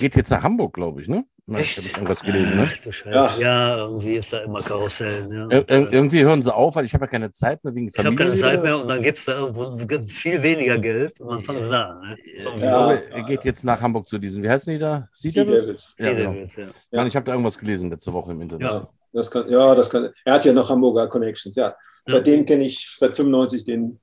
geht 0.00 0.16
jetzt 0.16 0.30
nach 0.30 0.42
Hamburg, 0.42 0.74
glaube 0.74 1.00
ich, 1.00 1.08
ne? 1.08 1.24
Ich 1.46 1.76
habe 1.78 1.86
irgendwas 1.88 2.22
gelesen, 2.22 2.56
ne? 2.56 2.68
Ach. 3.12 3.38
Ja. 3.38 3.38
Ja. 3.38 3.76
irgendwie 3.78 4.16
ist 4.16 4.32
da 4.32 4.38
immer 4.38 4.62
Karussell. 4.62 5.28
Ja. 5.32 5.46
Ir 5.48 5.68
ir 5.68 5.92
irgendwie 5.92 6.22
hören 6.24 6.42
sie 6.42 6.52
auf, 6.54 6.74
weil 6.76 6.84
ich 6.84 6.94
habe 6.94 7.04
ja 7.04 7.08
keine 7.10 7.30
Zeit 7.32 7.62
mehr 7.64 7.74
wegen 7.74 7.88
ich 7.88 7.98
habe 7.98 8.08
Familie. 8.08 8.30
keine 8.30 8.40
Zeit 8.40 8.62
mehr 8.62 8.78
und 8.80 8.88
dann 8.88 9.02
gibt 9.02 9.18
es 9.18 9.24
da 9.24 9.32
irgendwo 9.38 9.76
viel 10.06 10.42
weniger 10.42 10.78
Geld 10.78 11.20
und 11.20 11.28
dann 11.30 11.42
fangen 11.42 11.64
sie 11.64 11.70
da 11.70 11.82
an. 11.90 12.00
Ne? 12.10 12.16
Ich 12.20 12.44
Ja. 12.62 12.68
glaube, 12.68 13.02
er 13.12 13.22
geht 13.24 13.44
jetzt 13.44 13.64
nach 13.64 13.80
Hamburg 13.80 14.08
zu 14.08 14.18
diesen, 14.18 14.42
wie 14.42 14.50
heißen 14.50 14.72
die 14.72 14.78
da? 14.78 15.08
Sea 15.12 15.32
Devils? 15.32 15.66
Devils. 15.66 15.96
Ja, 15.98 16.12
genau. 16.12 16.48
Mann, 16.92 17.06
ich 17.06 17.16
habe 17.16 17.26
da 17.26 17.32
irgendwas 17.32 17.58
gelesen 17.58 17.90
letzte 17.90 18.12
Woche 18.12 18.32
im 18.32 18.40
Internet. 18.40 18.68
Ja. 18.68 18.88
Das 19.12 19.28
kann, 19.30 19.50
ja, 19.50 19.74
das 19.74 19.90
kann. 19.90 20.08
Er 20.24 20.34
hat 20.34 20.44
ja 20.44 20.52
noch 20.52 20.68
Hamburger 20.68 21.08
Connections. 21.08 21.56
Ja, 21.56 21.74
seitdem 22.06 22.44
kenne 22.46 22.64
ich 22.64 22.96
seit 22.98 23.14
95 23.16 23.64
den 23.64 23.98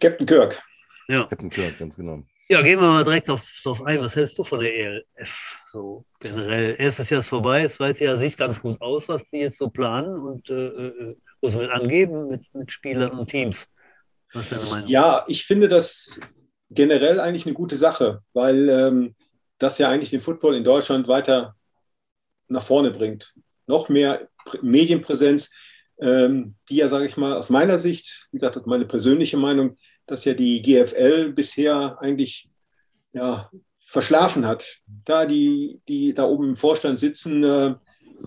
Captain 0.00 0.26
Kirk. 0.26 0.62
Ja. 1.08 1.24
Captain 1.24 1.50
Kirk, 1.50 1.78
ganz 1.78 1.96
genau. 1.96 2.22
ja, 2.48 2.62
gehen 2.62 2.80
wir 2.80 2.88
mal 2.88 3.04
direkt 3.04 3.28
auf, 3.28 3.46
auf 3.64 3.82
ein. 3.84 4.00
Was 4.00 4.16
hältst 4.16 4.38
du 4.38 4.44
von 4.44 4.60
der 4.60 4.74
ELF? 4.74 5.56
So 5.72 6.04
generell. 6.20 6.76
Erstes 6.78 7.10
Jahr 7.10 7.20
ist 7.20 7.28
vorbei, 7.28 7.64
das 7.64 7.74
zweite 7.74 8.04
Jahr 8.04 8.18
sieht 8.18 8.36
ganz 8.36 8.60
gut 8.60 8.80
aus, 8.80 9.08
was 9.08 9.22
die 9.30 9.38
jetzt 9.38 9.58
so 9.58 9.68
planen 9.68 10.20
und 10.20 10.48
äh, 10.50 10.66
äh, 10.66 11.16
wo 11.40 11.48
sie 11.48 11.58
mit 11.58 11.70
angeben 11.70 12.28
mit, 12.28 12.54
mit 12.54 12.70
Spielern 12.70 13.12
und 13.12 13.28
Teams. 13.28 13.68
Was 14.32 14.44
ist 14.44 14.52
deine 14.52 14.70
Meinung? 14.70 14.88
Ja, 14.88 15.24
ich 15.28 15.44
finde 15.44 15.68
das 15.68 16.20
generell 16.70 17.20
eigentlich 17.20 17.46
eine 17.46 17.54
gute 17.54 17.76
Sache, 17.76 18.22
weil 18.32 18.68
ähm, 18.68 19.14
das 19.58 19.78
ja 19.78 19.88
eigentlich 19.88 20.10
den 20.10 20.20
Football 20.20 20.56
in 20.56 20.64
Deutschland 20.64 21.08
weiter 21.08 21.54
nach 22.48 22.62
vorne 22.62 22.90
bringt. 22.90 23.34
Noch 23.66 23.88
mehr 23.88 24.28
Prä 24.44 24.58
Medienpräsenz, 24.62 25.52
ähm, 26.02 26.54
die 26.68 26.76
ja, 26.76 26.88
sage 26.88 27.06
ich 27.06 27.16
mal, 27.16 27.34
aus 27.34 27.48
meiner 27.48 27.78
Sicht, 27.78 28.28
wie 28.32 28.38
gesagt, 28.38 28.66
meine 28.66 28.84
persönliche 28.84 29.36
Meinung, 29.36 29.76
dass 30.06 30.24
ja 30.24 30.34
die 30.34 30.60
GFL 30.60 31.32
bisher 31.32 31.96
eigentlich 32.00 32.50
ja, 33.12 33.48
verschlafen 33.84 34.46
hat. 34.46 34.80
Da 35.04 35.26
die, 35.26 35.80
die 35.86 36.12
da 36.12 36.24
oben 36.24 36.50
im 36.50 36.56
Vorstand 36.56 36.98
sitzen, 36.98 37.44
äh, 37.44 37.74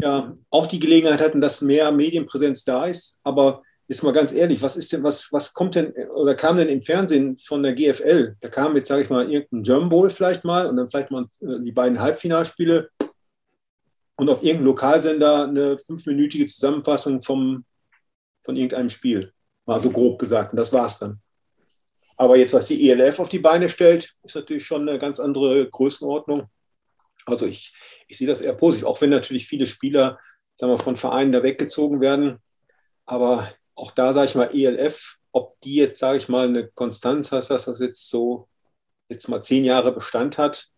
ja, 0.02 0.38
auch 0.50 0.68
die 0.68 0.80
Gelegenheit 0.80 1.22
hatten, 1.22 1.42
dass 1.42 1.62
mehr 1.62 1.92
Medienpräsenz 1.92 2.64
da 2.64 2.86
ist. 2.86 3.20
Aber 3.24 3.62
jetzt 3.88 4.04
mal 4.04 4.14
ganz 4.14 4.34
ehrlich, 4.34 4.62
was 4.62 4.78
ist 4.78 4.92
denn, 4.94 5.04
was, 5.04 5.32
was 5.32 5.54
kommt 5.54 5.76
denn 5.76 5.94
oder 6.14 6.36
kam 6.36 6.58
denn 6.58 6.70
im 6.70 6.82
Fernsehen 6.82 7.38
von 7.38 7.64
der 7.64 7.74
GFL? 7.74 8.36
Da 8.42 8.50
kam 8.50 8.76
jetzt, 8.76 8.88
sage 8.88 9.04
ich 9.04 9.10
mal, 9.10 9.30
irgendein 9.30 9.64
German 9.64 9.90
Bowl 9.90 10.10
vielleicht 10.10 10.44
mal 10.44 10.68
und 10.68 10.78
dann 10.78 10.90
vielleicht 10.90 11.12
mal 11.12 11.24
äh, 11.42 11.62
die 11.62 11.72
beiden 11.72 12.00
Halbfinalspiele 12.00 12.90
und 14.18 14.30
auf 14.30 14.44
irgendeinem 14.44 14.68
Lokalsender 14.68 15.48
eine 15.48 15.78
fünfminütige 15.78 16.48
Zusammenfassung 16.48 17.22
vom, 17.22 17.66
von 18.44 18.56
irgendeinem 18.56 18.90
Spiel. 18.90 19.34
Mal 19.66 19.82
so 19.82 19.90
grob 19.90 20.20
gesagt. 20.20 20.54
Und 20.54 20.58
das 20.58 20.72
war's 20.72 21.00
dann. 21.00 21.22
Aber 22.18 22.38
jetzt, 22.38 22.54
was 22.54 22.68
die 22.68 22.90
ELF 22.90 23.20
auf 23.20 23.30
die 23.30 23.40
Beine 23.40 23.68
stellt, 23.68 24.14
ist 24.24 24.36
natürlich 24.36 24.66
schon 24.66 24.88
eine 24.88 25.00
ganz 25.00 25.20
andere 25.20 25.70
Größenordnung. 25.70 26.50
Also 27.26 27.46
ich, 27.46 27.74
ich 28.08 28.18
sehe 28.18 28.28
das 28.28 28.42
eher 28.42 28.54
positiv, 28.54 28.86
auch 28.86 29.02
wenn 29.02 29.10
natürlich 29.10 29.48
viele 29.48 29.68
Spieler 29.68 30.20
sagen 30.54 30.72
wir, 30.72 30.80
von 30.80 30.98
Vereinen 30.98 31.32
da 31.32 31.44
weggezogen 31.44 32.02
werden. 32.02 32.40
Aber 33.06 33.52
auch 33.76 33.92
da 33.92 34.14
sage 34.14 34.30
ich 34.30 34.36
mal, 34.36 34.56
ELF, 34.56 35.18
ob 35.32 35.60
die 35.62 35.76
jetzt, 35.76 36.00
sage 36.00 36.18
ich 36.18 36.30
mal, 36.30 36.48
eine 36.48 36.68
Konstanz 36.70 37.32
hat, 37.32 37.50
dass 37.50 37.66
das 37.66 37.80
jetzt 37.80 38.10
so 38.10 38.48
jetzt 39.10 39.28
mal 39.28 39.44
zehn 39.44 39.66
Jahre 39.66 39.92
Bestand 39.92 40.38
hat. 40.38 40.70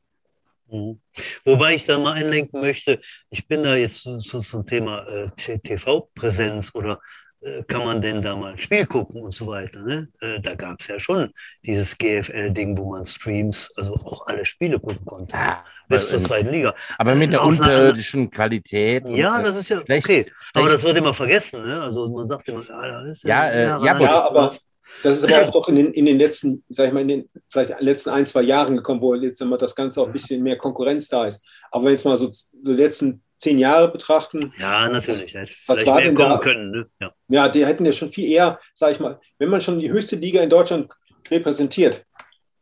Mhm. 0.69 0.99
Wobei 1.45 1.75
ich 1.75 1.85
da 1.85 1.97
mal 1.97 2.13
einlenken 2.13 2.59
möchte, 2.61 2.99
ich 3.29 3.47
bin 3.47 3.63
da 3.63 3.75
jetzt 3.75 4.01
zu, 4.03 4.17
zu, 4.19 4.41
zum 4.41 4.65
Thema 4.65 5.05
äh, 5.07 5.29
TV-Präsenz 5.59 6.71
oder 6.73 6.99
äh, 7.41 7.63
kann 7.63 7.85
man 7.85 8.01
denn 8.01 8.21
da 8.21 8.35
mal 8.35 8.51
ein 8.53 8.57
Spiel 8.57 8.85
gucken 8.85 9.21
und 9.21 9.33
so 9.33 9.47
weiter. 9.47 9.79
Ne? 9.81 10.07
Äh, 10.21 10.39
da 10.41 10.55
gab 10.55 10.79
es 10.81 10.87
ja 10.87 10.99
schon 10.99 11.31
dieses 11.63 11.97
GFL-Ding, 11.97 12.77
wo 12.77 12.91
man 12.91 13.05
Streams, 13.05 13.69
also 13.77 13.93
auch 13.95 14.25
alle 14.27 14.43
Spiele 14.43 14.79
gucken 14.79 15.05
konnte. 15.05 15.35
Ja, 15.35 15.63
bis 15.87 16.09
zur 16.09 16.17
aber, 16.19 16.27
zweiten 16.27 16.49
Liga. 16.49 16.73
aber 16.97 17.15
mit 17.15 17.31
der 17.31 17.41
Ausnahme- 17.43 17.71
unterirdischen 17.73 18.29
Qualität. 18.29 19.05
und, 19.05 19.15
Ja, 19.15 19.39
äh, 19.39 19.43
das 19.43 19.55
ist 19.55 19.69
ja 19.69 19.81
schlecht- 19.85 20.05
okay. 20.05 20.31
Aber 20.53 20.61
schlecht- 20.67 20.73
das 20.73 20.83
wird 20.83 20.97
immer 20.97 21.13
vergessen. 21.13 21.63
Ne? 21.63 21.81
Also 21.81 22.09
man 22.09 22.27
sagt 22.27 22.49
immer, 22.49 22.63
ja, 22.67 23.01
das 23.01 23.09
ist 23.09 23.23
Ja, 23.23 23.47
äh, 23.49 23.63
Jahre 23.67 23.85
ja. 23.85 23.99
Ja, 24.09 24.25
aber 24.27 24.57
das 25.03 25.17
ist 25.17 25.31
aber 25.31 25.55
auch 25.55 25.69
in 25.69 25.75
den, 25.75 25.93
in 25.93 26.05
den 26.05 26.17
letzten, 26.17 26.63
sag 26.69 26.87
ich 26.87 26.93
mal, 26.93 27.01
in 27.01 27.07
den 27.07 27.29
vielleicht 27.49 27.79
letzten 27.81 28.09
ein, 28.09 28.25
zwei 28.25 28.41
Jahren 28.41 28.75
gekommen, 28.75 29.01
wo 29.01 29.13
jetzt 29.15 29.41
immer 29.41 29.57
das 29.57 29.75
Ganze 29.75 30.01
auch 30.01 30.07
ein 30.07 30.13
bisschen 30.13 30.43
mehr 30.43 30.57
Konkurrenz 30.57 31.07
da 31.07 31.25
ist. 31.25 31.45
Aber 31.71 31.83
wenn 31.83 31.89
wir 31.89 31.93
jetzt 31.93 32.05
mal 32.05 32.17
so, 32.17 32.29
so 32.31 32.51
die 32.63 32.81
letzten 32.81 33.21
zehn 33.37 33.59
Jahre 33.59 33.91
betrachten, 33.91 34.51
Ja, 34.59 34.89
natürlich. 34.89 35.33
Was 35.67 35.85
war 35.85 36.01
denn 36.01 36.15
kommen 36.15 36.29
da? 36.29 36.37
können. 36.39 36.71
Ne? 36.71 36.87
Ja. 36.99 37.13
ja, 37.29 37.49
die 37.49 37.65
hätten 37.65 37.85
ja 37.85 37.91
schon 37.91 38.11
viel 38.11 38.29
eher, 38.29 38.59
sag 38.73 38.91
ich 38.91 38.99
mal, 38.99 39.19
wenn 39.37 39.49
man 39.49 39.61
schon 39.61 39.79
die 39.79 39.91
höchste 39.91 40.15
Liga 40.15 40.41
in 40.41 40.49
Deutschland 40.49 40.91
repräsentiert 41.29 42.05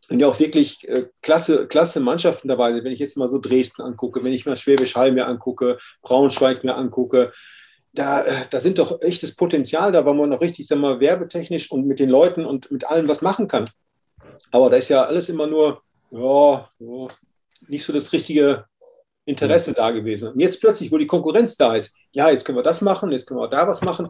und 0.10 0.20
ja 0.20 0.28
auch 0.28 0.40
wirklich 0.40 0.88
äh, 0.88 1.08
klasse, 1.22 1.68
klasse 1.68 2.00
Mannschaften 2.00 2.48
dabei 2.48 2.74
sind, 2.74 2.84
wenn 2.84 2.92
ich 2.92 3.00
jetzt 3.00 3.18
mal 3.18 3.30
so 3.30 3.40
Dresden 3.40 3.82
angucke, 3.82 4.24
wenn 4.24 4.34
ich 4.34 4.46
mal 4.46 4.58
Schwäbisch 4.58 4.96
Hall 4.96 5.12
mir 5.12 5.28
angucke, 5.28 5.78
Braunschweig 6.02 6.64
mir 6.64 6.76
angucke, 6.76 7.32
da, 7.96 8.24
äh, 8.24 8.46
da 8.50 8.60
sind 8.60 8.78
doch 8.78 9.02
echtes 9.02 9.36
Potenzial 9.36 9.92
da, 9.92 10.06
weil 10.06 10.14
man 10.14 10.30
noch 10.30 10.42
richtig 10.42 10.68
sag 10.68 10.80
mal, 10.80 11.00
werbetechnisch 11.00 11.72
und 11.72 11.88
mit 11.88 12.00
den 12.00 12.10
Leuten 12.10 12.46
und 12.46 12.72
mit 12.72 12.86
allem 12.86 13.08
was 13.08 13.22
machen 13.22 13.48
kann. 13.48 13.70
Aber 14.52 14.70
da 14.70 14.78
ist 14.78 14.90
ja 14.90 15.04
alles 15.04 15.30
immer 15.30 15.48
nur, 15.48 15.82
ja, 16.12 16.70
ja 16.80 17.08
nicht 17.68 17.84
so 17.84 17.94
das 17.94 18.14
richtige 18.14 18.66
Interesse 19.26 19.74
da 19.74 19.92
gewesen. 19.92 20.34
Und 20.34 20.40
jetzt 20.40 20.62
plötzlich, 20.62 20.92
wo 20.92 20.98
die 20.98 21.08
Konkurrenz 21.08 21.58
da 21.58 21.76
ist, 21.76 21.96
ja, 22.12 22.30
jetzt 22.30 22.46
können 22.46 22.58
wir 22.58 22.64
das 22.64 22.82
machen, 22.82 23.12
jetzt 23.12 23.26
können 23.26 23.40
wir 23.40 23.48
da 23.48 23.68
was 23.68 23.82
machen, 23.82 24.10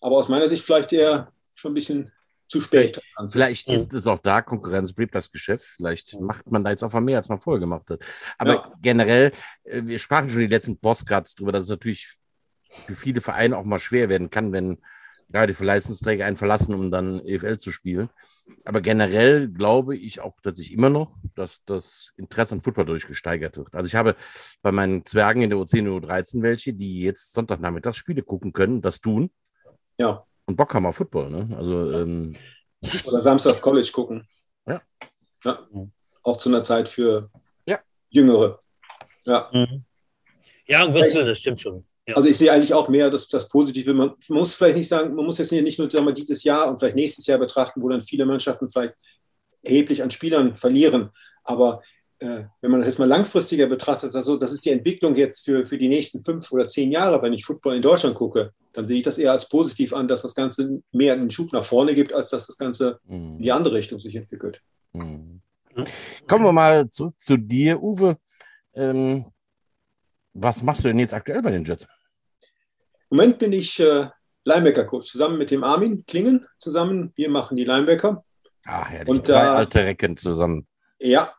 aber 0.00 0.16
aus 0.16 0.28
meiner 0.28 0.46
Sicht 0.46 0.64
vielleicht 0.64 0.92
eher 0.92 1.32
schon 1.54 1.72
ein 1.72 1.74
bisschen 1.74 2.12
zu 2.48 2.60
spät. 2.60 3.00
Vielleicht 3.30 3.68
ist 3.70 3.94
es 3.94 4.06
auch 4.06 4.18
da, 4.18 4.42
Konkurrenz 4.42 4.92
bleibt 4.92 5.14
das 5.14 5.30
Geschäft. 5.30 5.64
Vielleicht 5.64 6.20
macht 6.20 6.50
man 6.50 6.62
da 6.62 6.70
jetzt 6.70 6.82
auch 6.82 6.92
mal 6.92 7.00
mehr, 7.00 7.16
als 7.16 7.28
man 7.30 7.38
vorher 7.38 7.60
gemacht 7.60 7.88
hat. 7.90 8.00
Aber 8.36 8.52
Ja. 8.52 8.72
generell, 8.80 9.32
äh, 9.64 9.82
wir 9.84 9.98
sprachen 9.98 10.28
schon 10.28 10.40
die 10.40 10.46
letzten 10.48 10.78
Postcards 10.78 11.34
drüber, 11.34 11.52
dass 11.52 11.64
es 11.64 11.70
natürlich 11.70 12.18
für 12.86 12.94
viele 12.94 13.20
Vereine 13.20 13.56
auch 13.56 13.64
mal 13.64 13.78
schwer 13.78 14.08
werden 14.08 14.30
kann, 14.30 14.52
wenn 14.52 14.78
gerade 15.28 15.54
für 15.54 15.64
Leistungsträger 15.64 16.26
einen 16.26 16.36
verlassen, 16.36 16.74
um 16.74 16.90
dann 16.90 17.20
EFL 17.24 17.56
zu 17.58 17.72
spielen. 17.72 18.10
Aber 18.64 18.80
generell 18.80 19.48
glaube 19.48 19.96
ich 19.96 20.20
auch 20.20 20.38
tatsächlich 20.42 20.76
immer 20.76 20.90
noch, 20.90 21.14
dass 21.34 21.64
das 21.64 22.12
Interesse 22.16 22.54
an 22.54 22.60
Football 22.60 22.84
durchgesteigert 22.86 23.56
wird. 23.56 23.74
Also 23.74 23.86
ich 23.86 23.94
habe 23.94 24.14
bei 24.60 24.72
meinen 24.72 25.06
Zwergen 25.06 25.42
in 25.42 25.50
der 25.50 25.58
U10 25.58 25.88
und 25.88 26.04
U13 26.04 26.42
welche, 26.42 26.74
die 26.74 27.00
jetzt 27.00 27.32
Sonntagnachmittags 27.32 27.96
Spiele 27.96 28.22
gucken 28.22 28.52
können, 28.52 28.82
das 28.82 29.00
tun 29.00 29.30
Ja. 29.98 30.26
und 30.44 30.56
Bock 30.56 30.74
haben 30.74 30.86
auf 30.86 30.96
Football. 30.96 31.30
Ne? 31.30 31.56
Also 31.56 31.92
ähm, 31.92 32.36
Oder 33.04 33.22
Samstags 33.22 33.62
College 33.62 33.90
gucken. 33.92 34.28
Ja. 34.66 34.82
ja. 35.44 35.66
Auch 36.22 36.36
zu 36.38 36.50
einer 36.50 36.62
Zeit 36.62 36.88
für 36.88 37.30
Ja. 37.64 37.80
Jüngere. 38.10 38.60
Ja. 39.24 39.48
Mhm. 39.52 39.84
Ja, 40.66 40.86
das 40.86 41.38
stimmt 41.38 41.60
schon. 41.60 41.86
Ja. 42.06 42.16
Also 42.16 42.28
ich 42.28 42.36
sehe 42.36 42.52
eigentlich 42.52 42.74
auch 42.74 42.88
mehr 42.88 43.10
das, 43.10 43.28
das 43.28 43.48
Positive. 43.48 43.94
Man, 43.94 44.12
man, 44.28 44.38
muss 44.38 44.54
vielleicht 44.54 44.76
nicht 44.76 44.88
sagen, 44.88 45.14
man 45.14 45.24
muss 45.24 45.38
jetzt 45.38 45.52
nicht 45.52 45.78
nur 45.78 45.90
sagen 45.90 46.06
wir, 46.06 46.12
dieses 46.12 46.42
Jahr 46.42 46.68
und 46.68 46.78
vielleicht 46.78 46.96
nächstes 46.96 47.26
Jahr 47.26 47.38
betrachten, 47.38 47.80
wo 47.80 47.88
dann 47.88 48.02
viele 48.02 48.26
Mannschaften 48.26 48.68
vielleicht 48.68 48.94
erheblich 49.62 50.02
an 50.02 50.10
Spielern 50.10 50.56
verlieren. 50.56 51.10
Aber 51.44 51.80
äh, 52.18 52.44
wenn 52.60 52.70
man 52.70 52.80
das 52.80 52.88
jetzt 52.88 52.98
mal 52.98 53.08
langfristiger 53.08 53.66
betrachtet, 53.66 54.14
also 54.16 54.36
das 54.36 54.52
ist 54.52 54.64
die 54.64 54.70
Entwicklung 54.70 55.14
jetzt 55.14 55.44
für, 55.44 55.64
für 55.64 55.78
die 55.78 55.88
nächsten 55.88 56.22
fünf 56.24 56.50
oder 56.50 56.66
zehn 56.66 56.90
Jahre, 56.90 57.22
wenn 57.22 57.32
ich 57.32 57.44
Football 57.44 57.76
in 57.76 57.82
Deutschland 57.82 58.16
gucke, 58.16 58.52
dann 58.72 58.86
sehe 58.86 58.98
ich 58.98 59.04
das 59.04 59.18
eher 59.18 59.32
als 59.32 59.48
positiv 59.48 59.92
an, 59.92 60.08
dass 60.08 60.22
das 60.22 60.34
Ganze 60.34 60.82
mehr 60.90 61.12
einen 61.12 61.30
Schub 61.30 61.52
nach 61.52 61.64
vorne 61.64 61.94
gibt, 61.94 62.12
als 62.12 62.30
dass 62.30 62.46
das 62.46 62.58
Ganze 62.58 62.98
mhm. 63.04 63.36
in 63.36 63.42
die 63.42 63.52
andere 63.52 63.74
Richtung 63.74 64.00
sich 64.00 64.14
entwickelt. 64.16 64.60
Mhm. 64.92 65.40
Kommen 66.26 66.44
wir 66.44 66.52
mal 66.52 66.90
zurück 66.90 67.14
zu 67.18 67.36
dir, 67.36 67.82
Uwe. 67.82 68.16
Ähm, 68.74 69.26
was 70.34 70.62
machst 70.62 70.84
du 70.84 70.88
denn 70.88 70.98
jetzt 70.98 71.14
aktuell 71.14 71.42
bei 71.42 71.50
den 71.50 71.64
Jets? 71.64 71.86
Im 73.12 73.16
Moment 73.18 73.38
bin 73.38 73.52
ich 73.52 73.78
äh, 73.78 74.06
Linebacker-Coach, 74.44 75.12
zusammen 75.12 75.36
mit 75.36 75.50
dem 75.50 75.64
Armin 75.64 76.06
Klingen 76.06 76.46
zusammen. 76.58 77.12
Wir 77.14 77.28
machen 77.28 77.58
die 77.58 77.64
Linebacker. 77.64 78.24
Ach 78.64 78.90
ja, 78.90 79.04
die 79.04 79.10
und, 79.10 79.26
zwei 79.26 79.44
äh, 79.44 79.48
alte 79.48 79.84
Recken 79.84 80.16
zusammen. 80.16 80.66
Ja, 80.98 81.34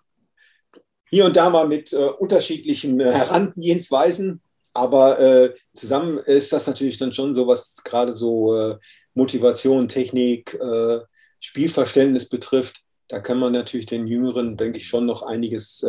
hier 1.09 1.25
und 1.25 1.36
da 1.36 1.49
mal 1.49 1.67
mit 1.67 1.91
äh, 1.91 1.95
unterschiedlichen 1.95 2.99
äh, 2.99 3.12
Herangehensweisen, 3.12 4.43
aber 4.75 5.19
äh, 5.19 5.55
zusammen 5.73 6.19
ist 6.19 6.53
das 6.53 6.67
natürlich 6.67 6.99
dann 6.99 7.12
schon 7.12 7.33
so, 7.33 7.47
was 7.47 7.77
gerade 7.83 8.15
so 8.15 8.55
äh, 8.55 8.77
Motivation, 9.15 9.88
Technik, 9.88 10.53
äh, 10.53 10.99
Spielverständnis 11.39 12.29
betrifft. 12.29 12.81
Da 13.07 13.19
kann 13.19 13.39
man 13.39 13.51
natürlich 13.51 13.88
den 13.88 14.05
Jüngeren, 14.05 14.57
denke 14.57 14.77
ich, 14.77 14.86
schon 14.86 15.07
noch 15.07 15.23
einiges 15.23 15.83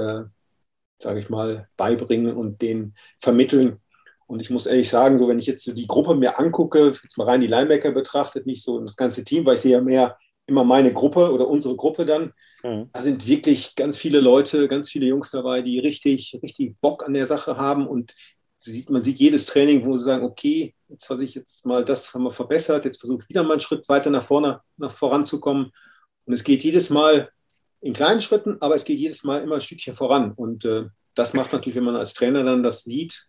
sage 0.98 1.20
ich 1.20 1.28
mal, 1.28 1.68
beibringen 1.76 2.34
und 2.34 2.62
den 2.62 2.94
vermitteln. 3.18 3.80
Und 4.34 4.40
ich 4.40 4.50
muss 4.50 4.66
ehrlich 4.66 4.90
sagen, 4.90 5.16
so 5.16 5.28
wenn 5.28 5.38
ich 5.38 5.46
jetzt 5.46 5.64
so 5.64 5.72
die 5.72 5.86
Gruppe 5.86 6.16
mir 6.16 6.40
angucke, 6.40 6.92
jetzt 7.00 7.16
mal 7.16 7.28
rein 7.28 7.40
die 7.40 7.46
Linebacker 7.46 7.92
betrachtet, 7.92 8.46
nicht 8.46 8.64
so 8.64 8.80
das 8.80 8.96
ganze 8.96 9.22
Team, 9.22 9.46
weil 9.46 9.54
ich 9.54 9.60
sehe 9.60 9.76
ja 9.76 9.80
mehr 9.80 10.18
immer 10.46 10.64
meine 10.64 10.92
Gruppe 10.92 11.32
oder 11.32 11.46
unsere 11.46 11.76
Gruppe 11.76 12.04
dann. 12.04 12.32
Mhm. 12.64 12.90
Da 12.92 13.00
sind 13.00 13.28
wirklich 13.28 13.76
ganz 13.76 13.96
viele 13.96 14.18
Leute, 14.18 14.66
ganz 14.66 14.90
viele 14.90 15.06
Jungs 15.06 15.30
dabei, 15.30 15.62
die 15.62 15.78
richtig, 15.78 16.36
richtig 16.42 16.74
Bock 16.80 17.06
an 17.06 17.14
der 17.14 17.28
Sache 17.28 17.58
haben 17.58 17.86
und 17.86 18.16
sieht, 18.58 18.90
man 18.90 19.04
sieht 19.04 19.20
jedes 19.20 19.46
Training, 19.46 19.86
wo 19.86 19.96
sie 19.96 20.02
sagen, 20.02 20.24
okay, 20.24 20.74
jetzt 20.88 21.08
habe 21.08 21.22
ich 21.22 21.36
jetzt 21.36 21.64
mal 21.64 21.84
das 21.84 22.12
haben 22.12 22.24
wir 22.24 22.32
verbessert, 22.32 22.84
jetzt 22.86 22.98
versuche 22.98 23.22
ich 23.22 23.28
wieder 23.28 23.44
mal 23.44 23.52
einen 23.52 23.60
Schritt 23.60 23.88
weiter 23.88 24.10
nach 24.10 24.24
vorne, 24.24 24.62
nach 24.78 24.90
voranzukommen. 24.90 25.70
Und 26.24 26.32
es 26.34 26.42
geht 26.42 26.64
jedes 26.64 26.90
Mal 26.90 27.30
in 27.80 27.92
kleinen 27.92 28.20
Schritten, 28.20 28.56
aber 28.58 28.74
es 28.74 28.84
geht 28.84 28.98
jedes 28.98 29.22
Mal 29.22 29.42
immer 29.42 29.54
ein 29.54 29.60
Stückchen 29.60 29.94
voran. 29.94 30.32
Und 30.32 30.64
äh, 30.64 30.86
das 31.14 31.34
macht 31.34 31.52
natürlich, 31.52 31.76
wenn 31.76 31.84
man 31.84 31.94
als 31.94 32.14
Trainer 32.14 32.42
dann 32.42 32.64
das 32.64 32.82
sieht, 32.82 33.28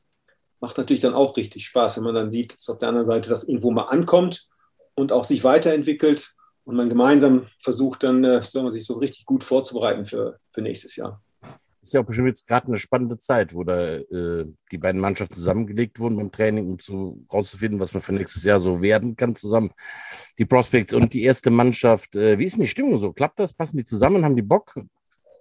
macht 0.65 0.79
natürlich 0.79 1.01
dann 1.01 1.13
auch 1.13 1.37
richtig 1.37 1.65
Spaß, 1.67 1.97
wenn 1.97 2.03
man 2.03 2.15
dann 2.15 2.31
sieht, 2.31 2.55
dass 2.55 2.69
auf 2.69 2.79
der 2.79 2.89
anderen 2.89 3.05
Seite 3.05 3.29
das 3.29 3.43
irgendwo 3.43 3.69
mal 3.69 3.83
ankommt 3.83 4.47
und 4.95 5.11
auch 5.11 5.23
sich 5.23 5.43
weiterentwickelt 5.43 6.33
und 6.63 6.75
man 6.75 6.89
gemeinsam 6.89 7.45
versucht 7.59 8.01
dann, 8.01 8.23
äh, 8.23 8.41
sich 8.41 8.85
so 8.85 8.95
richtig 8.95 9.25
gut 9.25 9.43
vorzubereiten 9.43 10.05
für, 10.05 10.39
für 10.49 10.61
nächstes 10.61 10.95
Jahr 10.95 11.21
ist 11.85 11.93
ja 11.93 12.01
auch 12.01 12.05
bestimmt 12.05 12.29
jetzt 12.29 12.47
gerade 12.47 12.67
eine 12.67 12.79
spannende 12.79 13.19
Zeit, 13.19 13.53
wo 13.53 13.63
da 13.63 13.97
äh, 13.97 14.45
die 14.71 14.77
beiden 14.79 14.99
Mannschaften 14.99 15.35
zusammengelegt 15.35 15.99
wurden 15.99 16.17
beim 16.17 16.31
Training, 16.31 16.67
um 16.67 16.79
zu, 16.79 17.23
rauszufinden, 17.31 17.79
was 17.79 17.93
man 17.93 18.01
für 18.01 18.13
nächstes 18.13 18.43
Jahr 18.43 18.59
so 18.59 18.81
werden 18.81 19.15
kann 19.15 19.35
zusammen. 19.35 19.71
Die 20.39 20.45
Prospects 20.45 20.95
und 20.95 21.13
die 21.13 21.21
erste 21.21 21.51
Mannschaft. 21.51 22.15
Äh, 22.15 22.39
wie 22.39 22.45
ist 22.45 22.55
denn 22.55 22.63
die 22.63 22.69
Stimmung 22.69 22.99
so? 22.99 23.13
Klappt 23.13 23.39
das? 23.39 23.53
Passen 23.53 23.77
die 23.77 23.85
zusammen? 23.85 24.25
Haben 24.25 24.35
die 24.35 24.41
Bock? 24.41 24.73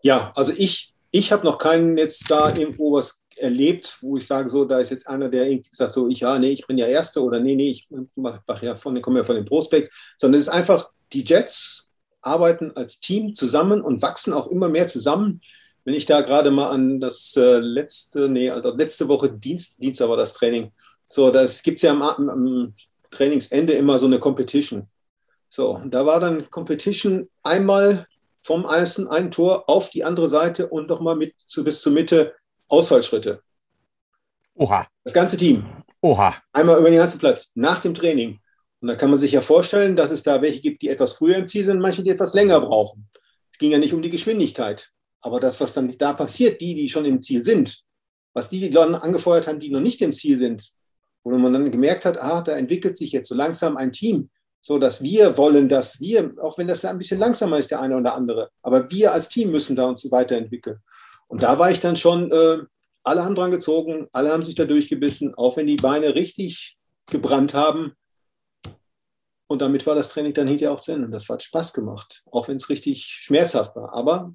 Ja, 0.02 0.32
also 0.37 0.52
ich, 0.54 0.94
ich 1.10 1.32
habe 1.32 1.46
noch 1.46 1.56
keinen 1.56 1.96
jetzt 1.96 2.30
da 2.30 2.50
irgendwo 2.50 2.92
was 2.92 3.22
erlebt, 3.38 3.99
wo 4.01 4.16
ich 4.16 4.27
sage, 4.27 4.51
so, 4.51 4.64
da 4.64 4.79
ist 4.79 4.90
jetzt 4.90 5.09
einer, 5.09 5.29
der 5.29 5.47
irgendwie 5.47 5.70
sagt, 5.73 5.94
so, 5.94 6.09
ich, 6.09 6.20
ja, 6.20 6.38
nee, 6.38 6.51
ich 6.51 6.66
bin 6.66 6.79
ja 6.79 6.87
Erster 6.87 7.23
oder 7.23 7.40
nee, 7.40 7.55
nee, 7.55 7.70
ich 7.70 7.88
mach, 8.14 8.40
mach 8.47 8.62
ja 8.62 8.77
von, 8.77 9.01
komme 9.01 9.20
ja 9.20 9.25
von 9.25 9.37
den 9.37 9.44
Prospects, 9.44 10.14
sondern 10.18 10.40
es 10.40 10.49
ist 10.49 10.53
einfach, 10.53 10.90
die 11.12 11.25
Jets 11.25 11.90
arbeiten 12.23 12.73
als 12.75 13.01
Team 13.01 13.35
zusammen 13.35 13.81
und 13.83 14.03
wachsen 14.03 14.33
auch 14.33 14.47
immer 14.49 14.68
mehr 14.68 14.88
zusammen 14.88 15.40
wenn 15.85 15.94
ich 15.94 16.07
da 16.07 16.23
gerade 16.23 16.51
mal 16.51 16.70
an 16.70 16.99
das 16.99 17.37
äh, 17.37 17.59
letzte, 17.59 18.29
nee, 18.29 18.51
also 18.51 18.75
letzte 18.75 19.07
Woche 19.09 19.31
Dienst, 19.31 19.81
Dienstag 19.81 20.09
war 20.09 20.16
das 20.16 20.33
Training. 20.33 20.73
So, 21.11 21.31
das 21.31 21.62
gibt 21.62 21.77
es 21.77 21.83
ja 21.83 21.92
am, 21.92 22.03
am, 22.03 22.75
Trainingsende 23.11 23.75
immer 23.75 24.01
so 24.01 24.07
eine 24.07 24.18
Competition. 24.18 24.88
So, 25.49 25.81
da 25.85 26.05
war 26.05 26.18
dann 26.18 26.51
Competition 26.51 27.29
einmal 27.44 28.09
vom 28.42 28.64
ersten 28.64 29.07
ein 29.07 29.31
Tor 29.31 29.68
auf 29.68 29.90
die 29.90 30.03
andere 30.03 30.29
Seite 30.29 30.66
und 30.66 30.88
nochmal 30.88 31.14
mit 31.14 31.33
zu, 31.47 31.62
bis 31.62 31.81
zur 31.81 31.92
Mitte 31.92 32.35
Ausfallschritte. 32.74 33.40
Oha. 34.54 34.87
Das 35.02 35.14
ganze 35.14 35.37
Team. 35.37 35.64
Oha. 36.00 36.34
Einmal 36.52 36.78
über 36.78 36.90
den 36.90 36.98
ganzen 36.98 37.18
Platz, 37.18 37.52
nach 37.54 37.80
dem 37.80 37.94
Training. 37.94 38.38
Und 38.80 38.88
da 38.88 38.96
kann 38.96 39.10
man 39.10 39.18
sich 39.18 39.32
ja 39.32 39.40
vorstellen, 39.40 39.96
dass 39.96 40.10
es 40.10 40.22
da 40.22 40.42
welche 40.42 40.60
gibt, 40.60 40.82
die 40.82 40.88
etwas 40.88 41.14
früher 41.14 41.37
im 41.37 41.46
Ziel 41.46 41.64
sind, 41.64 41.80
manche, 41.80 42.02
die 42.02 42.10
etwas 42.10 42.34
länger 42.34 42.60
brauchen. 42.60 43.08
Es 43.50 43.58
ging 43.58 43.70
ja 43.70 43.78
nicht 43.78 43.94
um 43.94 44.02
die 44.02 44.10
Geschwindigkeit. 44.10 44.90
Aber 45.20 45.40
das, 45.40 45.60
was 45.60 45.72
dann 45.72 45.96
da 45.96 46.12
passiert, 46.12 46.60
die, 46.60 46.74
die 46.74 46.88
schon 46.88 47.06
im 47.06 47.22
Ziel 47.22 47.42
sind, 47.42 47.82
was 48.34 48.50
die, 48.50 48.60
die 48.60 48.70
dann 48.70 48.94
angefeuert 48.94 49.46
haben, 49.46 49.60
die 49.60 49.70
noch 49.70 49.80
nicht 49.80 50.02
im 50.02 50.12
Ziel 50.12 50.37
sind, 50.37 50.72
wo 51.22 51.30
man 51.30 51.52
dann 51.52 51.70
gemerkt 51.70 52.04
hat, 52.04 52.20
ah, 52.20 52.42
da 52.42 52.52
entwickelt 52.52 52.98
sich 52.98 53.12
jetzt 53.12 53.28
so 53.28 53.34
langsam 53.34 53.76
ein 53.78 53.92
Team, 53.92 54.28
so 54.60 54.78
dass 54.78 55.02
wir 55.02 55.37
wollen, 55.38 55.68
dass 55.68 56.00
wir, 56.00 56.34
auch 56.42 56.58
wenn 56.58 56.66
das 56.66 56.84
ein 56.84 56.98
bisschen 56.98 57.18
langsamer 57.18 57.58
ist, 57.58 57.70
der 57.70 57.80
eine 57.80 57.96
oder 57.96 58.14
andere, 58.14 58.50
aber 58.62 58.90
wir 58.90 59.12
als 59.12 59.28
Team 59.28 59.50
müssen 59.50 59.76
da 59.76 59.87
uns 59.87 60.10
weiterentwickeln. 60.10 60.78
Und 61.26 61.42
da 61.42 61.58
war 61.58 61.70
ich 61.70 61.80
dann 61.80 61.96
schon, 61.96 62.30
äh, 62.30 62.58
alle 63.02 63.24
haben 63.24 63.34
dran 63.34 63.50
gezogen, 63.50 64.08
alle 64.12 64.30
haben 64.30 64.42
sich 64.42 64.54
da 64.54 64.64
durchgebissen, 64.64 65.34
auch 65.34 65.56
wenn 65.56 65.66
die 65.66 65.76
Beine 65.76 66.14
richtig 66.14 66.76
gebrannt 67.10 67.54
haben. 67.54 67.92
Und 69.46 69.60
damit 69.60 69.87
war 69.87 69.94
das 69.94 70.08
Training 70.08 70.34
dann 70.34 70.48
hinterher 70.48 70.72
auch 70.72 70.80
zu 70.80 70.92
Ende. 70.92 71.06
Und 71.06 71.12
das 71.12 71.28
hat 71.28 71.42
Spaß 71.42 71.72
gemacht, 71.72 72.22
auch 72.30 72.48
wenn 72.48 72.56
es 72.56 72.70
richtig 72.70 73.04
schmerzhaft 73.04 73.76
war. 73.76 73.92
Aber 73.92 74.32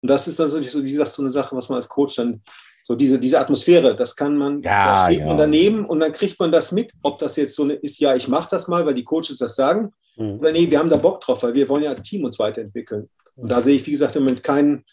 und 0.00 0.08
das 0.08 0.28
ist 0.28 0.38
natürlich 0.38 0.70
so, 0.70 0.82
wie 0.84 0.90
gesagt, 0.90 1.12
so 1.12 1.22
eine 1.22 1.30
Sache, 1.30 1.56
was 1.56 1.68
man 1.68 1.76
als 1.76 1.88
Coach 1.88 2.16
dann, 2.16 2.42
so 2.84 2.94
diese, 2.94 3.18
diese 3.18 3.38
Atmosphäre, 3.38 3.96
das 3.96 4.16
kann 4.16 4.36
man, 4.36 4.62
ja, 4.62 5.06
da 5.06 5.06
steht 5.06 5.20
ja. 5.20 5.26
man 5.26 5.38
daneben 5.38 5.84
und 5.84 6.00
dann 6.00 6.12
kriegt 6.12 6.38
man 6.38 6.52
das 6.52 6.72
mit, 6.72 6.92
ob 7.02 7.18
das 7.18 7.36
jetzt 7.36 7.54
so 7.54 7.64
eine 7.64 7.74
ist, 7.74 7.98
ja, 7.98 8.14
ich 8.14 8.28
mache 8.28 8.48
das 8.50 8.68
mal, 8.68 8.86
weil 8.86 8.94
die 8.94 9.04
Coaches 9.04 9.38
das 9.38 9.56
sagen, 9.56 9.92
mhm. 10.16 10.38
oder 10.38 10.52
nee, 10.52 10.70
wir 10.70 10.78
haben 10.78 10.88
da 10.88 10.96
Bock 10.96 11.20
drauf, 11.20 11.42
weil 11.42 11.54
wir 11.54 11.68
wollen 11.68 11.84
ja 11.84 11.90
als 11.90 12.02
Team 12.02 12.24
uns 12.24 12.38
weiterentwickeln. 12.38 13.10
Und 13.36 13.50
da 13.52 13.60
sehe 13.60 13.76
ich, 13.76 13.86
wie 13.86 13.92
gesagt, 13.92 14.16
im 14.16 14.24
Moment 14.24 14.42
keinen, 14.42 14.84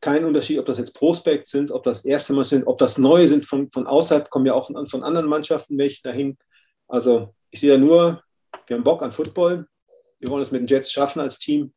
keinen 0.00 0.24
Unterschied, 0.24 0.58
ob 0.58 0.66
das 0.66 0.78
jetzt 0.78 0.94
Prospects 0.94 1.50
sind, 1.50 1.70
ob 1.70 1.84
das 1.84 2.04
erste 2.04 2.32
Mal 2.32 2.44
sind, 2.44 2.66
ob 2.66 2.78
das 2.78 2.98
neue 2.98 3.28
sind 3.28 3.44
von, 3.44 3.70
von 3.70 3.86
außerhalb, 3.86 4.30
kommen 4.30 4.46
ja 4.46 4.54
auch 4.54 4.70
von 4.88 5.02
anderen 5.02 5.28
Mannschaften 5.28 5.78
welche 5.78 6.02
dahin. 6.02 6.36
Also 6.88 7.34
ich 7.50 7.60
sehe 7.60 7.72
ja 7.72 7.78
nur, 7.78 8.22
wir 8.66 8.76
haben 8.76 8.84
Bock 8.84 9.02
an 9.02 9.12
Football, 9.12 9.66
wir 10.18 10.28
wollen 10.30 10.42
es 10.42 10.50
mit 10.50 10.60
den 10.60 10.66
Jets 10.66 10.92
schaffen 10.92 11.20
als 11.20 11.38
Team 11.38 11.72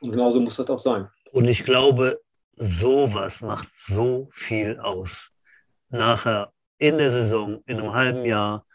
und 0.00 0.10
genauso 0.10 0.40
muss 0.40 0.56
das 0.56 0.68
auch 0.68 0.78
sein. 0.78 1.08
Und 1.32 1.46
ich 1.46 1.64
glaube, 1.64 2.18
sowas 2.56 3.40
macht 3.40 3.68
so 3.74 4.28
viel 4.32 4.78
aus. 4.80 5.30
Nachher 5.88 6.52
in 6.78 6.98
der 6.98 7.10
Saison, 7.10 7.62
in 7.66 7.78
einem 7.78 7.92
halben 7.92 8.24
Jahr, 8.24 8.66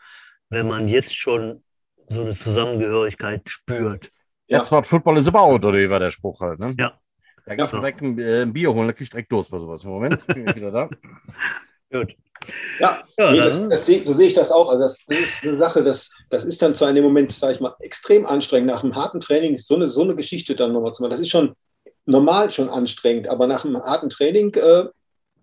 wenn 0.50 0.68
man 0.68 0.88
jetzt 0.88 1.16
schon 1.16 1.64
so 2.10 2.22
eine 2.22 2.36
Zusammengehörigkeit 2.36 3.50
spürt. 3.50 4.12
Jetzt 4.48 4.72
ja. 4.72 4.78
what 4.78 4.88
Football 4.88 5.18
is 5.18 5.28
about, 5.28 5.56
oder 5.56 5.74
wie 5.74 5.90
war 5.90 6.00
der 6.00 6.12
Spruch 6.12 6.42
halt, 6.42 6.60
ne? 6.60 6.76
Ja. 6.78 7.00
Da 7.46 7.56
gab 7.56 7.74
es 7.74 7.80
direkt 7.80 8.02
ein, 8.02 8.20
äh, 8.20 8.42
ein, 8.42 8.54
Bier 8.54 8.74
holen, 8.74 8.88
da 8.88 8.94
krieg 8.94 9.04
ich 9.04 9.10
direkt 9.10 9.32
los 9.32 9.50
bei 9.50 9.60
sowas. 9.60 9.84
Moment, 9.84 10.26
bin 10.28 10.48
ich 10.48 10.56
wieder 10.56 10.72
da. 10.72 10.90
Gut. 11.92 12.16
Ja, 12.80 13.04
ja 13.18 13.32
nee, 13.32 13.38
das, 13.38 13.68
das, 13.68 13.86
so 13.86 14.14
sehe 14.14 14.28
ich 14.28 14.34
das 14.34 14.52
auch. 14.52 14.70
Also 14.70 14.84
das, 14.84 15.06
das, 15.08 15.20
ist 15.20 15.44
eine 15.44 15.58
Sache, 15.58 15.84
das, 15.84 16.12
das 16.30 16.44
ist 16.44 16.62
dann 16.62 16.74
zwar 16.76 16.90
in 16.90 16.96
dem 16.96 17.04
Moment, 17.04 17.32
sage 17.34 17.54
ich 17.54 17.60
mal, 17.60 17.76
extrem 17.80 18.26
anstrengend, 18.26 18.72
nach 18.72 18.84
einem 18.84 18.96
harten 18.96 19.20
Training 19.20 19.58
so 19.58 19.76
eine, 19.76 19.88
so 19.88 20.04
eine 20.04 20.16
Geschichte 20.16 20.56
dann 20.56 20.74
nochmal 20.74 20.94
zu 20.94 21.04
machen. 21.04 21.12
Das 21.12 21.20
ist 21.20 21.30
schon 21.30 21.56
normal 22.06 22.52
schon 22.52 22.70
anstrengend, 22.70 23.28
aber 23.28 23.48
nach 23.48 23.66
einem 23.66 23.82
harten 23.82 24.10
Training 24.10 24.54
äh, 24.56 24.86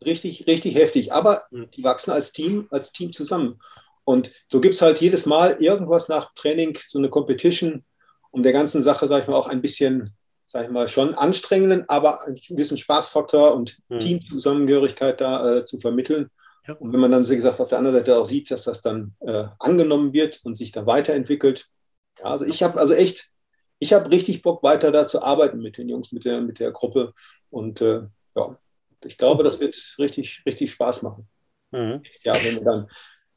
richtig, 0.04 0.46
richtig 0.46 0.74
heftig. 0.76 1.12
Aber 1.12 1.44
mhm. 1.50 1.70
die 1.70 1.84
wachsen 1.84 2.10
als 2.10 2.32
Team, 2.32 2.66
als 2.70 2.92
Team 2.92 3.12
zusammen. 3.12 3.58
Und 4.04 4.32
so 4.50 4.60
gibt 4.60 4.74
es 4.74 4.82
halt 4.82 5.00
jedes 5.00 5.26
Mal 5.26 5.58
irgendwas 5.60 6.08
nach 6.08 6.32
Training, 6.34 6.78
so 6.80 6.98
eine 6.98 7.10
Competition, 7.10 7.84
um 8.30 8.42
der 8.42 8.52
ganzen 8.52 8.82
Sache, 8.82 9.06
sage 9.06 9.22
ich 9.22 9.28
mal, 9.28 9.36
auch 9.36 9.48
ein 9.48 9.62
bisschen, 9.62 10.16
sage 10.48 10.66
ich 10.66 10.72
mal, 10.72 10.88
schon 10.88 11.14
anstrengenden, 11.14 11.88
aber 11.88 12.26
einen 12.26 12.36
gewissen 12.36 12.78
Spaßfaktor 12.78 13.54
und 13.54 13.78
mhm. 13.88 14.00
Teamzusammengehörigkeit 14.00 15.20
da 15.20 15.58
äh, 15.58 15.64
zu 15.64 15.78
vermitteln. 15.78 16.30
Ja. 16.66 16.74
Und 16.74 16.92
wenn 16.92 17.00
man 17.00 17.12
dann, 17.12 17.28
wie 17.28 17.36
gesagt, 17.36 17.60
auf 17.60 17.68
der 17.68 17.78
anderen 17.78 17.98
Seite 17.98 18.18
auch 18.18 18.26
sieht, 18.26 18.50
dass 18.50 18.64
das 18.64 18.82
dann 18.82 19.14
äh, 19.20 19.44
angenommen 19.60 20.12
wird 20.12 20.40
und 20.44 20.56
sich 20.56 20.72
dann 20.72 20.86
weiterentwickelt. 20.86 21.68
Ja, 22.18 22.24
also 22.24 22.44
ich 22.44 22.62
habe 22.62 22.80
also 22.80 22.94
echt 22.94 23.32
ich 23.78 23.92
habe 23.92 24.10
richtig 24.10 24.42
Bock, 24.42 24.62
weiter 24.62 24.90
da 24.90 25.06
zu 25.06 25.22
arbeiten 25.22 25.60
mit 25.60 25.78
den 25.78 25.88
Jungs, 25.88 26.12
mit 26.12 26.24
der, 26.24 26.40
mit 26.40 26.58
der 26.60 26.72
Gruppe. 26.72 27.14
Und 27.50 27.80
äh, 27.80 28.02
ja, 28.34 28.58
ich 29.04 29.16
glaube, 29.18 29.44
das 29.44 29.60
wird 29.60 29.76
richtig, 29.98 30.42
richtig 30.46 30.72
Spaß 30.72 31.02
machen. 31.02 31.28
Mhm. 31.70 32.02
Ja, 32.24 32.34
wenn 32.42 32.56
man 32.56 32.64
dann 32.64 32.90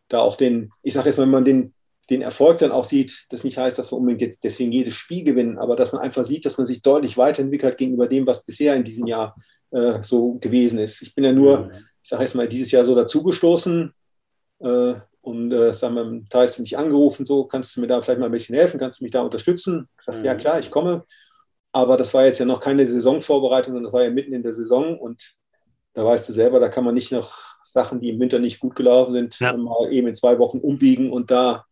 da 0.07 0.19
auch 0.19 0.35
den, 0.35 0.71
ich 0.81 0.93
sage 0.93 1.09
jetzt 1.09 1.17
mal, 1.17 1.23
wenn 1.23 1.31
man 1.31 1.45
den, 1.45 1.73
den 2.09 2.21
Erfolg 2.21 2.57
dann 2.59 2.71
auch 2.71 2.85
sieht, 2.85 3.27
das 3.29 3.43
nicht 3.43 3.57
heißt, 3.57 3.77
dass 3.77 3.91
wir 3.91 3.97
unbedingt 3.97 4.21
jetzt 4.21 4.43
deswegen 4.43 4.71
jedes 4.71 4.95
Spiel 4.95 5.23
gewinnen, 5.23 5.57
aber 5.57 5.75
dass 5.75 5.93
man 5.93 6.01
einfach 6.01 6.25
sieht, 6.25 6.45
dass 6.45 6.57
man 6.57 6.67
sich 6.67 6.81
deutlich 6.81 7.17
weiterentwickelt 7.17 7.77
gegenüber 7.77 8.07
dem, 8.07 8.27
was 8.27 8.43
bisher 8.43 8.75
in 8.75 8.83
diesem 8.83 9.07
Jahr 9.07 9.35
äh, 9.71 10.01
so 10.03 10.33
gewesen 10.33 10.79
ist. 10.79 11.01
Ich 11.01 11.15
bin 11.15 11.23
ja 11.23 11.31
nur, 11.31 11.59
mhm. 11.59 11.71
ich 12.03 12.09
sage 12.09 12.23
jetzt 12.23 12.35
mal, 12.35 12.47
dieses 12.47 12.71
Jahr 12.71 12.85
so 12.85 12.95
dazugestoßen. 12.95 13.93
Äh, 14.59 14.93
und 15.21 15.53
äh, 15.53 15.71
sagen 15.71 15.95
wir, 15.95 16.21
da 16.29 16.43
ist 16.43 16.59
mich 16.59 16.77
angerufen, 16.77 17.25
so 17.25 17.45
kannst 17.45 17.75
du 17.75 17.81
mir 17.81 17.87
da 17.87 18.01
vielleicht 18.01 18.19
mal 18.19 18.25
ein 18.25 18.31
bisschen 18.31 18.55
helfen, 18.55 18.79
kannst 18.79 18.99
du 18.99 19.05
mich 19.05 19.11
da 19.11 19.21
unterstützen? 19.21 19.87
Ich 19.97 20.05
sage, 20.05 20.19
mhm. 20.19 20.25
ja 20.25 20.35
klar, 20.35 20.59
ich 20.59 20.71
komme. 20.71 21.05
Aber 21.71 21.95
das 21.95 22.13
war 22.13 22.25
jetzt 22.25 22.39
ja 22.39 22.45
noch 22.45 22.59
keine 22.59 22.85
Saisonvorbereitung, 22.85 23.73
sondern 23.73 23.85
das 23.85 23.93
war 23.93 24.03
ja 24.03 24.09
mitten 24.09 24.33
in 24.33 24.43
der 24.43 24.53
Saison 24.53 24.99
und 24.99 25.35
da 25.93 26.05
weißt 26.05 26.27
du 26.27 26.33
selber, 26.33 26.59
da 26.59 26.69
kann 26.69 26.83
man 26.83 26.95
nicht 26.95 27.11
noch 27.11 27.33
Sachen, 27.63 28.01
die 28.01 28.09
im 28.09 28.19
Winter 28.19 28.39
nicht 28.39 28.59
gut 28.59 28.75
gelaufen 28.75 29.13
sind, 29.13 29.39
ja. 29.39 29.55
mal 29.55 29.91
eben 29.91 30.07
in 30.07 30.15
zwei 30.15 30.39
Wochen 30.39 30.59
umbiegen 30.59 31.11
und 31.11 31.31
da 31.31 31.65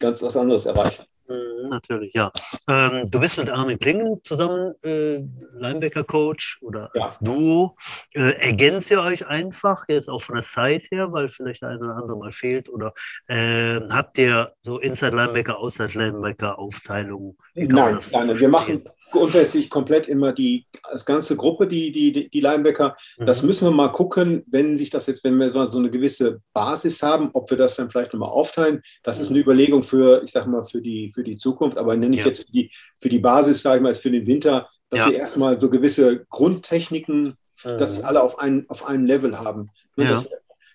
ganz 0.00 0.22
was 0.22 0.36
anderes 0.36 0.66
erreichen. 0.66 1.04
Mhm, 1.30 1.68
natürlich, 1.68 2.12
ja. 2.12 2.32
Ähm, 2.66 3.08
du 3.08 3.20
bist 3.20 3.38
mit 3.38 3.50
Armin 3.50 3.78
Klingen 3.78 4.20
zusammen 4.24 4.72
äh, 4.82 5.20
Linebacker-Coach 5.58 6.58
oder 6.62 6.90
ja. 6.94 7.04
als 7.04 7.18
Duo. 7.20 7.76
Äh, 8.14 8.32
ergänzt 8.48 8.90
ihr 8.90 9.00
euch 9.00 9.24
einfach, 9.26 9.84
jetzt 9.86 10.08
auch 10.10 10.20
von 10.20 10.34
der 10.34 10.44
Zeit 10.44 10.82
her, 10.90 11.12
weil 11.12 11.28
vielleicht 11.28 11.62
eine 11.62 11.78
oder 11.78 11.94
andere 11.94 12.16
mal 12.16 12.32
fehlt? 12.32 12.68
Oder 12.68 12.92
äh, 13.28 13.80
habt 13.90 14.18
ihr 14.18 14.52
so 14.62 14.78
Inside-Linebacker, 14.78 15.56
Outside-Linebacker-Aufteilungen? 15.58 17.36
Nein, 17.54 18.00
nein, 18.10 18.40
wir 18.40 18.48
machen, 18.48 18.84
grundsätzlich 19.10 19.70
komplett 19.70 20.08
immer 20.08 20.32
die 20.32 20.66
als 20.82 21.04
ganze 21.04 21.36
Gruppe, 21.36 21.66
die, 21.66 21.92
die, 21.92 22.28
die 22.28 22.40
Linebacker. 22.40 22.96
Mhm. 23.18 23.26
Das 23.26 23.42
müssen 23.42 23.66
wir 23.66 23.72
mal 23.72 23.88
gucken, 23.88 24.44
wenn 24.46 24.76
sich 24.76 24.90
das 24.90 25.06
jetzt, 25.06 25.24
wenn 25.24 25.36
wir 25.36 25.50
so 25.50 25.78
eine 25.78 25.90
gewisse 25.90 26.40
Basis 26.52 27.02
haben, 27.02 27.30
ob 27.32 27.50
wir 27.50 27.58
das 27.58 27.76
dann 27.76 27.90
vielleicht 27.90 28.12
nochmal 28.12 28.30
aufteilen. 28.30 28.82
Das 29.02 29.18
mhm. 29.18 29.22
ist 29.22 29.30
eine 29.30 29.38
Überlegung 29.40 29.82
für, 29.82 30.22
ich 30.22 30.30
sag 30.30 30.46
mal, 30.46 30.64
für 30.64 30.80
die, 30.80 31.10
für 31.10 31.22
die 31.22 31.36
Zukunft, 31.36 31.78
aber 31.78 31.96
nenne 31.96 32.14
ich 32.14 32.22
ja. 32.22 32.28
jetzt 32.28 32.46
für 32.46 32.52
die, 32.52 32.70
für 32.98 33.08
die 33.08 33.18
Basis, 33.18 33.62
sage 33.62 33.76
ich 33.76 33.82
mal, 33.82 33.94
für 33.94 34.10
den 34.10 34.26
Winter, 34.26 34.68
dass 34.88 35.00
ja. 35.00 35.10
wir 35.10 35.18
erstmal 35.18 35.60
so 35.60 35.70
gewisse 35.70 36.26
Grundtechniken, 36.30 37.36
mhm. 37.64 37.78
dass 37.78 37.94
die 37.94 38.02
alle 38.04 38.22
auf, 38.22 38.38
ein, 38.38 38.66
auf 38.68 38.86
einem 38.86 39.06
Level 39.06 39.38
haben. 39.38 39.70
Ne, 39.96 40.04
ja. 40.04 40.10
dass, 40.12 40.28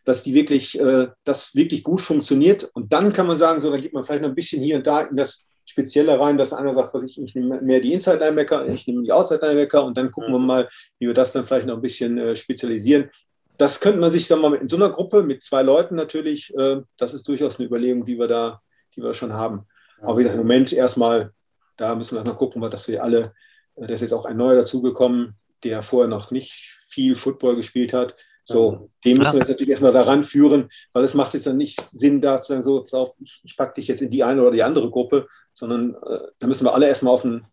dass 0.06 0.24
die 0.24 0.34
wirklich, 0.34 0.80
äh, 0.80 1.08
das 1.24 1.56
wirklich 1.56 1.84
gut 1.84 2.02
funktioniert. 2.02 2.70
Und 2.74 2.94
dann 2.94 3.12
kann 3.12 3.28
man 3.28 3.38
sagen, 3.38 3.62
so, 3.62 3.72
da 3.72 3.78
gibt 3.78 3.94
man 3.94 4.06
vielleicht 4.06 4.22
noch 4.22 4.30
ein 4.30 4.36
bisschen 4.36 4.62
hier 4.62 4.78
und 4.78 4.88
da 4.88 5.02
in 5.02 5.18
das 5.18 5.48
spezieller 5.76 6.22
rein, 6.22 6.38
dass 6.38 6.54
einer 6.54 6.74
sagt, 6.74 6.94
was 6.94 7.04
ich, 7.04 7.22
ich 7.22 7.36
nehme 7.36 7.60
mehr 7.60 7.82
die 7.82 7.92
Inside-Linebacker, 7.92 8.66
ich 8.70 8.88
nehme 8.88 9.04
die 9.04 9.12
Outside-Linebacker 9.12 9.84
und 9.84 9.98
dann 9.98 10.10
gucken 10.10 10.32
wir 10.32 10.40
mhm. 10.40 10.46
mal, 10.46 10.70
wie 11.00 11.08
wir 11.08 11.14
das 11.14 11.34
dann 11.34 11.44
vielleicht 11.44 11.68
noch 11.68 11.76
ein 11.76 11.82
bisschen 11.82 12.18
äh, 12.18 12.34
spezialisieren. 12.34 13.10
Das 13.58 13.82
könnte 13.82 14.00
man 14.00 14.10
sich, 14.10 14.26
sagen 14.26 14.42
wir 14.42 14.52
mal, 14.52 14.62
in 14.62 14.70
so 14.70 14.78
einer 14.78 14.90
Gruppe 14.90 15.22
mit 15.22 15.44
zwei 15.44 15.64
Leuten 15.64 15.96
natürlich, 15.96 16.56
äh, 16.56 16.78
das 16.98 17.14
ist 17.14 17.28
durchaus 17.28 17.60
eine 17.60 17.68
Überlegung, 17.68 18.06
die 18.06 18.18
wir 18.18 18.30
da, 18.30 18.62
die 18.96 19.02
wir 19.02 19.14
schon 19.14 19.34
haben. 19.34 19.66
Aber 20.00 20.18
wie 20.18 20.24
gesagt, 20.24 20.36
im 20.36 20.44
Moment 20.44 20.72
erstmal, 20.72 21.34
da 21.76 21.94
müssen 21.94 22.16
wir 22.16 22.24
noch 22.24 22.38
gucken, 22.38 22.62
dass 22.62 22.88
wir 22.88 23.04
alle, 23.04 23.34
äh, 23.76 23.86
da 23.86 23.94
ist 23.94 24.02
jetzt 24.02 24.14
auch 24.14 24.26
ein 24.26 24.38
neuer 24.38 24.56
dazugekommen, 24.56 25.36
der 25.66 25.82
vorher 25.82 26.08
noch 26.08 26.32
nicht 26.32 26.74
viel 26.88 27.18
Football 27.18 27.58
gespielt 27.58 27.92
hat, 27.92 28.16
so, 28.48 28.90
den 29.04 29.18
müssen 29.18 29.34
wir 29.34 29.40
jetzt 29.40 29.50
natürlich 29.50 29.72
erstmal 29.72 29.92
daran 29.92 30.24
führen, 30.24 30.70
weil 30.94 31.04
es 31.04 31.16
macht 31.16 31.34
jetzt 31.34 31.48
dann 31.48 31.58
nicht 31.58 31.82
Sinn, 31.92 32.22
da 32.22 32.40
zu 32.40 32.50
sagen, 32.50 32.62
so, 32.62 32.86
auf, 32.92 33.16
ich, 33.20 33.42
ich 33.44 33.58
packe 33.58 33.74
dich 33.74 33.88
jetzt 33.88 34.02
in 34.04 34.12
die 34.12 34.24
eine 34.24 34.42
oder 34.42 34.52
die 34.52 34.62
andere 34.62 34.92
Gruppe, 34.92 35.28
sondern 35.52 35.96
äh, 35.96 36.20
da 36.38 36.46
müssen 36.46 36.66
wir 36.66 36.74
alle 36.74 36.88
erstmal 36.88 37.14
auf 37.16 37.26
ein 37.26 37.46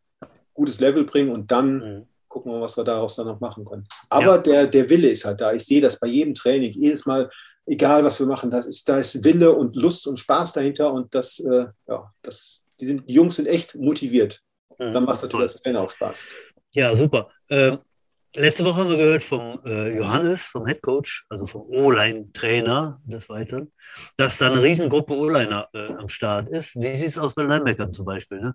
gutes 0.53 0.81
Level 0.81 1.05
bringen 1.05 1.31
und 1.31 1.51
dann 1.51 1.79
mhm. 1.79 2.07
gucken 2.29 2.53
wir, 2.53 2.61
was 2.61 2.77
wir 2.77 2.85
daraus 2.85 3.17
dann 3.17 3.27
noch 3.27 3.41
machen 3.41 3.65
können. 3.65 3.87
Aber 4.11 4.37
ja. 4.37 4.39
der, 4.39 4.67
der 4.67 4.91
Wille 4.91 5.09
ist 5.09 5.25
halt 5.25 5.41
da. 5.41 5.55
Ich 5.55 5.65
sehe 5.65 5.81
das 5.81 5.99
bei 5.99 6.09
jedem 6.09 6.35
Training, 6.35 6.73
jedes 6.73 7.07
Mal, 7.07 7.31
egal 7.65 8.05
was 8.05 8.19
wir 8.21 8.27
machen, 8.27 8.51
das 8.51 8.67
ist, 8.67 8.87
da 8.87 8.99
ist 8.99 9.25
Wille 9.25 9.51
und 9.53 9.75
Lust 9.77 10.07
und 10.07 10.21
Spaß 10.21 10.53
dahinter 10.53 10.93
und 10.93 11.15
das, 11.15 11.41
äh, 11.41 11.67
ja, 11.89 12.13
das, 12.21 12.67
die, 12.81 12.85
sind, 12.85 13.09
die 13.09 13.15
Jungs 13.15 13.37
sind 13.37 13.47
echt 13.47 13.75
motiviert. 13.77 14.43
Mhm. 14.79 14.93
Dann 14.93 15.05
macht 15.05 15.23
natürlich 15.23 15.53
das 15.53 15.63
Trainer 15.63 15.81
auch 15.81 15.91
Spaß. 15.91 16.23
Ja, 16.73 16.95
super. 16.95 17.31
Ähm, 17.49 17.79
Letzte 18.35 18.65
Woche 18.65 18.77
haben 18.77 18.89
wir 18.89 18.97
gehört 18.97 19.23
vom 19.23 19.61
äh, 19.67 19.95
Johannes, 19.95 20.41
vom 20.41 20.67
Head 20.67 20.81
Coach, 20.81 21.27
also 21.29 21.45
vom 21.45 21.63
O-Line-Trainer 21.69 22.99
des 23.05 23.29
Weiteren, 23.29 23.71
dass 24.17 24.39
da 24.39 24.51
eine 24.51 24.63
Riesengruppe 24.63 25.13
O-Liner 25.13 25.69
äh, 25.75 25.93
am 25.93 26.09
Start 26.09 26.49
ist. 26.49 26.75
Wie 26.77 26.97
sieht 26.97 27.11
es 27.11 27.19
aus 27.19 27.35
bei 27.35 27.43
Linebackern 27.43 27.93
zum 27.93 28.07
Beispiel? 28.07 28.41
Ne? 28.41 28.55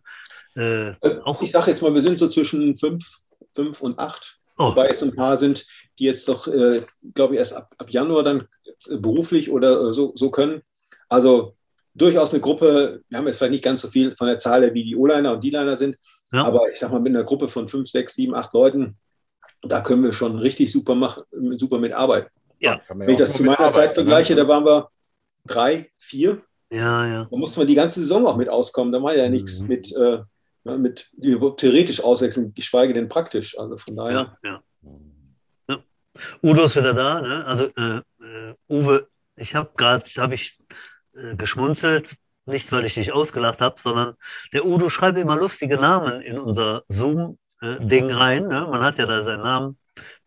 Äh, 0.56 1.08
äh 1.08 1.22
auch 1.24 1.44
ich 1.44 1.52
sage 1.52 1.70
jetzt 1.70 1.84
mal, 1.84 1.94
wir 1.94 2.02
sind 2.02 2.18
so 2.18 2.28
zwischen 2.28 2.76
fünf, 2.76 3.06
fünf 3.54 3.82
und 3.82 4.00
acht. 4.00 4.40
Oh. 4.58 4.72
Wobei 4.72 4.88
es 4.88 5.04
ein 5.04 5.16
paar 5.16 5.38
sind, 5.38 5.68
die 6.00 6.06
jetzt 6.06 6.28
doch, 6.28 6.48
äh, 6.48 6.82
glaube 7.14 7.36
ich, 7.36 7.40
erst 7.40 7.56
ab, 7.56 7.70
ab 7.78 7.92
Januar 7.92 8.24
dann 8.24 8.48
äh, 8.90 8.98
beruflich 8.98 9.52
oder 9.52 9.94
so, 9.94 10.12
so 10.16 10.32
können. 10.32 10.64
Also 11.08 11.56
durchaus 11.94 12.32
eine 12.32 12.42
Gruppe, 12.42 13.04
wir 13.10 13.18
haben 13.20 13.28
jetzt 13.28 13.38
vielleicht 13.38 13.52
nicht 13.52 13.64
ganz 13.64 13.82
so 13.82 13.90
viel 13.90 14.16
von 14.16 14.26
der 14.26 14.40
Zahl 14.40 14.64
her, 14.64 14.74
wie 14.74 14.84
die 14.84 14.96
O-Liner 14.96 15.34
und 15.34 15.44
D-Liner 15.44 15.76
sind, 15.76 15.98
ja. 16.32 16.44
aber 16.46 16.68
ich 16.68 16.80
sage 16.80 16.94
mal, 16.94 17.00
mit 17.00 17.14
einer 17.14 17.24
Gruppe 17.24 17.48
von 17.48 17.68
fünf, 17.68 17.88
sechs, 17.88 18.16
sieben, 18.16 18.34
acht 18.34 18.52
Leuten 18.54 18.98
da 19.62 19.82
können 19.82 20.04
wir 20.04 20.14
schon 20.14 20.38
richtig 20.40 20.72
super, 20.72 20.96
machen, 20.96 21.24
super 21.58 21.80
mit 21.80 21.94
arbeiten. 21.94 22.30
Ja. 22.60 22.80
Wenn 22.90 23.10
ich 23.10 23.18
das 23.18 23.34
zu 23.34 23.44
meiner 23.44 23.72
Zeit 23.72 23.94
vergleiche, 23.94 24.36
da 24.36 24.48
waren 24.48 24.66
wir 24.66 24.90
drei, 25.46 25.92
vier. 25.98 26.42
Ja, 26.72 27.06
ja. 27.06 27.28
Da 27.30 27.38
mussten 27.38 27.62
wir 27.62 27.66
die 27.66 27.76
ganze 27.76 28.02
Saison 28.02 28.26
auch 28.26 28.38
mit 28.38 28.50
auskommen. 28.50 28.92
Da 28.92 29.02
war 29.02 29.16
ja 29.16 29.30
nichts 29.30 29.62
mhm. 29.62 29.68
mit, 29.68 29.96
äh, 29.96 30.20
mit 30.78 31.12
theoretisch 31.22 32.04
auswechseln, 32.04 32.54
geschweige 32.54 32.94
denn 32.94 33.08
praktisch. 33.08 33.58
Also 33.58 33.78
von 33.78 33.96
daher. 33.96 34.38
Ja, 34.44 34.62
ja. 34.82 34.94
ja. 35.70 35.84
Udo 36.44 36.64
ist 36.64 36.76
wieder 36.76 36.94
da. 36.94 37.22
Ne? 37.22 37.46
Also 37.46 37.64
äh, 37.76 37.98
äh, 38.26 38.56
Uwe, 38.70 39.08
ich 39.36 39.56
habe 39.56 39.70
gerade, 39.78 40.04
habe 40.18 40.36
ich 40.36 40.58
äh, 41.16 41.36
geschmunzelt, 41.36 42.16
nicht 42.46 42.72
weil 42.72 42.86
ich 42.86 42.96
dich 42.96 43.14
ausgelacht 43.14 43.62
habe, 43.62 43.80
sondern 43.80 44.16
der 44.52 44.66
Udo 44.66 44.90
schreibt 44.90 45.20
immer 45.20 45.38
lustige 45.38 45.78
Namen 45.78 46.22
in 46.22 46.40
unser 46.40 46.84
Zoom 46.88 47.38
äh, 47.62 47.80
Ding 47.80 48.12
rein. 48.12 48.48
Ne? 48.48 48.68
Man 48.70 48.82
hat 48.82 48.98
ja 48.98 49.06
da 49.06 49.24
seinen 49.24 49.44
Namen, 49.44 49.78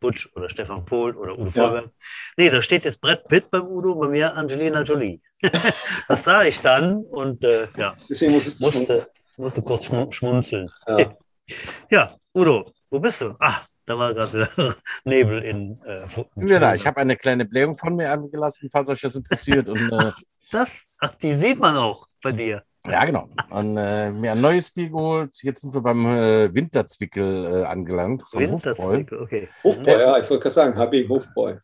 Butch 0.01 0.29
oder 0.35 0.49
Stefan 0.49 0.85
Pohl 0.85 1.17
oder 1.17 1.35
Udo 1.35 1.45
ja. 1.45 1.51
Vollberg. 1.51 1.91
Nee, 2.37 2.51
da 2.51 2.63
steht 2.63 2.85
jetzt 2.85 3.01
Brett 3.01 3.27
Pitt 3.29 3.51
beim 3.51 3.67
Udo, 3.67 3.95
bei 3.95 4.09
mir 4.09 4.35
Angelina 4.35 4.83
Jolie. 4.83 5.21
das 6.09 6.25
sah 6.25 6.45
ich 6.45 6.61
dann 6.61 7.05
und 7.05 7.45
äh, 7.45 7.67
ja, 7.77 7.97
Deswegen 8.09 8.33
musste, 8.33 9.09
musste 9.37 9.63
kurz 9.63 9.89
schmunzeln. 10.15 10.71
Ja. 10.87 11.17
ja, 11.91 12.17
Udo, 12.35 12.73
wo 12.91 12.99
bist 12.99 13.21
du? 13.21 13.37
Ah, 13.39 13.63
da 13.87 13.99
war 13.99 14.15
gerade 14.15 14.49
Nebel 15.05 15.43
in. 15.43 15.81
Äh, 15.83 16.07
ja, 16.37 16.75
ich 16.75 16.87
habe 16.87 17.01
eine 17.01 17.17
kleine 17.17 17.45
Blähung 17.45 17.77
von 17.77 17.97
mir 17.97 18.11
angelassen, 18.11 18.69
falls 18.71 18.89
euch 18.89 19.01
das 19.01 19.15
interessiert. 19.15 19.69
Und, 19.69 19.93
äh, 19.93 20.13
das, 20.51 20.71
ach, 20.99 21.15
die 21.17 21.35
sieht 21.35 21.59
man 21.59 21.77
auch 21.77 22.07
bei 22.23 22.33
dir. 22.33 22.63
Ja, 22.87 23.05
genau. 23.05 23.29
Und, 23.51 23.77
äh, 23.77 24.11
mir 24.11 24.33
ein 24.33 24.41
neues 24.41 24.71
Bier 24.71 24.89
geholt. 24.89 25.37
Jetzt 25.43 25.61
sind 25.61 25.75
wir 25.75 25.83
beim 25.83 26.07
äh, 26.07 26.55
Winterzwickel 26.55 27.63
äh, 27.63 27.65
angelangt. 27.65 28.23
Winterzwickel, 28.33 29.21
okay. 29.21 29.49
Hofbräu, 29.63 30.01
ja, 30.01 30.19
ich 30.19 30.31
wollte 30.31 30.43
gerade 30.43 30.55
sagen, 30.55 30.79
HB 30.79 31.09
Hofbräu. 31.09 31.57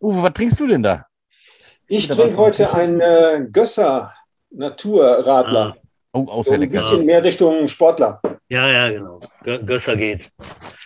Uwe, 0.00 0.22
was 0.22 0.32
trinkst 0.32 0.58
du 0.58 0.66
denn 0.66 0.82
da? 0.82 1.06
Ich 1.88 2.08
trinke 2.08 2.36
heute 2.36 2.72
einen 2.72 3.00
äh, 3.00 3.46
Gösser 3.52 4.14
Naturradler. 4.50 5.76
Ah. 5.76 5.82
Oh, 6.14 6.26
auch 6.28 6.44
sehr 6.44 6.56
so 6.56 6.62
ein 6.62 6.68
bisschen 6.68 7.06
mehr 7.06 7.24
Richtung 7.24 7.66
Sportler. 7.68 8.20
Ja, 8.48 8.68
ja, 8.68 8.90
genau. 8.90 9.20
Gösser 9.42 9.96
geht. 9.96 10.30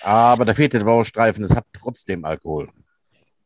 Aber 0.03 0.45
da 0.45 0.55
fehlt 0.55 0.73
der 0.73 0.81
blaue 0.81 1.05
Streifen. 1.05 1.43
Es 1.43 1.55
hat 1.55 1.65
trotzdem 1.73 2.25
Alkohol. 2.25 2.69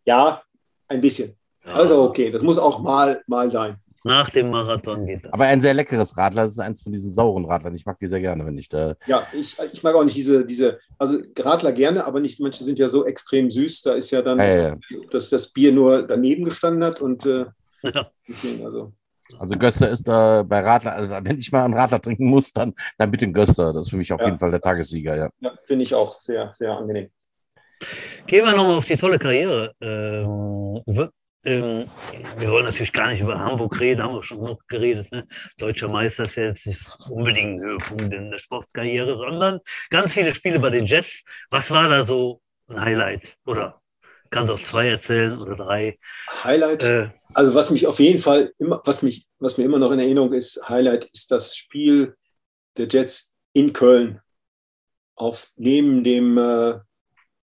Ja, 0.05 0.42
ein 0.88 1.00
bisschen. 1.00 1.35
Ja. 1.66 1.74
Also 1.74 2.03
okay, 2.03 2.31
das 2.31 2.42
muss 2.42 2.59
auch 2.59 2.81
mal, 2.81 3.22
mal 3.26 3.50
sein. 3.50 3.76
Nach 4.03 4.31
dem 4.31 4.51
Marathon 4.51 5.07
geht 5.07 5.25
das. 5.25 5.33
Aber 5.33 5.45
ein 5.45 5.61
sehr 5.61 5.75
leckeres 5.75 6.17
Radler, 6.17 6.45
das 6.45 6.53
ist 6.53 6.59
eins 6.59 6.83
von 6.83 6.93
diesen 6.93 7.13
sauren 7.13 7.45
Radlern. 7.45 7.75
Ich 7.75 7.85
mag 7.85 7.99
die 7.99 8.07
sehr 8.07 8.21
gerne, 8.21 8.47
wenn 8.47 8.57
ich 8.57 8.69
da. 8.69 8.95
Ja, 9.07 9.23
ich, 9.35 9.57
ich 9.73 9.83
mag 9.83 9.95
auch 9.95 10.05
nicht 10.05 10.17
diese, 10.17 10.45
diese, 10.47 10.79
also 10.99 11.19
Radler 11.39 11.73
gerne, 11.73 12.07
aber 12.07 12.21
nicht, 12.21 12.41
manche 12.41 12.65
sind 12.65 12.79
ja 12.79 12.89
so 12.89 13.07
extrem 13.07 13.51
süß. 13.51 13.83
Da 13.83 13.93
ist 13.93 14.11
ja 14.11 14.23
dann, 14.23 14.39
ja, 14.39 14.69
ja. 14.69 14.77
dass 15.11 15.29
das 15.29 15.49
Bier 15.53 15.73
nur 15.73 16.07
daneben 16.07 16.45
gestanden 16.45 16.83
hat 16.83 17.03
und 17.03 17.27
äh, 17.27 17.45
ja. 17.83 18.11
deswegen, 18.27 18.65
also. 18.65 18.93
Also 19.39 19.57
Göster 19.57 19.89
ist 19.89 20.09
da 20.09 20.43
bei 20.43 20.61
Radler, 20.61 20.93
also 20.93 21.11
wenn 21.11 21.39
ich 21.39 21.53
mal 21.53 21.65
einen 21.65 21.75
Radler 21.75 22.01
trinken 22.01 22.29
muss, 22.29 22.53
dann, 22.53 22.75
dann 22.99 23.11
bitte 23.13 23.27
ein 23.27 23.33
Göster. 23.33 23.73
Das 23.73 23.87
ist 23.87 23.91
für 23.91 23.97
mich 23.97 24.13
auf 24.13 24.21
jeden 24.23 24.39
Fall 24.39 24.51
der 24.51 24.61
Tagessieger, 24.61 25.17
ja. 25.17 25.31
Ja, 25.39 25.53
finde 25.67 25.85
ich 25.85 25.95
auch 25.95 26.21
sehr, 26.21 26.53
sehr 26.53 26.77
angenehm. 26.77 27.11
Gehen 28.27 28.45
wir 28.45 28.57
nochmal 28.57 28.79
auf 28.79 28.87
die 28.87 28.97
tolle 28.97 29.19
Karriere. 29.19 29.73
Ähm, 29.81 31.11
ähm, 31.44 31.87
wir 32.38 32.50
wollen 32.50 32.66
natürlich 32.66 32.92
gar 32.92 33.11
nicht 33.11 33.22
über 33.22 33.38
Hamburg 33.38 33.81
reden, 33.81 34.03
haben 34.03 34.14
wir 34.14 34.22
schon 34.22 34.42
noch 34.42 34.59
geredet. 34.68 35.11
Ne? 35.11 35.26
Deutscher 35.57 35.90
Meister 35.90 36.24
ist 36.24 36.37
ja 36.37 36.44
jetzt 36.44 36.66
nicht 36.66 36.87
unbedingt 37.09 37.59
ein 37.59 37.61
Höhepunkt 37.61 38.12
in 38.12 38.31
der 38.31 38.38
Sportkarriere, 38.38 39.16
sondern 39.16 39.61
ganz 39.88 40.12
viele 40.12 40.35
Spiele 40.35 40.59
bei 40.59 40.70
den 40.70 40.87
Jets. 40.87 41.22
Was 41.50 41.70
war 41.70 41.88
da 41.88 42.05
so 42.05 42.42
ein 42.68 42.81
Highlight? 42.81 43.37
Oder 43.46 43.81
kannst 44.29 44.50
du 44.50 44.55
auch 44.55 44.61
zwei 44.61 44.88
erzählen 44.88 45.38
oder 45.38 45.57
drei? 45.57 45.98
Highlight? 46.44 46.85
Äh, 46.85 47.11
also 47.33 47.55
was 47.55 47.70
mich 47.70 47.87
auf 47.87 48.00
jeden 48.00 48.18
Fall 48.18 48.53
immer, 48.59 48.83
was 48.85 49.03
mich, 49.03 49.26
was 49.38 49.57
mir 49.57 49.64
immer 49.64 49.79
noch 49.79 49.92
in 49.92 49.98
Erinnerung 49.98 50.35
ist, 50.35 50.68
Highlight 50.68 51.07
ist 51.07 51.31
das 51.31 51.57
Spiel 51.57 52.16
der 52.76 52.87
Jets 52.87 53.37
in 53.55 53.72
Köln 53.72 54.20
auf 55.16 55.48
neben 55.57 56.05
dem 56.05 56.37
äh, 56.37 56.79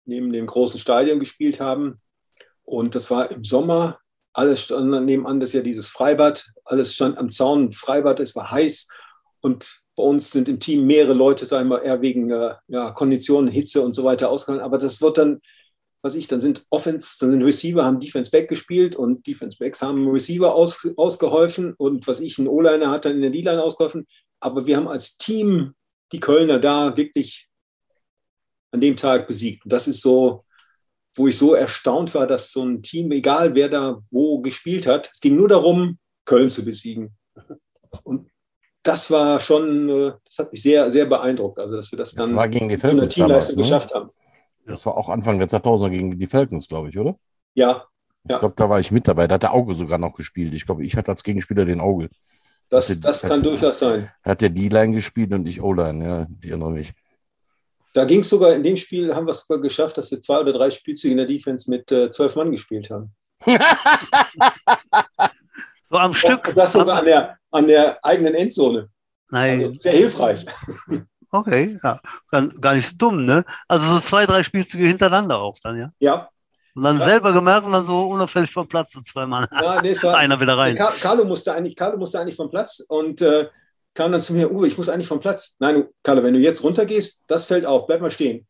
neben 0.06 0.32
dem 0.32 0.48
großen 0.48 0.80
Stadion 0.80 1.20
gespielt 1.20 1.60
haben 1.60 2.02
und 2.64 2.96
das 2.96 3.10
war 3.10 3.32
im 3.32 3.44
Sommer. 3.44 4.00
Alles 4.34 4.64
stand 4.64 5.06
nebenan, 5.06 5.40
das 5.40 5.50
ist 5.50 5.56
ja 5.56 5.62
dieses 5.62 5.90
Freibad. 5.90 6.46
Alles 6.64 6.96
stand 6.96 7.18
am 7.18 7.32
Zaun, 7.32 7.72
Freibad, 7.72 8.20
es 8.20 8.36
war 8.36 8.52
heiß. 8.52 8.88
Und 9.42 9.84
bei 9.96 10.04
uns 10.04 10.32
sind 10.32 10.48
im 10.48 10.60
Team 10.60 10.86
mehrere 10.86 11.14
Leute, 11.14 11.46
sagen 11.46 11.70
wir 11.70 11.82
eher 11.82 12.02
wegen 12.02 12.32
äh, 12.32 12.56
ja, 12.68 12.92
Konditionen, 12.92 13.52
Hitze 13.52 13.82
und 13.82 13.94
so 13.94 14.04
weiter 14.04 14.30
ausgegangen. 14.30 14.64
Aber 14.64 14.78
das 14.78 15.02
wird 15.02 15.18
dann 15.18 15.42
was 16.02 16.16
ich, 16.16 16.28
dann 16.28 16.42
sind 16.42 16.66
Offense, 16.70 17.18
dann 17.20 17.32
sind 17.32 17.44
Receiver, 17.44 17.84
haben 17.84 18.00
Defense 18.00 18.32
Back 18.32 18.50
gespielt 18.50 18.96
und 18.96 19.28
Defense 19.28 19.58
Backs 19.60 19.82
haben 19.82 20.10
Receiver 20.10 20.54
aus, 20.54 20.88
ausgeholfen 20.98 21.74
und 21.78 22.08
was 22.08 22.20
ich, 22.20 22.40
ein 22.40 22.48
O-Liner 22.48 22.90
hat 22.90 23.06
dann 23.06 23.16
in 23.16 23.22
der 23.22 23.30
D-Line 23.30 23.62
ausgeholfen. 23.62 24.08
Aber 24.40 24.66
wir 24.66 24.78
haben 24.78 24.88
als 24.88 25.18
Team 25.18 25.76
die 26.12 26.20
Kölner 26.20 26.60
da 26.60 26.98
wirklich 26.98 27.48
an 28.72 28.82
dem 28.82 28.98
Tag 28.98 29.28
besiegt. 29.28 29.66
Und 29.66 29.74
das 29.74 29.88
ist 29.88 30.02
so, 30.02 30.44
wo 31.16 31.28
ich 31.28 31.38
so 31.38 31.54
erstaunt 31.54 32.14
war, 32.16 32.26
dass 32.28 32.52
so 32.52 32.64
ein 32.64 32.82
Team, 32.82 33.12
egal 33.12 33.54
wer 33.56 33.70
da 33.70 34.00
wo 34.12 34.40
gespielt 34.42 34.88
hat, 34.88 35.10
es 35.12 35.20
ging 35.20 35.36
nur 35.36 35.48
darum, 35.48 35.98
Köln 36.26 36.50
zu 36.50 36.64
besiegen. 36.64 37.16
Und 38.04 38.30
das 38.84 39.12
war 39.12 39.40
schon, 39.40 39.90
äh, 39.90 40.12
das 40.26 40.38
hat 40.40 40.52
mich 40.52 40.62
sehr, 40.64 40.92
sehr 40.92 41.06
beeindruckt, 41.06 41.60
also 41.60 41.76
dass 41.76 41.92
wir 41.92 41.98
das 41.98 42.14
dann 42.14 42.28
Das 42.30 42.36
war 42.36 42.48
gegen 42.48 42.70
die 42.70 42.78
zu 42.78 42.88
einer 42.88 43.08
Teamleistung 43.08 43.58
ne? 43.58 43.62
geschafft 43.64 43.94
haben. 43.94 44.10
Das 44.66 44.86
war 44.86 44.96
auch 44.98 45.10
Anfang 45.10 45.38
der 45.40 45.50
2000er 45.50 45.90
gegen 45.90 46.18
die 46.18 46.28
Falcons, 46.28 46.68
glaube 46.68 46.90
ich, 46.90 46.98
oder? 46.98 47.16
Ja, 47.56 47.86
Ich 48.24 48.32
Ja. 48.32 48.38
glaube, 48.40 48.54
da 48.56 48.70
war 48.70 48.80
ich 48.80 48.92
mit 48.92 49.08
dabei. 49.08 49.28
Da 49.28 49.36
hat 49.36 49.44
der 49.44 49.54
Auge 49.54 49.74
sogar 49.74 49.98
noch 49.98 50.14
gespielt. 50.14 50.54
Ich 50.54 50.66
glaube, 50.66 50.86
ich 50.86 50.96
hatte 50.96 51.10
als 51.12 51.24
Gegenspieler 51.24 51.66
den 51.66 51.82
Auge. 51.82 52.10
das, 52.70 52.88
Hatte- 52.90 53.02
das 53.02 53.22
kann 53.24 53.32
hatte- 53.32 53.44
durchaus 53.44 53.80
sein. 53.80 54.10
Hat 54.24 54.40
der 54.42 54.50
D-Line 54.50 54.94
gespielt 54.94 55.34
und 55.34 55.46
ich 55.48 55.62
O-Line, 55.62 56.06
ja, 56.06 56.28
die 56.30 56.50
erinnere 56.52 56.72
mich. 56.72 56.94
Da 57.94 58.06
ging 58.06 58.22
es 58.22 58.30
sogar, 58.30 58.54
in 58.54 58.64
dem 58.64 58.78
Spiel 58.78 59.14
haben 59.14 59.26
wir 59.28 59.32
es 59.32 59.46
sogar 59.46 59.62
geschafft, 59.62 59.98
dass 59.98 60.10
wir 60.12 60.22
zwei 60.22 60.40
oder 60.40 60.54
drei 60.54 60.70
Spielzüge 60.70 61.12
in 61.12 61.18
der 61.18 61.28
Defense 61.28 61.70
mit 61.70 61.92
äh, 61.92 62.10
zwölf 62.12 62.36
Mann 62.36 62.52
gespielt 62.52 62.90
haben. 62.90 63.14
So 65.90 65.98
am 65.98 66.14
Stück. 66.14 66.48
Und 66.48 66.56
das 66.58 66.72
sogar 66.72 67.00
an 67.00 67.06
der, 67.06 67.38
an 67.52 67.68
der 67.68 67.98
eigenen 68.06 68.34
Endzone. 68.34 68.88
Nein, 69.30 69.64
Also 69.66 69.80
sehr 69.80 69.92
hilfreich. 69.92 70.46
okay, 71.32 71.78
ja. 71.84 72.00
Gar, 72.62 72.76
nicht 72.76 72.88
so 72.90 72.96
dumm, 72.98 73.22
ne? 73.26 73.44
Also 73.68 73.86
so 73.88 74.00
zwei, 74.00 74.26
drei 74.26 74.42
Spielzüge 74.44 74.86
hintereinander 74.88 75.38
auch 75.40 75.58
dann, 75.62 75.78
ja. 75.78 75.90
Ja, 76.00 76.30
Und 76.76 76.84
dann 76.84 76.98
Ja. 77.00 77.04
selber 77.06 77.34
gemerkt 77.34 77.66
und 77.66 77.74
dann 77.74 77.84
so 77.84 78.08
unauffällig 78.08 78.50
vom 78.52 78.68
Platz, 78.70 78.94
so 78.94 79.02
zweimal. 79.02 79.50
ja 79.52 79.82
nee, 79.82 79.94
war, 80.02 80.16
Einer 80.16 80.40
wieder 80.40 80.58
rein. 80.58 80.78
Carlo 80.78 81.26
musste 81.26 81.54
eigentlich, 81.54 81.76
Carlo 81.76 81.98
musste 81.98 82.22
eigentlich 82.22 82.38
vom 82.38 82.50
Platz 82.50 82.80
und 82.88 83.22
äh, 83.22 83.50
kam 83.94 84.12
dann 84.12 84.22
zu 84.22 84.34
mir, 84.34 84.52
Uwe, 84.52 84.68
ich 84.68 84.78
muss 84.78 84.90
eigentlich 84.90 85.08
vom 85.08 85.20
Platz. 85.20 85.56
Nein, 85.60 85.88
Carlo, 86.04 86.24
wenn 86.24 86.34
du 86.34 86.40
jetzt 86.40 86.64
runtergehst, 86.64 87.24
das 87.28 87.46
fällt 87.46 87.66
auf, 87.66 87.88
bleib 87.88 88.02
mal 88.02 88.12
stehen. 88.12 88.48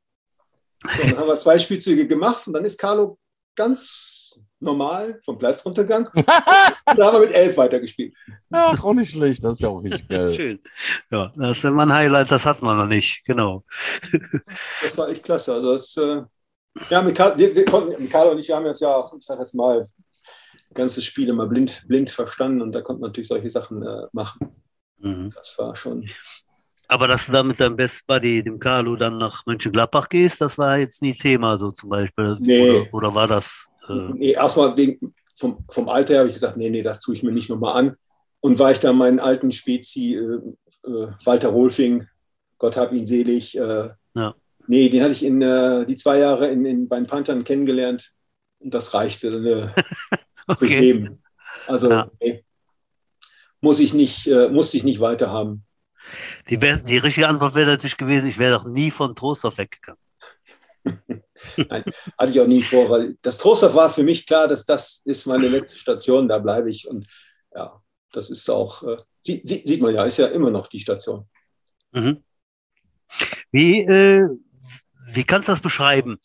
So, 0.84 1.02
dann 1.02 1.18
haben 1.18 1.28
wir 1.28 1.40
zwei 1.40 1.60
Spielzüge 1.60 2.08
gemacht 2.08 2.48
und 2.48 2.54
dann 2.54 2.66
ist 2.66 2.80
Carlo 2.80 3.18
ganz 3.56 4.36
normal 4.60 5.20
vom 5.24 5.38
Platz 5.38 5.66
runtergegangen. 5.66 6.08
und 6.14 6.28
dann 6.28 7.02
haben 7.02 7.14
wir 7.14 7.28
mit 7.28 7.34
elf 7.34 7.58
weitergespielt. 7.58 8.16
Ach, 8.52 8.84
auch 8.84 8.94
nicht 8.94 9.12
schlecht. 9.12 9.44
Das 9.44 9.54
ist 9.54 9.62
ja 9.62 9.70
auch 9.70 9.84
richtig 9.84 10.08
geil. 10.08 10.34
Schön. 10.36 10.60
Ja, 11.12 11.32
das 11.36 11.58
ist 11.58 11.66
immer 11.66 11.84
ein 11.84 11.94
Highlight, 11.94 12.32
das 12.32 12.46
hatten 12.46 12.66
wir 12.66 12.76
noch 12.76 12.88
nicht, 12.88 13.24
genau. 13.26 13.64
Das 14.82 14.98
war 14.98 15.10
echt 15.10 15.24
klasse. 15.24 15.54
Also 15.54 15.74
das, 15.74 15.98
äh, 15.98 16.22
ja, 16.90 17.02
mit 17.02 17.16
Carlo, 17.16 17.38
wir, 17.38 17.54
wir 17.56 17.66
konnten, 17.66 18.02
mit 18.02 18.12
Carlo 18.12 18.32
und 18.32 18.40
ich, 18.40 18.48
wir 18.48 18.56
haben 18.56 18.66
jetzt 18.66 18.82
ja 18.82 18.96
auch, 18.96 19.14
ich 19.16 19.26
sag 19.26 19.40
jetzt 19.40 19.56
mal, 19.56 19.86
ganzes 20.74 21.04
Spiel 21.04 21.30
immer 21.30 21.48
blind, 21.48 21.84
blind 21.88 22.10
verstanden 22.10 22.62
und 22.62 22.72
da 22.72 22.82
konnte 22.82 23.02
man 23.02 23.10
natürlich 23.10 23.28
solche 23.28 23.50
Sachen 23.50 23.84
äh, 23.84 24.08
machen. 24.14 24.61
Mhm. 25.02 25.32
Das 25.36 25.56
war 25.58 25.76
schon. 25.76 26.08
Aber 26.88 27.08
dass 27.08 27.26
du 27.26 27.32
da 27.32 27.42
mit 27.44 27.60
deinem 27.60 27.76
Best 27.78 28.06
Buddy, 28.06 28.44
dem 28.44 28.60
Carlo, 28.60 28.96
dann 28.96 29.18
nach 29.18 29.46
Mönchengladbach 29.46 30.10
gehst, 30.10 30.42
das 30.42 30.58
war 30.58 30.78
jetzt 30.78 31.02
nie 31.02 31.14
Thema, 31.14 31.58
so 31.58 31.72
zum 31.72 31.90
Beispiel. 31.90 32.38
Nee. 32.40 32.70
Oder, 32.70 32.94
oder 32.94 33.16
war 33.16 33.28
das? 33.28 33.66
Äh, 33.88 33.94
Nee, 34.14 34.32
erstmal 34.32 34.76
wegen, 34.76 35.14
vom, 35.36 35.64
vom 35.70 35.88
Alter 35.90 36.14
her 36.14 36.20
habe 36.20 36.30
ich 36.30 36.36
gesagt, 36.36 36.58
nee, 36.58 36.70
nee, 36.70 36.84
das 36.84 37.00
tue 37.00 37.16
ich 37.16 37.24
mir 37.24 37.32
nicht 37.32 37.50
nochmal 37.50 37.78
an. 37.78 37.96
Und 38.42 38.60
war 38.60 38.72
ich 38.72 38.80
da 38.80 38.92
meinen 38.92 39.20
alten 39.20 39.52
Spezi, 39.52 40.16
äh, 40.16 40.90
äh, 40.90 41.08
Walter 41.24 41.50
Rolfing, 41.50 42.08
Gott 42.58 42.76
hab 42.76 42.92
ihn 42.92 43.08
selig. 43.08 43.58
Äh, 43.58 43.90
Ja. 44.14 44.36
Nee, 44.68 44.90
den 44.90 45.02
hatte 45.02 45.14
ich 45.14 45.24
in 45.24 45.42
äh, 45.42 45.86
die 45.86 45.96
zwei 45.96 46.20
Jahre 46.20 46.48
in, 46.50 46.66
in, 46.66 46.88
bei 46.88 46.98
den 46.98 47.08
Panthern 47.08 47.44
kennengelernt 47.44 48.12
und 48.60 48.74
das 48.74 48.94
reichte 48.94 49.28
äh, 49.30 49.82
fürs 50.58 50.62
okay. 50.62 50.80
Leben. 50.80 51.24
Also 51.68 51.90
Ja. 51.90 52.12
nee, 52.22 52.44
muss 53.62 53.80
ich 53.80 53.94
nicht, 53.94 54.28
äh, 54.28 54.50
musste 54.50 54.78
ich 54.78 54.84
nicht 54.84 55.00
weiter 55.00 55.32
haben. 55.32 55.66
Die, 56.50 56.58
be- 56.58 56.82
die 56.86 56.98
richtige 56.98 57.28
Antwort 57.28 57.54
wäre 57.56 57.72
natürlich 57.72 57.98
gewesen, 57.98 58.28
ich 58.28 58.38
wäre 58.40 58.58
doch 58.58 58.66
nie 58.66 58.92
von 58.92 59.16
Trostorf 59.16 59.58
weggegangen. 59.58 60.00
Hatte 62.18 62.32
ich 62.32 62.42
auch 62.42 62.48
nie 62.48 62.64
vor, 62.64 62.90
weil 62.90 63.18
das 63.22 63.38
Trostorf 63.38 63.76
war 63.76 63.92
für 63.92 64.04
mich 64.04 64.26
klar, 64.26 64.48
dass 64.48 64.66
das 64.66 65.02
ist 65.06 65.28
meine 65.28 65.48
letzte 65.48 65.78
Station, 65.78 66.28
da 66.28 66.40
bleibe 66.40 66.72
ich. 66.72 66.88
Und 66.88 67.06
ja, 67.56 67.80
das 68.12 68.32
ist 68.32 68.50
auch, 68.50 68.82
äh, 68.84 68.98
sieht, 69.22 69.48
sieht 69.48 69.68
sieht 69.68 69.82
man 69.82 69.94
ja, 69.94 70.06
ist 70.06 70.18
ja 70.18 70.26
immer 70.28 70.50
noch 70.50 70.66
die 70.68 70.80
Station. 70.80 71.28
Mhm. 71.92 72.24
Wie, 73.52 73.82
äh, 73.82 74.28
wie 75.14 75.24
kannst 75.24 75.50
du 75.50 75.52
das 75.52 75.62
beschreiben? 75.62 76.18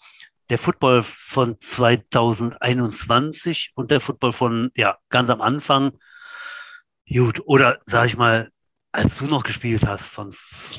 Der 0.48 0.58
Football 0.58 1.02
von 1.02 1.60
2021 1.60 3.72
und 3.74 3.90
der 3.90 4.00
Football 4.00 4.32
von, 4.32 4.70
ja, 4.76 4.96
ganz 5.10 5.28
am 5.28 5.42
Anfang. 5.42 5.98
Gut, 7.12 7.40
oder 7.46 7.80
sag 7.86 8.06
ich 8.06 8.16
mal, 8.16 8.50
als 8.92 9.18
du 9.18 9.26
noch 9.26 9.44
gespielt 9.44 9.86
hast, 9.86 10.08
von, 10.08 10.34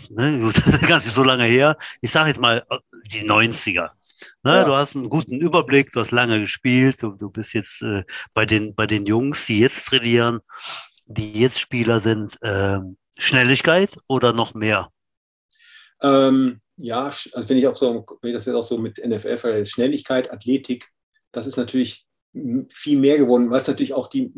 ne, 0.09 0.39
gut, 0.39 0.55
gar 0.87 0.99
nicht 0.99 1.11
so 1.11 1.23
lange 1.23 1.45
her, 1.45 1.77
ich 2.01 2.11
sage 2.11 2.29
jetzt 2.29 2.39
mal 2.39 2.65
die 3.11 3.23
90er. 3.27 3.91
Ne, 4.43 4.55
Ja. 4.55 4.63
Du 4.63 4.73
hast 4.73 4.95
einen 4.95 5.09
guten 5.09 5.39
Überblick, 5.39 5.91
du 5.91 5.99
hast 5.99 6.11
lange 6.11 6.39
gespielt, 6.39 7.01
du, 7.01 7.11
du 7.11 7.29
bist 7.29 7.53
jetzt 7.53 7.81
äh, 7.81 8.03
bei, 8.33 8.45
den, 8.45 8.75
bei 8.75 8.87
den 8.87 9.05
Jungs, 9.05 9.45
die 9.45 9.59
jetzt 9.59 9.85
trainieren, 9.85 10.39
die 11.05 11.39
jetzt 11.39 11.59
Spieler 11.59 11.99
sind, 11.99 12.37
ähm, 12.41 12.97
Schnelligkeit 13.17 13.97
oder 14.07 14.33
noch 14.33 14.53
mehr? 14.53 14.89
Ähm, 16.01 16.61
ja, 16.77 17.05
also 17.05 17.49
wenn 17.49 17.57
ich 17.57 17.67
auch 17.67 17.75
so, 17.75 18.05
wenn 18.21 18.31
ich 18.31 18.35
das 18.35 18.45
jetzt 18.45 18.55
auch 18.55 18.63
so 18.63 18.77
mit 18.77 18.97
NFL 18.97 19.37
vergleiche, 19.37 19.65
Schnelligkeit, 19.65 20.31
Athletik, 20.31 20.89
das 21.31 21.47
ist 21.47 21.57
natürlich 21.57 22.06
viel 22.69 22.99
mehr 22.99 23.17
geworden, 23.17 23.49
weil 23.49 23.61
es 23.61 23.67
natürlich 23.67 23.93
auch 23.93 24.07
die 24.07 24.31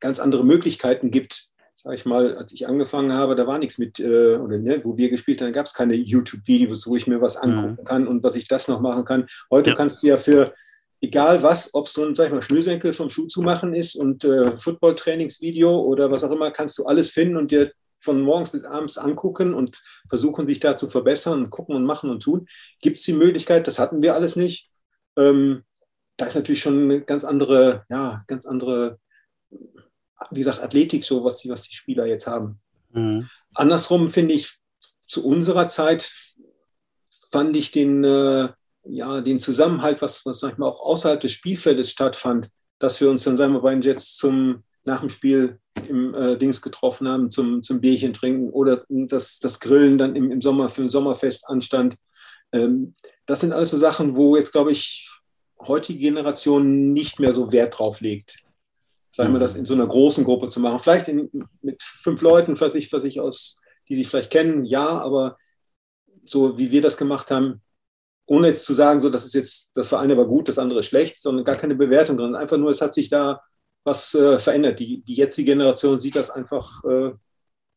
ganz 0.00 0.18
andere 0.20 0.44
Möglichkeiten 0.44 1.10
gibt. 1.10 1.48
Sag 1.74 1.94
ich 1.94 2.06
mal, 2.06 2.36
als 2.36 2.52
ich 2.52 2.66
angefangen 2.66 3.12
habe, 3.12 3.34
da 3.34 3.46
war 3.46 3.58
nichts 3.58 3.78
mit, 3.78 4.00
äh, 4.00 4.36
oder 4.36 4.58
ne, 4.58 4.80
wo 4.84 4.96
wir 4.96 5.10
gespielt 5.10 5.42
haben, 5.42 5.52
gab 5.52 5.66
es 5.66 5.74
keine 5.74 5.94
YouTube-Videos, 5.94 6.86
wo 6.86 6.96
ich 6.96 7.06
mir 7.06 7.20
was 7.20 7.36
angucken 7.36 7.84
kann 7.84 8.06
und 8.06 8.22
was 8.22 8.36
ich 8.36 8.48
das 8.48 8.68
noch 8.68 8.80
machen 8.80 9.04
kann. 9.04 9.26
Heute 9.50 9.70
Ja. 9.70 9.76
kannst 9.76 10.02
du 10.02 10.06
ja 10.06 10.16
für 10.16 10.54
egal 11.02 11.42
was, 11.42 11.74
ob 11.74 11.86
es 11.86 11.92
so 11.92 12.04
ein, 12.04 12.14
sag 12.14 12.28
ich 12.28 12.32
mal, 12.32 12.42
Schnürsenkel 12.42 12.94
vom 12.94 13.10
Schuh 13.10 13.26
zu 13.26 13.42
machen 13.42 13.74
ist 13.74 13.96
und 13.96 14.24
äh, 14.24 14.58
Football-Trainingsvideo 14.58 15.78
oder 15.82 16.10
was 16.10 16.24
auch 16.24 16.30
immer, 16.30 16.50
kannst 16.50 16.78
du 16.78 16.86
alles 16.86 17.10
finden 17.10 17.36
und 17.36 17.50
dir 17.50 17.70
von 17.98 18.20
morgens 18.22 18.50
bis 18.50 18.64
abends 18.64 18.96
angucken 18.98 19.54
und 19.54 19.82
versuchen, 20.08 20.46
sich 20.46 20.60
da 20.60 20.76
zu 20.76 20.88
verbessern 20.88 21.44
und 21.44 21.50
gucken 21.50 21.74
und 21.76 21.84
machen 21.84 22.10
und 22.10 22.22
tun. 22.22 22.46
Gibt 22.80 22.98
es 22.98 23.04
die 23.04 23.12
Möglichkeit, 23.14 23.66
das 23.66 23.78
hatten 23.78 24.02
wir 24.02 24.14
alles 24.14 24.36
nicht. 24.36 24.70
Ähm, 25.16 25.62
da 26.16 26.26
ist 26.26 26.34
natürlich 26.34 26.60
schon 26.60 26.84
eine 26.84 27.00
ganz 27.02 27.24
andere, 27.24 27.84
ja, 27.88 28.22
ganz 28.26 28.46
andere, 28.46 28.98
wie 30.30 30.38
gesagt, 30.38 30.60
Athletik 30.60 31.04
so, 31.04 31.24
was 31.24 31.38
die, 31.38 31.48
was 31.48 31.62
die 31.62 31.74
Spieler 31.74 32.06
jetzt 32.06 32.26
haben. 32.26 32.60
Mhm. 32.92 33.28
Andersrum 33.54 34.08
finde 34.08 34.34
ich, 34.34 34.58
zu 35.06 35.26
unserer 35.26 35.68
Zeit 35.68 36.12
fand 37.30 37.56
ich 37.56 37.72
den, 37.72 38.04
äh, 38.04 38.48
ja, 38.84 39.20
den 39.20 39.40
Zusammenhalt, 39.40 40.02
was, 40.02 40.24
was 40.24 40.40
sag 40.40 40.52
ich 40.52 40.58
mal, 40.58 40.68
auch 40.68 40.80
außerhalb 40.80 41.20
des 41.20 41.32
Spielfeldes 41.32 41.90
stattfand, 41.90 42.48
dass 42.78 43.00
wir 43.00 43.10
uns 43.10 43.24
dann, 43.24 43.36
sagen 43.36 43.52
wir, 43.52 43.60
bei 43.60 43.72
den 43.72 43.82
Jets 43.82 44.16
zum, 44.16 44.62
nach 44.84 45.00
dem 45.00 45.10
Spiel 45.10 45.58
im 45.88 46.14
äh, 46.14 46.36
Dings 46.36 46.62
getroffen 46.62 47.08
haben, 47.08 47.30
zum, 47.30 47.62
zum 47.62 47.80
Bierchen 47.80 48.12
trinken 48.12 48.50
oder 48.50 48.84
das, 48.88 49.38
das 49.40 49.58
Grillen 49.60 49.98
dann 49.98 50.14
im, 50.14 50.30
im 50.30 50.40
Sommer 50.40 50.68
für 50.68 50.82
ein 50.82 50.88
Sommerfest 50.88 51.48
anstand. 51.48 51.96
Ähm, 52.52 52.94
das 53.26 53.40
sind 53.40 53.52
alles 53.52 53.70
so 53.70 53.78
Sachen, 53.78 54.14
wo 54.16 54.36
jetzt, 54.36 54.52
glaube 54.52 54.72
ich, 54.72 55.10
heutige 55.68 55.98
Generation 55.98 56.92
nicht 56.92 57.20
mehr 57.20 57.32
so 57.32 57.52
Wert 57.52 57.78
drauf 57.78 58.00
legt. 58.00 58.38
Sagen 59.10 59.32
wir 59.32 59.40
das 59.40 59.54
in 59.54 59.64
so 59.64 59.74
einer 59.74 59.86
großen 59.86 60.24
Gruppe 60.24 60.48
zu 60.48 60.60
machen. 60.60 60.80
Vielleicht 60.80 61.08
in, 61.08 61.30
mit 61.62 61.82
fünf 61.82 62.20
Leuten, 62.22 62.60
was 62.60 62.74
ich, 62.74 62.92
was 62.92 63.04
ich 63.04 63.20
aus, 63.20 63.60
die 63.88 63.94
sich 63.94 64.08
vielleicht 64.08 64.30
kennen, 64.30 64.64
ja, 64.64 64.86
aber 64.86 65.36
so 66.24 66.58
wie 66.58 66.70
wir 66.70 66.82
das 66.82 66.96
gemacht 66.96 67.30
haben, 67.30 67.60
ohne 68.26 68.48
jetzt 68.48 68.64
zu 68.64 68.72
sagen, 68.72 69.02
so 69.02 69.10
das 69.10 69.24
ist 69.24 69.34
jetzt, 69.34 69.70
das 69.74 69.92
eine 69.92 70.16
war 70.16 70.24
gut, 70.24 70.48
das 70.48 70.58
andere 70.58 70.82
schlecht, 70.82 71.20
sondern 71.20 71.44
gar 71.44 71.56
keine 71.56 71.74
Bewertung 71.74 72.16
drin. 72.16 72.34
Einfach 72.34 72.56
nur, 72.56 72.70
es 72.70 72.80
hat 72.80 72.94
sich 72.94 73.08
da 73.08 73.42
was 73.84 74.14
äh, 74.14 74.40
verändert. 74.40 74.80
Die, 74.80 75.02
die 75.02 75.14
jetzige 75.14 75.52
Generation 75.52 76.00
sieht 76.00 76.16
das 76.16 76.30
einfach 76.30 76.82
äh, 76.84 77.12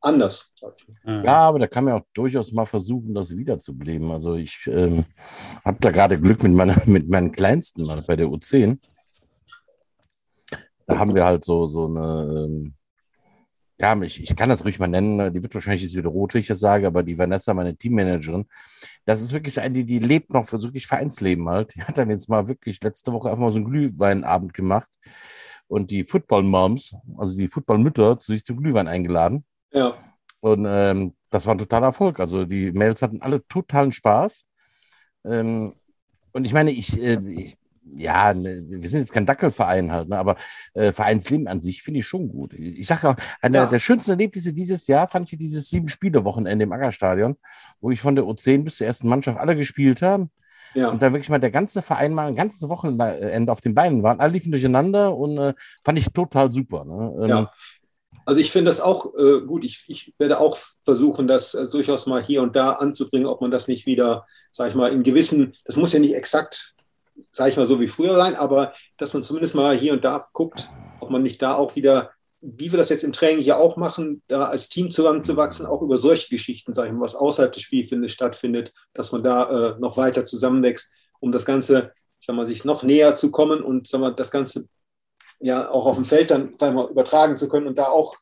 anders. 0.02 0.54
Sag 0.60 0.74
ich 0.78 0.88
mal. 1.04 1.24
Ja, 1.24 1.40
aber 1.40 1.60
da 1.60 1.68
kann 1.68 1.84
man 1.84 1.94
auch 1.94 2.06
durchaus 2.14 2.52
mal 2.52 2.66
versuchen, 2.66 3.14
das 3.14 3.36
wiederzubeleben. 3.36 4.12
Also 4.12 4.36
ich 4.36 4.68
ähm, 4.68 5.06
habe 5.66 5.78
da 5.80 5.92
gerade 5.92 6.20
Glück 6.20 6.44
mit, 6.44 6.54
meiner, 6.54 6.76
mit 6.86 7.10
meinen 7.10 7.32
Kleinsten 7.32 7.84
mal 7.84 8.02
bei 8.02 8.16
der 8.16 8.28
U10. 8.28 8.80
Da 10.86 10.98
haben 10.98 11.16
wir 11.16 11.26
halt 11.26 11.44
so, 11.44 11.68
so 11.68 11.86
eine, 11.86 12.46
ähm, 12.48 12.74
ja, 13.80 14.02
ich, 14.02 14.24
ich 14.24 14.36
kann 14.36 14.50
das 14.50 14.66
ruhig 14.66 14.80
mal 14.80 14.88
nennen, 14.88 15.34
die 15.34 15.44
wird 15.44 15.54
wahrscheinlich 15.54 15.84
jetzt 15.84 15.96
wieder 15.96 16.10
rot, 16.10 16.34
wenn 16.34 16.42
ich 16.42 16.48
das 16.48 16.60
sage, 16.60 16.88
aber 16.88 17.04
die 17.04 17.18
Vanessa, 17.18 17.54
meine 17.54 17.76
Teammanagerin, 17.76 18.46
das 19.06 19.22
ist 19.22 19.34
wirklich 19.34 19.60
eine, 19.60 19.74
die, 19.74 19.86
die 19.86 20.00
lebt 20.00 20.34
noch 20.34 20.46
für 20.46 20.62
wirklich 20.64 20.88
Vereinsleben 20.88 21.48
halt. 21.48 21.76
Die 21.76 21.84
hat 21.84 21.98
dann 21.98 22.10
jetzt 22.10 22.30
mal 22.30 22.48
wirklich 22.48 22.82
letzte 22.82 23.12
Woche 23.12 23.30
einfach 23.30 23.42
mal 23.42 23.52
so 23.52 23.58
einen 23.58 23.66
Glühweinabend 23.66 24.54
gemacht 24.54 24.90
und 25.68 25.92
die 25.92 26.06
Football-Moms, 26.06 26.96
also 27.18 27.38
die 27.38 27.48
Football-Mütter, 27.48 28.18
sich 28.22 28.44
zum 28.46 28.58
Glühwein 28.58 28.88
eingeladen. 28.88 29.46
Ja, 29.78 29.94
Und 30.40 30.66
ähm, 30.68 31.14
das 31.30 31.46
war 31.46 31.56
ein 31.56 31.58
totaler 31.60 31.88
Erfolg. 31.88 32.20
Also 32.20 32.46
die 32.46 32.72
Mails 32.72 33.02
hatten 33.02 33.22
alle 33.22 33.46
totalen 33.48 33.92
Spaß. 33.92 34.46
Ähm, 35.26 35.74
und 36.34 36.46
ich 36.46 36.54
meine, 36.54 36.72
ich, 36.72 37.02
äh, 37.02 37.20
ich 37.30 37.58
ja, 37.96 38.34
ne, 38.34 38.64
wir 38.68 38.90
sind 38.90 39.00
jetzt 39.00 39.14
kein 39.14 39.26
Dackelverein 39.26 39.92
halt, 39.94 40.10
ne, 40.10 40.18
aber 40.18 40.36
äh, 40.74 40.92
Vereinsleben 40.92 41.48
an 41.48 41.62
sich 41.62 41.82
finde 41.84 42.02
ich 42.02 42.06
schon 42.06 42.28
gut. 42.28 42.54
Ich 42.54 42.86
sage 42.86 43.10
auch, 43.10 43.16
einer 43.42 43.60
Ja. 43.60 43.66
der 43.66 43.80
schönsten 43.80 44.12
Erlebnisse 44.12 44.52
dieses 44.54 44.88
Jahr 44.88 45.08
fand 45.08 45.32
ich 45.32 45.40
dieses 45.40 45.70
Sieben-Spiele-Wochenende 45.70 46.64
im 46.64 46.72
Aggerstadion, 46.74 47.38
wo 47.80 47.90
ich 47.90 48.02
von 48.02 48.16
der 48.16 48.26
U10 48.26 48.66
bis 48.66 48.76
zur 48.78 48.88
ersten 48.88 49.08
Mannschaft 49.08 49.40
alle 49.40 49.56
gespielt 49.56 50.02
haben 50.02 50.30
Ja. 50.76 50.90
und 50.90 51.02
da 51.02 51.14
wirklich 51.14 51.30
mal 51.30 51.40
der 51.40 51.50
ganze 51.52 51.82
Verein 51.82 52.14
mal 52.14 52.28
ein 52.28 52.36
ganzes 52.36 52.68
Wochenende 52.68 53.52
auf 53.52 53.62
den 53.62 53.74
Beinen 53.74 54.04
waren. 54.04 54.20
Alle 54.20 54.34
liefen 54.34 54.52
durcheinander 54.52 55.16
und 55.16 55.38
äh, 55.38 55.54
fand 55.86 55.98
ich 55.98 56.08
total 56.12 56.52
super. 56.52 56.84
Ne? 56.84 57.18
Ähm, 57.24 57.30
Ja. 57.30 57.52
Also 58.28 58.42
ich 58.42 58.52
finde 58.52 58.70
das 58.70 58.82
auch 58.82 59.16
äh, 59.18 59.40
gut. 59.40 59.64
Ich, 59.64 59.86
ich 59.88 60.14
werde 60.20 60.40
auch 60.40 60.58
versuchen, 60.84 61.28
das 61.28 61.54
äh, 61.54 61.70
durchaus 61.70 62.08
mal 62.08 62.22
hier 62.22 62.42
und 62.42 62.58
da 62.58 62.74
anzubringen, 62.74 63.26
ob 63.26 63.40
man 63.40 63.52
das 63.52 63.70
nicht 63.70 63.86
wieder, 63.86 64.26
sag 64.52 64.70
ich 64.70 64.76
mal, 64.76 64.92
in 64.92 65.04
gewissen, 65.04 65.56
das 65.64 65.78
muss 65.78 65.94
ja 65.94 66.00
nicht 66.00 66.14
exakt, 66.14 66.76
sag 67.32 67.48
ich 67.48 67.56
mal, 67.56 67.66
so 67.66 67.80
wie 67.80 67.88
früher 67.88 68.18
sein, 68.18 68.36
aber 68.36 68.74
dass 68.98 69.14
man 69.14 69.24
zumindest 69.24 69.56
mal 69.56 69.78
hier 69.78 69.94
und 69.94 70.04
da 70.04 70.28
guckt, 70.34 70.68
ob 71.00 71.10
man 71.10 71.24
nicht 71.24 71.42
da 71.42 71.56
auch 71.56 71.78
wieder, 71.78 72.12
wie 72.42 72.70
wir 72.70 72.78
das 72.78 72.90
jetzt 72.90 73.06
im 73.06 73.14
Training 73.14 73.42
hier 73.42 73.60
auch 73.60 73.78
machen, 73.78 74.22
da 74.28 74.46
als 74.46 74.68
Team 74.68 74.92
zusammenzuwachsen, 74.92 75.66
auch 75.66 75.82
über 75.82 75.98
solche 75.98 76.30
Geschichten, 76.30 76.74
sag 76.74 76.88
ich 76.88 76.92
mal, 76.92 77.00
was 77.00 77.16
außerhalb 77.16 77.54
des 77.54 77.64
Spielfeldes 77.64 78.12
stattfindet, 78.12 78.74
dass 78.94 79.14
man 79.14 79.24
da 79.24 79.76
äh, 79.76 79.80
noch 79.80 79.96
weiter 79.96 80.26
zusammenwächst, 80.26 80.92
um 81.22 81.32
das 81.32 81.46
Ganze, 81.46 81.94
sag 82.20 82.36
mal, 82.36 82.46
sich 82.46 82.66
noch 82.66 82.84
näher 82.84 83.16
zu 83.16 83.32
kommen 83.32 83.62
und 83.62 83.88
sag 83.88 84.02
mal, 84.02 84.14
das 84.14 84.32
Ganze 84.32 84.68
ja 85.40 85.70
auch 85.70 85.86
auf 85.86 85.96
dem 85.96 86.06
Feld 86.06 86.32
dann 86.32 86.58
sagen 86.58 86.76
wir, 86.76 86.84
mal, 86.84 86.92
übertragen 86.92 87.38
zu 87.38 87.48
können 87.48 87.68
und 87.68 87.78
da 87.78 87.88
auch 87.88 88.16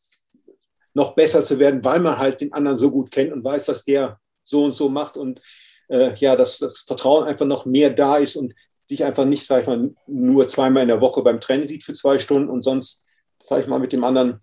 noch 0.93 1.15
besser 1.15 1.43
zu 1.43 1.59
werden, 1.59 1.83
weil 1.83 1.99
man 1.99 2.17
halt 2.17 2.41
den 2.41 2.53
anderen 2.53 2.77
so 2.77 2.91
gut 2.91 3.11
kennt 3.11 3.33
und 3.33 3.43
weiß, 3.43 3.67
was 3.67 3.83
der 3.83 4.19
so 4.43 4.63
und 4.63 4.73
so 4.73 4.89
macht 4.89 5.17
und 5.17 5.41
äh, 5.89 6.13
ja, 6.15 6.35
dass 6.35 6.59
das 6.59 6.79
Vertrauen 6.79 7.25
einfach 7.25 7.45
noch 7.45 7.65
mehr 7.65 7.89
da 7.89 8.17
ist 8.17 8.35
und 8.35 8.53
sich 8.85 9.03
einfach 9.03 9.25
nicht, 9.25 9.45
sag 9.45 9.61
ich 9.61 9.67
mal, 9.67 9.93
nur 10.07 10.47
zweimal 10.47 10.83
in 10.83 10.89
der 10.89 11.01
Woche 11.01 11.21
beim 11.21 11.41
Training 11.41 11.67
sieht 11.67 11.83
für 11.83 11.93
zwei 11.93 12.19
Stunden 12.19 12.49
und 12.49 12.63
sonst, 12.63 13.05
sag 13.43 13.61
ich 13.61 13.67
mal, 13.67 13.79
mit 13.79 13.93
dem 13.93 14.03
anderen, 14.03 14.41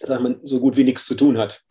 sag 0.00 0.18
ich 0.18 0.22
mal, 0.22 0.40
so 0.42 0.60
gut 0.60 0.76
wie 0.76 0.84
nichts 0.84 1.06
zu 1.06 1.14
tun 1.14 1.38
hat. 1.38 1.62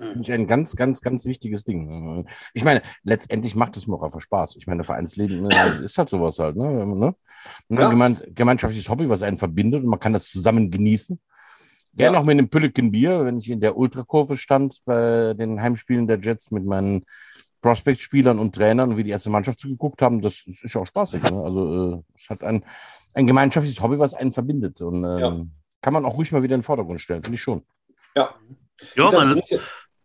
Finde 0.00 0.22
ich 0.22 0.32
ein 0.32 0.46
ganz, 0.46 0.76
ganz, 0.76 1.00
ganz 1.00 1.24
wichtiges 1.26 1.64
Ding. 1.64 2.26
Ich 2.54 2.64
meine, 2.64 2.82
letztendlich 3.02 3.54
macht 3.54 3.76
es 3.76 3.86
mir 3.86 3.94
auch 3.96 4.02
einfach 4.02 4.20
Spaß. 4.20 4.56
Ich 4.56 4.66
meine, 4.66 4.84
Vereinsleben 4.84 5.50
äh, 5.50 5.82
ist 5.84 5.98
halt 5.98 6.08
sowas 6.08 6.38
halt. 6.38 6.56
Ne? 6.56 6.86
Ne? 6.86 7.14
Ein 7.68 7.78
Ja. 7.78 7.88
gemein, 7.90 8.18
gemeinschaftliches 8.34 8.88
Hobby, 8.88 9.08
was 9.08 9.22
einen 9.22 9.38
verbindet 9.38 9.82
und 9.82 9.90
man 9.90 10.00
kann 10.00 10.12
das 10.12 10.30
zusammen 10.30 10.70
genießen. 10.70 11.20
Gerne 11.94 12.14
Ja. 12.16 12.20
auch 12.20 12.24
mit 12.24 12.38
einem 12.38 12.48
Pülliken 12.48 12.90
Bier, 12.90 13.24
wenn 13.24 13.38
ich 13.38 13.50
in 13.50 13.60
der 13.60 13.76
Ultrakurve 13.76 14.36
stand 14.36 14.80
bei 14.84 15.34
den 15.34 15.60
Heimspielen 15.60 16.06
der 16.06 16.20
Jets 16.20 16.50
mit 16.50 16.64
meinen 16.64 17.04
Prospect-Spielern 17.60 18.38
und 18.38 18.54
Trainern, 18.54 18.96
wie 18.96 19.02
die 19.04 19.10
erste 19.10 19.30
Mannschaft 19.30 19.58
zugeguckt 19.58 20.00
haben, 20.00 20.22
das 20.22 20.44
ist 20.46 20.72
ja 20.72 20.80
auch 20.80 20.86
spaßig. 20.86 21.22
Ne? 21.24 21.42
Also 21.42 21.94
äh, 21.96 22.02
es 22.14 22.30
hat 22.30 22.44
ein, 22.44 22.64
ein 23.14 23.26
gemeinschaftliches 23.26 23.82
Hobby, 23.82 23.98
was 23.98 24.14
einen 24.14 24.32
verbindet. 24.32 24.80
Und 24.80 25.02
ähm, 25.02 25.18
Ja. 25.18 25.44
kann 25.82 25.92
man 25.92 26.04
auch 26.04 26.16
ruhig 26.16 26.30
mal 26.30 26.42
wieder 26.42 26.54
in 26.54 26.60
den 26.60 26.64
Vordergrund 26.64 27.00
stellen, 27.00 27.22
finde 27.22 27.34
ich 27.34 27.42
schon. 27.42 27.62
Ja, 28.16 28.32
gesagt, 28.94 29.12
man, 29.12 29.40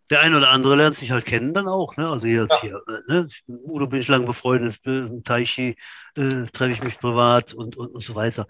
der 0.10 0.22
eine 0.22 0.38
oder 0.38 0.50
andere 0.50 0.76
lernt 0.76 0.96
sich 0.98 1.12
halt 1.12 1.26
kennen 1.26 1.54
dann 1.54 1.68
auch. 1.68 1.98
Ne? 1.98 2.08
Also 2.10 2.28
hier, 2.28 2.48
hier 2.62 2.82
äh, 2.88 3.12
ne? 3.12 3.28
Udo 3.48 3.88
bin 3.88 4.00
ich 4.00 4.08
lange 4.08 4.26
befreundet, 4.26 4.80
Taichi 5.24 5.76
äh, 6.16 6.46
treffe 6.52 6.72
ich 6.72 6.84
mich 6.84 7.00
privat 7.00 7.54
und, 7.54 7.78
und, 7.78 7.88
und 7.96 8.04
so 8.04 8.16
weiter. 8.16 8.48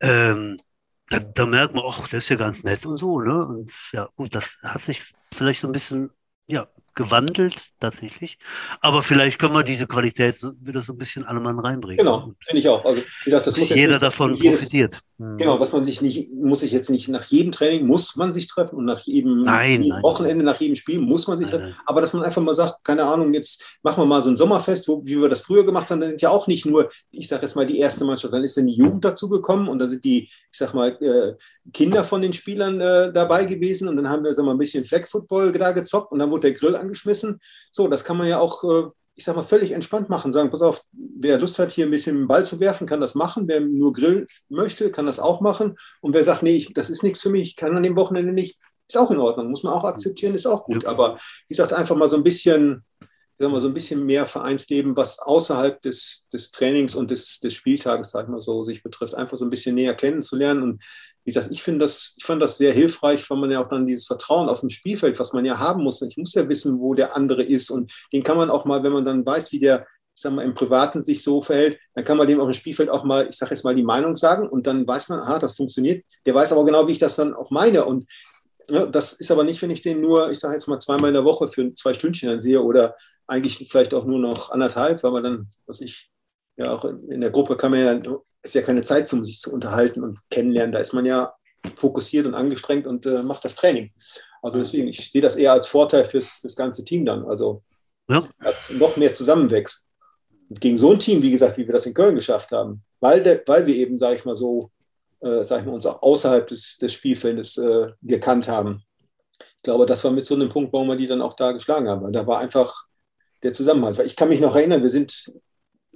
Ähm, 0.00 0.60
da, 1.08 1.20
da 1.20 1.46
merkt 1.46 1.74
man, 1.74 1.84
ach, 1.86 2.08
der 2.08 2.18
ist 2.18 2.28
ja 2.28 2.36
ganz 2.36 2.64
nett 2.64 2.84
und 2.86 2.98
so. 2.98 3.20
Ne? 3.20 3.46
Und 3.46 3.72
ja, 3.92 4.08
gut, 4.16 4.34
das 4.34 4.58
hat 4.62 4.82
sich 4.82 5.14
vielleicht 5.32 5.60
so 5.60 5.68
ein 5.68 5.72
bisschen 5.72 6.10
ja, 6.48 6.68
gewandelt 6.96 7.56
tatsächlich. 7.78 8.38
Aber 8.80 9.02
vielleicht 9.02 9.38
können 9.38 9.54
wir 9.54 9.62
diese 9.62 9.86
Qualität 9.86 10.36
wieder 10.60 10.82
so 10.82 10.94
ein 10.94 10.98
bisschen 10.98 11.24
alle 11.24 11.40
Mann 11.40 11.58
reinbringen. 11.58 11.98
Genau, 11.98 12.32
finde 12.44 12.60
ich 12.60 12.68
auch. 12.68 12.84
Also, 12.84 13.02
wie 13.02 13.30
gesagt, 13.30 13.46
das 13.46 13.56
muss 13.58 13.68
jeder 13.68 13.92
nicht 13.92 14.02
davon 14.02 14.34
jedes, 14.36 14.60
profitiert. 14.60 14.98
Mhm. 15.18 15.36
Genau, 15.36 15.58
dass 15.58 15.72
man 15.72 15.84
sich 15.84 16.00
nicht, 16.00 16.32
muss 16.32 16.60
sich 16.60 16.72
jetzt 16.72 16.88
nicht 16.90 17.08
nach 17.08 17.24
jedem 17.26 17.52
Training 17.52 17.86
muss 17.86 18.16
man 18.16 18.32
sich 18.32 18.48
treffen 18.48 18.76
und 18.76 18.86
nach 18.86 19.00
jedem 19.00 19.40
Nein, 19.40 19.84
nein. 19.86 20.02
Wochenende, 20.02 20.44
nach 20.44 20.58
jedem 20.58 20.74
Spiel 20.74 20.98
muss 20.98 21.28
man 21.28 21.38
sich 21.38 21.46
Nein, 21.48 21.60
treffen. 21.60 21.76
Aber 21.84 22.00
dass 22.00 22.14
man 22.14 22.22
einfach 22.22 22.42
mal 22.42 22.54
sagt, 22.54 22.82
keine 22.82 23.04
Ahnung, 23.04 23.34
jetzt 23.34 23.62
machen 23.82 24.02
wir 24.02 24.06
mal 24.06 24.22
so 24.22 24.30
ein 24.30 24.36
Sommerfest, 24.36 24.88
wo, 24.88 25.04
wie 25.04 25.20
wir 25.20 25.28
das 25.28 25.42
früher 25.42 25.66
gemacht 25.66 25.90
haben, 25.90 26.00
da 26.00 26.06
sind 26.06 26.22
ja 26.22 26.30
auch 26.30 26.46
nicht 26.46 26.64
nur, 26.64 26.88
ich 27.10 27.28
sage 27.28 27.42
jetzt 27.42 27.56
mal, 27.56 27.66
die 27.66 27.78
erste 27.78 28.06
Mannschaft, 28.06 28.32
dann 28.32 28.42
ist 28.42 28.56
dann 28.56 28.66
die 28.66 28.76
Jugend 28.76 29.04
dazugekommen 29.04 29.68
und 29.68 29.78
da 29.78 29.86
sind 29.86 30.02
die, 30.02 30.24
ich 30.24 30.58
sag 30.58 30.72
mal, 30.72 30.90
äh, 31.02 31.34
Kinder 31.72 32.04
von 32.04 32.22
den 32.22 32.32
Spielern 32.32 32.80
äh, 32.80 33.12
dabei 33.12 33.44
gewesen 33.44 33.88
und 33.88 33.96
dann 33.96 34.08
haben 34.08 34.24
wir 34.24 34.32
sag 34.32 34.44
mal, 34.44 34.52
ein 34.52 34.58
bisschen 34.58 34.84
Flag 34.84 35.06
Football 35.06 35.52
da 35.52 35.72
gezockt 35.72 36.12
und 36.12 36.18
dann 36.18 36.30
wurde 36.30 36.42
der 36.42 36.52
Grill 36.52 36.76
angeschmissen. 36.76 37.40
So, 37.72 37.88
das 37.88 38.04
kann 38.04 38.16
man 38.16 38.28
ja 38.28 38.38
auch, 38.38 38.62
äh, 38.64 38.88
ich 39.14 39.24
sag 39.24 39.36
mal, 39.36 39.42
völlig 39.42 39.72
entspannt 39.72 40.08
machen. 40.08 40.32
Sagen, 40.32 40.50
pass 40.50 40.62
auf, 40.62 40.82
wer 40.92 41.38
Lust 41.38 41.58
hat, 41.58 41.72
hier 41.72 41.86
ein 41.86 41.90
bisschen 41.90 42.16
den 42.16 42.28
Ball 42.28 42.44
zu 42.44 42.60
werfen, 42.60 42.86
kann 42.86 43.00
das 43.00 43.14
machen. 43.14 43.48
Wer 43.48 43.60
nur 43.60 43.92
Grill 43.92 44.26
möchte, 44.48 44.90
kann 44.90 45.06
das 45.06 45.18
auch 45.18 45.40
machen. 45.40 45.76
Und 46.00 46.12
wer 46.12 46.22
sagt, 46.22 46.42
nee, 46.42 46.56
ich, 46.56 46.74
das 46.74 46.90
ist 46.90 47.02
nichts 47.02 47.20
für 47.20 47.30
mich, 47.30 47.50
ich 47.50 47.56
kann 47.56 47.76
an 47.76 47.82
dem 47.82 47.96
Wochenende 47.96 48.32
nicht, 48.32 48.60
ist 48.88 48.96
auch 48.96 49.10
in 49.10 49.18
Ordnung. 49.18 49.50
Muss 49.50 49.62
man 49.62 49.72
auch 49.72 49.84
akzeptieren, 49.84 50.34
ist 50.34 50.46
auch 50.46 50.64
gut. 50.64 50.84
Aber 50.84 51.16
wie 51.48 51.54
gesagt, 51.54 51.72
einfach 51.72 51.96
mal 51.96 52.08
so 52.08 52.16
ein 52.16 52.22
bisschen, 52.22 52.84
sagen 53.38 53.52
wir, 53.52 53.60
so 53.60 53.68
ein 53.68 53.74
bisschen 53.74 54.06
mehr 54.06 54.26
Vereinsleben, 54.26 54.96
was 54.96 55.18
außerhalb 55.18 55.82
des, 55.82 56.28
des 56.32 56.52
Trainings 56.52 56.94
und 56.94 57.10
des, 57.10 57.40
des 57.40 57.54
Spieltages, 57.54 58.12
sag 58.12 58.24
ich 58.24 58.30
mal 58.30 58.42
so, 58.42 58.62
sich 58.64 58.82
betrifft, 58.82 59.14
einfach 59.14 59.36
so 59.36 59.44
ein 59.44 59.50
bisschen 59.50 59.74
näher 59.74 59.94
kennenzulernen. 59.94 60.62
Und 60.62 60.82
wie 61.26 61.32
gesagt, 61.32 61.50
ich 61.50 61.60
finde 61.60 61.80
das, 61.80 62.14
ich 62.16 62.24
fand 62.24 62.40
das 62.40 62.56
sehr 62.56 62.72
hilfreich, 62.72 63.28
weil 63.28 63.38
man 63.38 63.50
ja 63.50 63.60
auch 63.62 63.68
dann 63.68 63.84
dieses 63.84 64.06
Vertrauen 64.06 64.48
auf 64.48 64.60
dem 64.60 64.70
Spielfeld, 64.70 65.18
was 65.18 65.32
man 65.32 65.44
ja 65.44 65.58
haben 65.58 65.82
muss. 65.82 66.00
Ich 66.00 66.16
muss 66.16 66.34
ja 66.34 66.48
wissen, 66.48 66.78
wo 66.78 66.94
der 66.94 67.16
andere 67.16 67.42
ist. 67.42 67.68
Und 67.68 67.92
den 68.12 68.22
kann 68.22 68.36
man 68.36 68.48
auch 68.48 68.64
mal, 68.64 68.84
wenn 68.84 68.92
man 68.92 69.04
dann 69.04 69.26
weiß, 69.26 69.50
wie 69.50 69.58
der, 69.58 69.88
ich 70.14 70.22
sag 70.22 70.34
mal, 70.34 70.44
im 70.44 70.54
Privaten 70.54 71.02
sich 71.02 71.24
so 71.24 71.42
verhält, 71.42 71.80
dann 71.96 72.04
kann 72.04 72.16
man 72.16 72.28
dem 72.28 72.38
auf 72.38 72.48
dem 72.48 72.54
Spielfeld 72.54 72.88
auch 72.90 73.02
mal, 73.02 73.26
ich 73.28 73.36
sage 73.36 73.50
jetzt 73.56 73.64
mal, 73.64 73.74
die 73.74 73.82
Meinung 73.82 74.14
sagen 74.14 74.48
und 74.48 74.68
dann 74.68 74.86
weiß 74.86 75.08
man, 75.08 75.18
ah, 75.18 75.40
das 75.40 75.56
funktioniert. 75.56 76.04
Der 76.26 76.34
weiß 76.36 76.52
aber 76.52 76.64
genau, 76.64 76.86
wie 76.86 76.92
ich 76.92 77.00
das 77.00 77.16
dann 77.16 77.34
auch 77.34 77.50
meine. 77.50 77.84
Und 77.86 78.08
ja, 78.70 78.86
das 78.86 79.12
ist 79.14 79.32
aber 79.32 79.42
nicht, 79.42 79.60
wenn 79.62 79.70
ich 79.70 79.82
den 79.82 80.00
nur, 80.00 80.30
ich 80.30 80.38
sage 80.38 80.54
jetzt 80.54 80.68
mal, 80.68 80.78
zweimal 80.78 81.10
in 81.10 81.14
der 81.14 81.24
Woche 81.24 81.48
für 81.48 81.74
zwei 81.74 81.92
Stündchen 81.92 82.30
dann 82.30 82.40
sehe 82.40 82.62
oder 82.62 82.94
eigentlich 83.26 83.68
vielleicht 83.68 83.94
auch 83.94 84.04
nur 84.04 84.20
noch 84.20 84.50
anderthalb, 84.50 85.02
weil 85.02 85.10
man 85.10 85.24
dann, 85.24 85.50
was 85.66 85.80
ich, 85.80 86.08
ja 86.56 86.72
auch 86.72 86.84
in 86.84 87.20
der 87.20 87.30
Gruppe 87.30 87.56
kann 87.56 87.70
man 87.72 87.80
ja, 87.80 88.16
ist 88.42 88.54
ja 88.54 88.62
keine 88.62 88.84
Zeit, 88.84 89.12
um 89.12 89.24
sich 89.24 89.40
zu 89.40 89.52
unterhalten 89.52 90.02
und 90.02 90.18
kennenlernen. 90.30 90.72
Da 90.72 90.78
ist 90.78 90.92
man 90.92 91.06
ja 91.06 91.34
fokussiert 91.74 92.26
und 92.26 92.34
angestrengt 92.34 92.86
und 92.86 93.06
äh, 93.06 93.22
macht 93.22 93.44
das 93.44 93.54
Training. 93.56 93.90
Also 94.42 94.58
deswegen, 94.58 94.88
ich 94.88 95.10
sehe 95.10 95.22
das 95.22 95.36
eher 95.36 95.52
als 95.52 95.66
Vorteil 95.66 96.04
fürs, 96.04 96.38
fürs 96.40 96.56
ganze 96.56 96.84
Team 96.84 97.04
dann. 97.04 97.24
Also 97.24 97.62
Ja. 98.08 98.22
noch 98.70 98.96
mehr 98.96 99.14
zusammenwächst. 99.14 99.90
Und 100.48 100.60
gegen 100.60 100.78
so 100.78 100.92
ein 100.92 101.00
Team, 101.00 101.22
wie 101.22 101.32
gesagt, 101.32 101.58
wie 101.58 101.66
wir 101.66 101.72
das 101.72 101.86
in 101.86 101.94
Köln 101.94 102.14
geschafft 102.14 102.52
haben, 102.52 102.82
weil, 103.00 103.22
der, 103.22 103.42
weil 103.46 103.66
wir 103.66 103.74
eben, 103.74 103.98
sage 103.98 104.16
ich 104.16 104.24
mal 104.24 104.36
so, 104.36 104.70
äh, 105.20 105.42
sag 105.42 105.60
ich 105.60 105.66
mal, 105.66 105.74
uns 105.74 105.86
auch 105.86 106.02
außerhalb 106.02 106.46
des, 106.46 106.76
des 106.78 106.92
Spielfeldes 106.92 107.56
äh, 107.58 107.88
gekannt 108.02 108.48
haben. 108.48 108.82
Ich 109.40 109.62
glaube, 109.62 109.86
das 109.86 110.04
war 110.04 110.12
mit 110.12 110.24
so 110.24 110.36
einem 110.36 110.48
Punkt, 110.48 110.72
warum 110.72 110.86
wir 110.88 110.96
die 110.96 111.08
dann 111.08 111.20
auch 111.20 111.34
da 111.34 111.50
geschlagen 111.50 111.88
haben. 111.88 112.02
Weil 112.02 112.12
da 112.12 112.24
war 112.26 112.38
einfach 112.38 112.72
der 113.42 113.52
Zusammenhalt. 113.52 113.98
Weil 113.98 114.06
ich 114.06 114.14
kann 114.14 114.28
mich 114.28 114.40
noch 114.40 114.54
erinnern, 114.54 114.82
wir 114.82 114.90
sind 114.90 115.32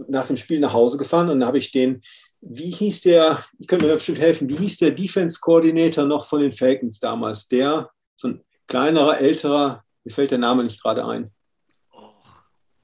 nach 0.08 0.26
dem 0.26 0.36
Spiel 0.36 0.60
nach 0.60 0.72
Hause 0.72 0.98
gefahren 0.98 1.30
und 1.30 1.40
da 1.40 1.46
habe 1.46 1.58
ich 1.58 1.72
den, 1.72 2.00
wie 2.40 2.70
hieß 2.70 3.02
der, 3.02 3.44
ich 3.58 3.66
könnte 3.66 3.84
mir 3.84 3.90
da 3.90 3.96
bestimmt 3.96 4.18
helfen, 4.20 4.48
wie 4.48 4.56
hieß 4.56 4.78
der 4.78 4.92
Defense-Koordinator 4.92 6.04
noch 6.06 6.26
von 6.26 6.40
den 6.40 6.52
Falcons 6.52 6.98
damals? 6.98 7.48
Der, 7.48 7.90
so 8.16 8.28
ein 8.28 8.44
kleinerer, 8.66 9.20
älterer, 9.20 9.84
mir 10.04 10.12
fällt 10.12 10.30
der 10.30 10.38
Name 10.38 10.64
nicht 10.64 10.82
gerade 10.82 11.04
ein. 11.04 11.30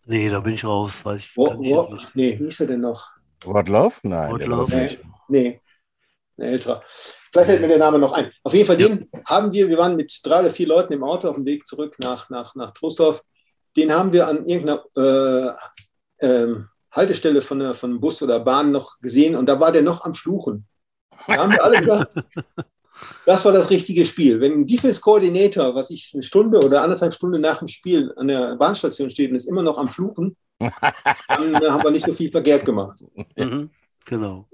Nee, 0.05 0.31
da 0.31 0.41
bin 0.41 0.55
ich 0.55 0.65
raus, 0.65 1.05
weiß 1.05 1.21
ich, 1.21 1.37
Wo, 1.37 1.47
wo, 1.47 1.93
nicht. 1.95 2.09
nee, 2.15 2.39
wie 2.39 2.45
hieß 2.45 2.61
er 2.61 2.67
denn 2.69 2.81
noch? 2.81 3.09
Wortlauf? 3.45 4.01
Nein, 4.05 4.39
der 4.39 4.49
war 4.51 4.59
das 4.61 4.71
Wortlauf. 4.71 4.83
nicht. 4.83 5.01
Nee, 5.29 5.61
ein 6.37 6.43
älterer. 6.43 6.83
Vielleicht 6.87 7.49
fällt 7.49 7.61
mir 7.61 7.69
der 7.69 7.79
Name 7.79 7.99
noch 7.99 8.13
ein. 8.13 8.31
Auf 8.45 8.55
jeden 8.55 8.67
Fall, 8.67 8.77
den 8.77 9.11
haben 9.27 9.53
wir, 9.53 9.69
wir 9.69 9.79
waren 9.79 9.97
mit 9.97 10.21
drei 10.23 10.41
oder 10.41 10.51
vier 10.51 10.69
Leuten 10.69 10.93
im 10.93 11.03
Auto 11.03 11.29
auf 11.29 11.35
dem 11.37 11.45
Weg 11.45 11.67
zurück 11.67 11.97
nach, 12.01 12.31
nach, 12.31 12.55
nach 12.55 12.73
Trostorf. 12.73 13.23
Den 13.77 13.93
haben 13.93 14.13
wir 14.13 14.27
an 14.29 14.47
irgendeiner 14.47 15.57
äh, 16.21 16.27
ähm, 16.27 16.69
Haltestelle 16.97 17.43
von, 17.43 17.59
der, 17.59 17.75
von 17.75 18.01
Bus 18.01 18.23
oder 18.23 18.41
Bahn 18.41 18.73
noch 18.73 18.99
gesehen 19.01 19.37
und 19.37 19.47
da 19.47 19.61
war 19.61 19.73
der 19.73 19.83
noch 19.83 20.05
am 20.05 20.15
Fluchen. 20.15 20.67
Da 21.27 21.37
haben 21.37 21.53
wir 21.53 21.63
alle 21.63 21.79
gesagt, 21.79 22.15
das 23.27 23.45
war 23.45 23.53
das 23.53 23.71
richtige 23.71 24.07
Spiel. 24.07 24.41
Wenn 24.41 24.53
ein 24.53 24.67
Defense 24.67 25.01
Coordinator, 25.01 25.75
was 25.75 25.91
ich 25.91 26.11
eine 26.15 26.23
Stunde 26.23 26.59
oder 26.65 26.83
anderthalb 26.83 27.15
Stunden 27.15 27.41
nach 27.41 27.59
dem 27.59 27.69
Spiel 27.69 28.13
an 28.17 28.29
der 28.29 28.57
Bahnstation 28.57 29.11
steht 29.11 29.31
und 29.31 29.37
ist 29.37 29.49
immer 29.49 29.63
noch 29.63 29.79
am 29.79 29.89
Fluchen, 29.89 30.37
dann 30.61 31.55
haben 31.55 31.85
wir 31.85 31.91
nicht 31.91 32.07
so 32.07 32.13
viel 32.13 32.31
verkehrt 32.31 32.65
gemacht. 32.65 33.03
Mhm, 33.37 33.71
genau. 34.05 34.49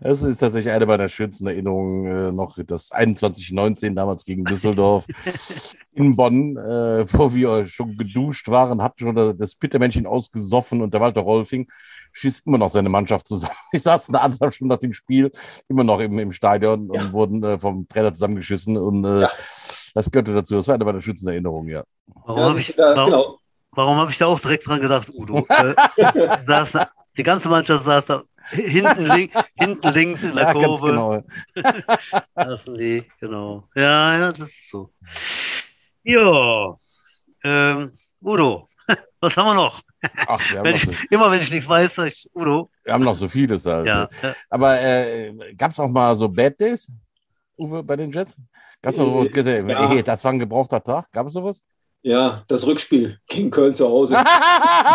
Das 0.00 0.22
ist 0.22 0.38
tatsächlich 0.38 0.72
eine 0.72 0.86
meiner 0.86 1.08
schönsten 1.08 1.46
Erinnerungen 1.46 2.06
äh, 2.06 2.32
noch, 2.32 2.58
das 2.66 2.90
21-19 2.90 3.94
damals 3.94 4.24
gegen 4.24 4.44
Düsseldorf 4.44 5.06
in 5.92 6.16
Bonn, 6.16 6.56
äh, 6.56 7.04
wo 7.12 7.32
wir 7.34 7.66
schon 7.66 7.96
geduscht 7.96 8.48
waren, 8.48 8.82
hatten 8.82 8.98
schon 9.00 9.38
das 9.38 9.54
Pittermännchen 9.54 10.06
ausgesoffen 10.06 10.80
und 10.82 10.92
der 10.94 11.00
Walter 11.00 11.20
Rolfing 11.20 11.68
schießt 12.12 12.46
immer 12.46 12.58
noch 12.58 12.70
seine 12.70 12.88
Mannschaft 12.88 13.28
zusammen. 13.28 13.52
Ich 13.72 13.82
saß 13.82 14.08
eine 14.08 14.20
anderthalb 14.20 14.54
Stunden 14.54 14.70
nach 14.70 14.78
dem 14.80 14.92
Spiel 14.92 15.30
immer 15.68 15.84
noch 15.84 16.00
im, 16.00 16.18
im 16.18 16.32
Stadion 16.32 16.90
Ja. 16.92 17.02
und 17.02 17.12
wurden 17.12 17.42
äh, 17.42 17.58
vom 17.58 17.86
Trainer 17.88 18.12
zusammengeschissen 18.14 18.76
und 18.78 19.04
äh, 19.04 19.22
Ja. 19.22 19.30
das 19.94 20.10
gehörte 20.10 20.32
dazu. 20.34 20.54
Das 20.56 20.66
war 20.68 20.74
eine 20.74 20.84
meiner 20.84 21.02
schönsten 21.02 21.28
Erinnerungen, 21.28 21.68
ja. 21.68 21.84
Warum 22.24 22.40
Ja, 22.40 22.48
habe 22.48 22.60
ich, 22.60 22.74
da, 22.74 22.96
warum, 22.96 23.10
genau. 23.10 23.38
warum 23.72 23.96
hab 23.98 24.10
ich 24.10 24.18
da 24.18 24.26
auch 24.26 24.40
direkt 24.40 24.66
dran 24.66 24.80
gedacht, 24.80 25.08
Udo? 25.12 25.46
Äh, 25.48 25.74
saß, 26.46 26.72
da- 26.72 26.88
die 27.16 27.22
ganze 27.22 27.48
Mannschaft 27.48 27.84
saß 27.84 28.06
da 28.06 28.22
hinten, 28.50 29.04
link, 29.06 29.32
hinten 29.54 29.88
links 29.92 30.22
in 30.22 30.34
der 30.34 30.44
Ja, 30.44 30.52
ganz 30.52 30.80
Kurve. 30.80 30.86
genau. 30.86 31.22
Das 32.34 32.64
sind 32.64 32.78
die, 32.78 33.04
genau. 33.20 33.68
Ja, 33.74 34.18
ja, 34.18 34.32
das 34.32 34.48
ist 34.48 34.70
so. 34.70 34.90
Ja, 36.02 36.74
ähm, 37.44 37.92
Udo, 38.22 38.68
was 39.20 39.36
haben 39.36 39.46
wir 39.46 39.54
noch? 39.54 39.80
Ach, 40.26 40.40
wir 40.50 40.58
haben, 40.58 40.64
Wenn 40.66 40.74
noch 40.74 40.82
ich, 40.82 41.10
immer 41.10 41.30
wenn 41.30 41.40
ich 41.40 41.50
nichts 41.50 41.68
weiß, 41.68 41.94
sag 41.94 42.08
ich 42.08 42.28
Udo. 42.34 42.70
wir 42.84 42.92
haben 42.92 43.04
noch 43.04 43.16
so 43.16 43.26
vieles 43.28 43.64
halt. 43.66 43.86
Ja, 43.86 44.08
ja. 44.22 44.34
Aber 44.50 44.80
äh, 44.80 45.54
gab 45.56 45.70
es 45.70 45.80
auch 45.80 45.88
mal 45.88 46.14
so 46.16 46.28
Bad 46.28 46.60
Days, 46.60 46.90
Uwe, 47.56 47.82
bei 47.82 47.96
den 47.96 48.10
Jets? 48.12 48.36
Gab's 48.82 48.98
noch 48.98 49.06
so, 49.06 49.24
Äh, 49.24 49.66
ja. 49.70 49.88
hey, 49.88 50.02
das 50.02 50.22
war 50.24 50.32
ein 50.32 50.38
gebrauchter 50.38 50.82
Tag? 50.82 51.10
Gab 51.10 51.26
es 51.26 51.32
sowas? 51.32 51.64
Ja, 52.02 52.44
das 52.48 52.66
Rückspiel 52.66 53.18
gegen 53.26 53.50
Köln 53.50 53.74
zu 53.74 53.88
Hause. 53.88 54.22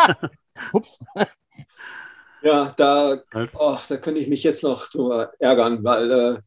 Ups. 0.73 0.99
Ja, 2.41 2.73
da, 2.77 3.21
Halt. 3.33 3.51
oh, 3.53 3.77
da 3.87 3.97
könnte 3.97 4.21
ich 4.21 4.27
mich 4.27 4.43
jetzt 4.43 4.63
noch 4.63 4.87
drüber 4.87 5.33
ärgern, 5.39 5.83
weil 5.83 6.11
äh, 6.11 6.37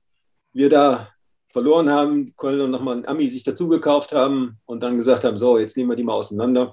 wir 0.53 0.69
da 0.69 1.09
verloren 1.53 1.91
haben, 1.91 2.35
Köln 2.37 2.71
nochmal 2.71 2.97
einen 2.97 3.07
Ami 3.07 3.29
sich 3.29 3.45
dazu 3.45 3.69
gekauft 3.69 4.13
haben 4.13 4.59
und 4.65 4.81
dann 4.81 4.97
gesagt 4.97 5.25
haben, 5.25 5.37
so, 5.37 5.59
jetzt 5.59 5.77
nehmen 5.77 5.91
wir 5.91 5.97
die 5.97 6.03
mal 6.03 6.15
auseinander. 6.15 6.73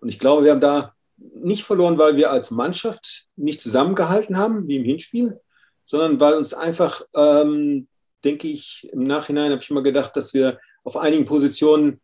Und 0.00 0.08
ich 0.08 0.18
glaube, 0.18 0.44
wir 0.44 0.52
haben 0.52 0.60
da 0.60 0.94
nicht 1.16 1.64
verloren, 1.64 1.98
weil 1.98 2.16
wir 2.16 2.30
als 2.30 2.50
Mannschaft 2.50 3.26
nicht 3.36 3.60
zusammengehalten 3.60 4.36
haben, 4.36 4.68
wie 4.68 4.76
im 4.76 4.84
Hinspiel, 4.84 5.40
sondern 5.84 6.20
weil 6.20 6.34
uns 6.34 6.54
einfach, 6.54 7.02
ähm, 7.14 7.88
denke 8.22 8.48
ich, 8.48 8.88
im 8.92 9.04
Nachhinein 9.04 9.50
habe 9.50 9.62
ich 9.62 9.70
mal 9.70 9.82
gedacht, 9.82 10.14
dass 10.14 10.34
wir 10.34 10.58
auf 10.84 10.96
einigen 10.96 11.24
Positionen 11.24 12.00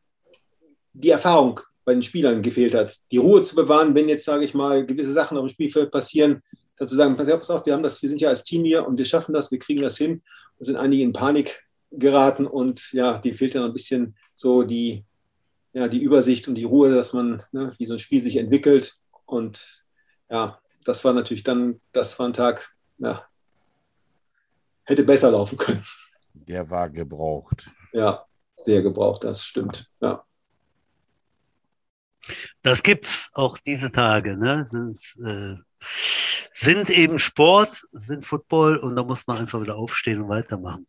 die 0.92 1.10
Erfahrung 1.10 1.60
bei 1.87 1.95
den 1.95 2.03
Spielern 2.03 2.43
gefehlt 2.43 2.74
hat. 2.74 2.99
Die 3.12 3.16
Ruhe 3.16 3.43
zu 3.45 3.55
bewahren, 3.55 3.95
wenn 3.95 4.09
jetzt, 4.09 4.24
sage 4.24 4.45
ich 4.45 4.55
mal, 4.55 4.84
gewisse 4.84 5.12
Sachen 5.12 5.39
auf 5.39 5.47
dem 5.47 5.49
Spielfeld 5.49 5.93
passieren, 5.93 6.43
dann 6.76 6.89
zu 6.89 6.97
sagen, 6.97 7.16
pass 7.16 7.28
auf, 7.30 7.39
pass 7.39 7.51
auf, 7.51 7.64
wir 7.64 7.72
haben 7.72 7.82
das, 7.84 8.03
wir 8.03 8.09
sind 8.09 8.20
ja 8.20 8.28
als 8.28 8.43
Team 8.43 8.64
hier 8.64 8.87
und 8.87 8.99
wir 8.99 9.05
schaffen 9.05 9.32
das, 9.32 9.53
wir 9.53 9.61
kriegen 9.61 9.82
das 9.82 9.97
hin. 9.97 10.20
Da 10.59 10.64
sind 10.64 10.76
einige 10.76 11.05
in 11.05 11.12
Panik 11.12 11.64
geraten 11.93 12.47
und 12.47 12.93
ja, 12.93 13.18
die 13.18 13.32
fehlt 13.32 13.55
dann 13.55 13.62
ein 13.62 13.72
bisschen 13.72 14.16
so 14.34 14.64
die, 14.64 15.05
ja, 15.72 15.87
die 15.87 16.03
Übersicht 16.03 16.49
und 16.49 16.57
die 16.57 16.64
Ruhe, 16.64 16.93
dass 16.93 17.12
man, 17.12 17.41
ne, 17.53 17.72
wie 17.78 17.87
so 17.87 17.93
ein 17.93 18.01
Spiel 18.01 18.20
sich 18.20 18.37
entwickelt. 18.37 18.95
Und 19.24 19.84
ja, 20.28 20.59
das 20.84 21.05
war 21.05 21.12
natürlich 21.12 21.45
dann, 21.45 21.80
das 21.93 22.18
war 22.18 22.26
ein 22.26 22.34
Tag, 22.34 22.74
ja, 22.99 23.24
hätte 24.82 25.05
besser 25.05 25.30
laufen 25.30 25.57
können. 25.57 25.84
Der 26.34 26.68
war 26.68 26.91
gebraucht. 26.91 27.68
Ja, 27.93 28.26
sehr 28.64 28.82
gebraucht, 28.82 29.22
das 29.22 29.45
stimmt. 29.45 29.89
Ja. 30.01 30.24
Das 32.62 32.82
gibt's 32.82 33.28
auch 33.34 33.58
diese 33.58 33.92
Tage, 33.92 34.36
ne? 34.36 34.68
Sind, 34.70 34.98
äh, 35.24 35.56
sind 36.54 36.90
eben 36.90 37.18
Sport, 37.18 37.82
sind 37.92 38.24
Football 38.24 38.78
und 38.78 38.96
da 38.96 39.04
muss 39.04 39.26
man 39.26 39.38
einfach 39.38 39.60
wieder 39.60 39.76
aufstehen 39.76 40.22
und 40.22 40.28
weitermachen. 40.28 40.86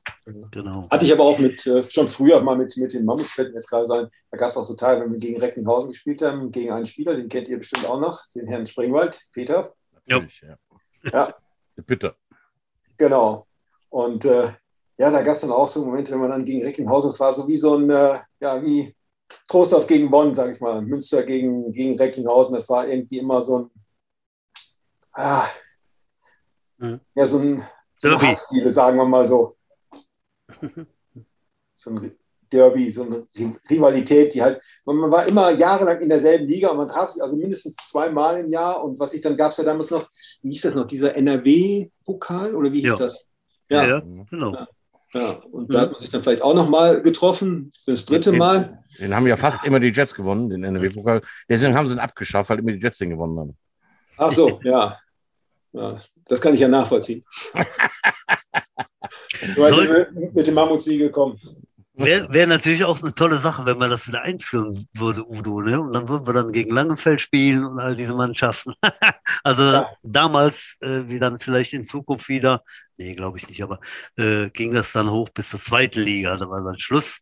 Genau. 0.52 0.88
Hatte 0.90 1.06
ich 1.06 1.12
aber 1.12 1.24
auch 1.24 1.38
mit, 1.40 1.66
äh, 1.68 1.84
schon 1.84 2.08
früher 2.08 2.42
mal 2.42 2.58
mit, 2.58 2.76
mit 2.78 2.94
den 2.94 3.06
Mammuts, 3.06 3.32
fällt 3.32 3.54
jetzt 3.54 3.70
gerade 3.70 3.86
sein, 3.86 4.08
da 4.32 4.38
gab 4.38 4.50
es 4.50 4.58
auch 4.58 4.64
so 4.64 4.76
Teile, 4.76 5.02
wenn 5.02 5.12
wir 5.12 5.20
gegen 5.20 5.40
Recklinghausen 5.40 5.92
gespielt 5.92 6.22
haben, 6.22 6.52
gegen 6.52 6.72
einen 6.72 6.86
Spieler, 6.86 7.16
den 7.16 7.28
kennt 7.28 7.50
ihr 7.50 7.58
bestimmt 7.58 7.86
auch 7.86 8.00
noch, 8.00 8.26
den 8.34 8.48
Herrn 8.48 8.66
Springwald, 8.66 9.20
Peter. 9.34 9.74
Natürlich, 10.06 10.42
ja. 10.42 10.58
Ja. 11.12 11.34
Bitte. 11.86 12.16
Genau. 12.98 13.46
Und 13.90 14.26
äh, 14.26 14.54
ja, 14.98 15.12
da 15.12 15.22
gab 15.22 15.36
es 15.36 15.42
dann 15.42 15.52
auch 15.52 15.68
so 15.68 15.86
Momente, 15.86 16.12
wenn 16.12 16.20
man 16.20 16.32
dann 16.32 16.46
gegen 16.46 16.64
Recklinghausen, 16.64 17.10
es 17.10 17.20
war 17.20 17.32
so 17.32 17.48
wie 17.48 17.58
so 17.58 17.76
ein, 17.76 17.90
äh, 17.90 18.20
ja, 18.40 18.64
wie 18.64 18.96
Trostorf 19.48 19.88
gegen 19.88 20.10
Bonn, 20.10 20.34
sage 20.36 20.54
ich 20.54 20.60
mal, 20.62 20.82
Münster 20.82 21.24
gegen, 21.24 21.72
gegen 21.72 21.98
Recklinghausen, 21.98 22.56
das 22.56 22.68
war 22.70 22.88
irgendwie 22.88 23.20
immer 23.20 23.42
so 23.42 23.58
ein, 23.60 23.72
ah, 25.14 25.46
Mhm. 26.80 27.00
ja, 27.16 27.26
so 27.26 27.40
ein, 27.40 27.64
so. 27.96 28.22
Hassliebe, 28.22 28.70
sagen 28.70 28.98
wir 28.98 29.06
mal 29.06 29.26
so. 29.26 29.58
so 31.76 31.90
ein 31.92 32.12
Derby, 32.52 32.90
so 32.92 33.04
eine 33.04 33.18
Ri- 33.36 33.58
Rivalität, 33.70 34.34
die 34.34 34.42
halt, 34.42 34.62
man, 34.86 34.96
man 34.98 35.12
war 35.12 35.26
immer 35.28 35.52
jahrelang 35.52 36.00
in 36.02 36.10
derselben 36.10 36.48
Liga 36.48 36.70
und 36.70 36.78
man 36.78 36.88
traf 36.88 37.10
sich 37.10 37.22
also 37.22 37.36
mindestens 37.36 37.76
zweimal 37.76 38.40
im 38.40 38.52
Jahr 38.52 38.84
und 38.84 39.00
was 39.00 39.14
ich 39.14 39.22
dann 39.22 39.36
gab 39.36 39.52
es 39.52 39.58
ja 39.58 39.64
damals 39.66 39.90
noch, 39.92 40.08
wie 40.44 40.52
hieß 40.52 40.62
das 40.62 40.76
noch, 40.76 40.88
dieser 40.88 41.16
NRW-Pokal 41.16 42.56
oder 42.56 42.72
wie 42.72 42.82
hieß 42.82 43.00
Ja. 43.00 43.06
das? 43.06 43.26
Ja, 43.70 43.84
Ja, 43.84 43.90
ja, 43.90 44.00
genau. 44.30 44.54
ja. 44.54 44.68
Und 45.14 45.74
da 45.74 45.82
hat 45.82 45.92
man 45.94 46.02
sich 46.02 46.10
dann 46.10 46.22
vielleicht 46.24 46.42
auch 46.42 46.54
nochmal 46.54 47.02
getroffen, 47.02 47.72
für 47.84 47.92
das 47.92 48.06
dritte 48.06 48.32
Den- 48.32 48.40
Mal. 48.40 48.84
Den 49.00 49.16
haben 49.16 49.28
ja 49.28 49.38
fast 49.38 49.64
immer 49.66 49.80
die 49.80 49.88
Jets 49.92 50.14
gewonnen, 50.14 50.50
den 50.50 50.64
NRW-Pokal. 50.64 51.22
Deswegen 51.50 51.76
haben 51.76 51.88
sie 51.88 51.96
ihn 51.96 52.00
abgeschafft, 52.00 52.50
weil 52.50 52.60
immer 52.60 52.72
die 52.72 52.80
Jets 52.80 52.98
den 52.98 53.12
gewonnen 53.12 53.40
haben. 53.40 53.58
Ach 54.18 54.32
so, 54.32 54.60
ja. 54.64 54.98
ja. 55.74 55.98
Das 56.28 56.42
kann 56.42 56.54
ich 56.54 56.60
ja 56.60 56.68
nachvollziehen. 56.68 57.24
Du 59.56 59.62
weißt, 59.62 59.76
Soll- 59.76 60.12
mit, 60.14 60.36
mit 60.36 60.48
dem 60.48 60.54
Mammutsieg 60.56 61.00
gekommen. 61.00 61.40
Wäre 61.94 62.32
wär 62.32 62.46
natürlich 62.46 62.84
auch 62.84 63.02
eine 63.02 63.14
tolle 63.14 63.38
Sache, 63.38 63.66
wenn 63.66 63.78
man 63.78 63.90
das 63.90 64.08
wieder 64.08 64.22
einführen 64.22 64.88
würde, 64.94 65.24
Udo. 65.28 65.62
Ne? 65.62 65.80
Und 65.82 65.94
dann 65.94 66.08
würden 66.08 66.28
wir 66.28 66.34
dann 66.34 66.52
gegen 66.52 66.72
Langenfeld 66.74 67.22
spielen 67.22 67.66
und 67.66 67.80
all 67.80 67.96
diese 67.96 68.14
Mannschaften. 68.14 68.74
also 69.44 69.64
Ja. 69.64 69.90
damals, 70.04 70.76
äh, 70.82 71.04
wie 71.08 71.18
dann 71.20 71.40
vielleicht 71.40 71.74
in 71.74 71.86
Zukunft 71.86 72.30
wieder, 72.30 72.64
nee, 72.98 73.14
glaube 73.14 73.38
ich 73.38 73.48
nicht, 73.48 73.62
aber 73.64 73.80
äh, 74.18 74.50
ging 74.50 74.74
das 74.74 74.92
dann 74.92 75.10
hoch 75.10 75.30
bis 75.30 75.50
zur 75.50 75.62
zweiten 75.62 76.02
Liga. 76.04 76.36
Da 76.38 76.50
war 76.50 76.64
dann 76.64 76.78
Schluss. 76.80 77.20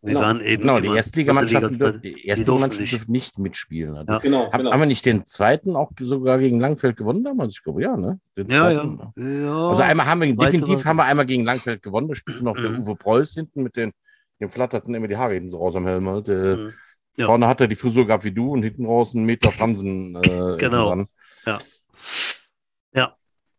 Wir 0.00 0.10
Genau. 0.14 0.20
waren 0.20 0.40
eben 0.40 0.62
Genau, 0.62 0.78
die 0.80 0.88
Erstligamannschaften 0.88 1.78
dürfen, 1.78 2.02
die 2.02 2.12
durften 2.44 2.78
nicht. 2.78 2.92
dürfen 2.92 3.10
nicht 3.12 3.38
mitspielen. 3.38 3.96
Also, 3.96 4.12
Ja. 4.12 4.18
Genau, 4.20 4.46
hab, 4.52 4.58
genau. 4.58 4.72
Haben 4.72 4.80
wir 4.80 4.86
nicht 4.86 5.04
den 5.06 5.26
zweiten 5.26 5.74
auch 5.76 5.90
sogar 6.00 6.38
gegen 6.38 6.60
Langfeld 6.60 6.96
gewonnen 6.96 7.24
damals? 7.24 7.54
Ich 7.54 7.62
glaube, 7.64 7.82
ja, 7.82 7.96
ne? 7.96 8.20
Den 8.36 8.48
Ja, 8.48 8.70
ja. 8.70 8.82
zweiten. 8.82 9.42
ja. 9.44 9.68
Also 9.68 9.82
einmal 9.82 10.06
haben 10.06 10.20
wir, 10.20 10.36
definitiv 10.36 10.84
haben 10.84 10.96
wir 10.98 11.04
einmal 11.04 11.26
gegen 11.26 11.44
Langfeld 11.44 11.82
gewonnen. 11.82 12.08
Da 12.08 12.14
spielte 12.14 12.44
noch 12.44 12.54
der 12.56 12.70
Mhm. 12.70 12.80
Uwe 12.82 12.94
Preuß 12.96 13.34
hinten 13.34 13.62
mit 13.64 13.76
den, 13.76 13.92
dem 14.40 14.50
flatterten 14.50 14.94
immer 14.94 15.08
die 15.08 15.16
Haare 15.16 15.34
hinten 15.34 15.48
so 15.50 15.58
raus 15.58 15.74
am 15.74 15.86
Helm. 15.86 16.08
Halt. 16.08 16.28
Mhm. 16.28 16.72
Ja. 17.16 17.26
Vorne 17.26 17.48
hat 17.48 17.60
er 17.60 17.66
die 17.66 17.74
Frisur 17.74 18.06
gehabt 18.06 18.22
wie 18.22 18.30
du 18.32 18.52
und 18.52 18.62
hinten 18.62 18.86
raus 18.86 19.16
einen 19.16 19.24
Meter 19.24 19.50
Fransen. 19.50 20.14
Äh, 20.14 20.56
Genau. 20.58 20.86
dran. 20.88 21.08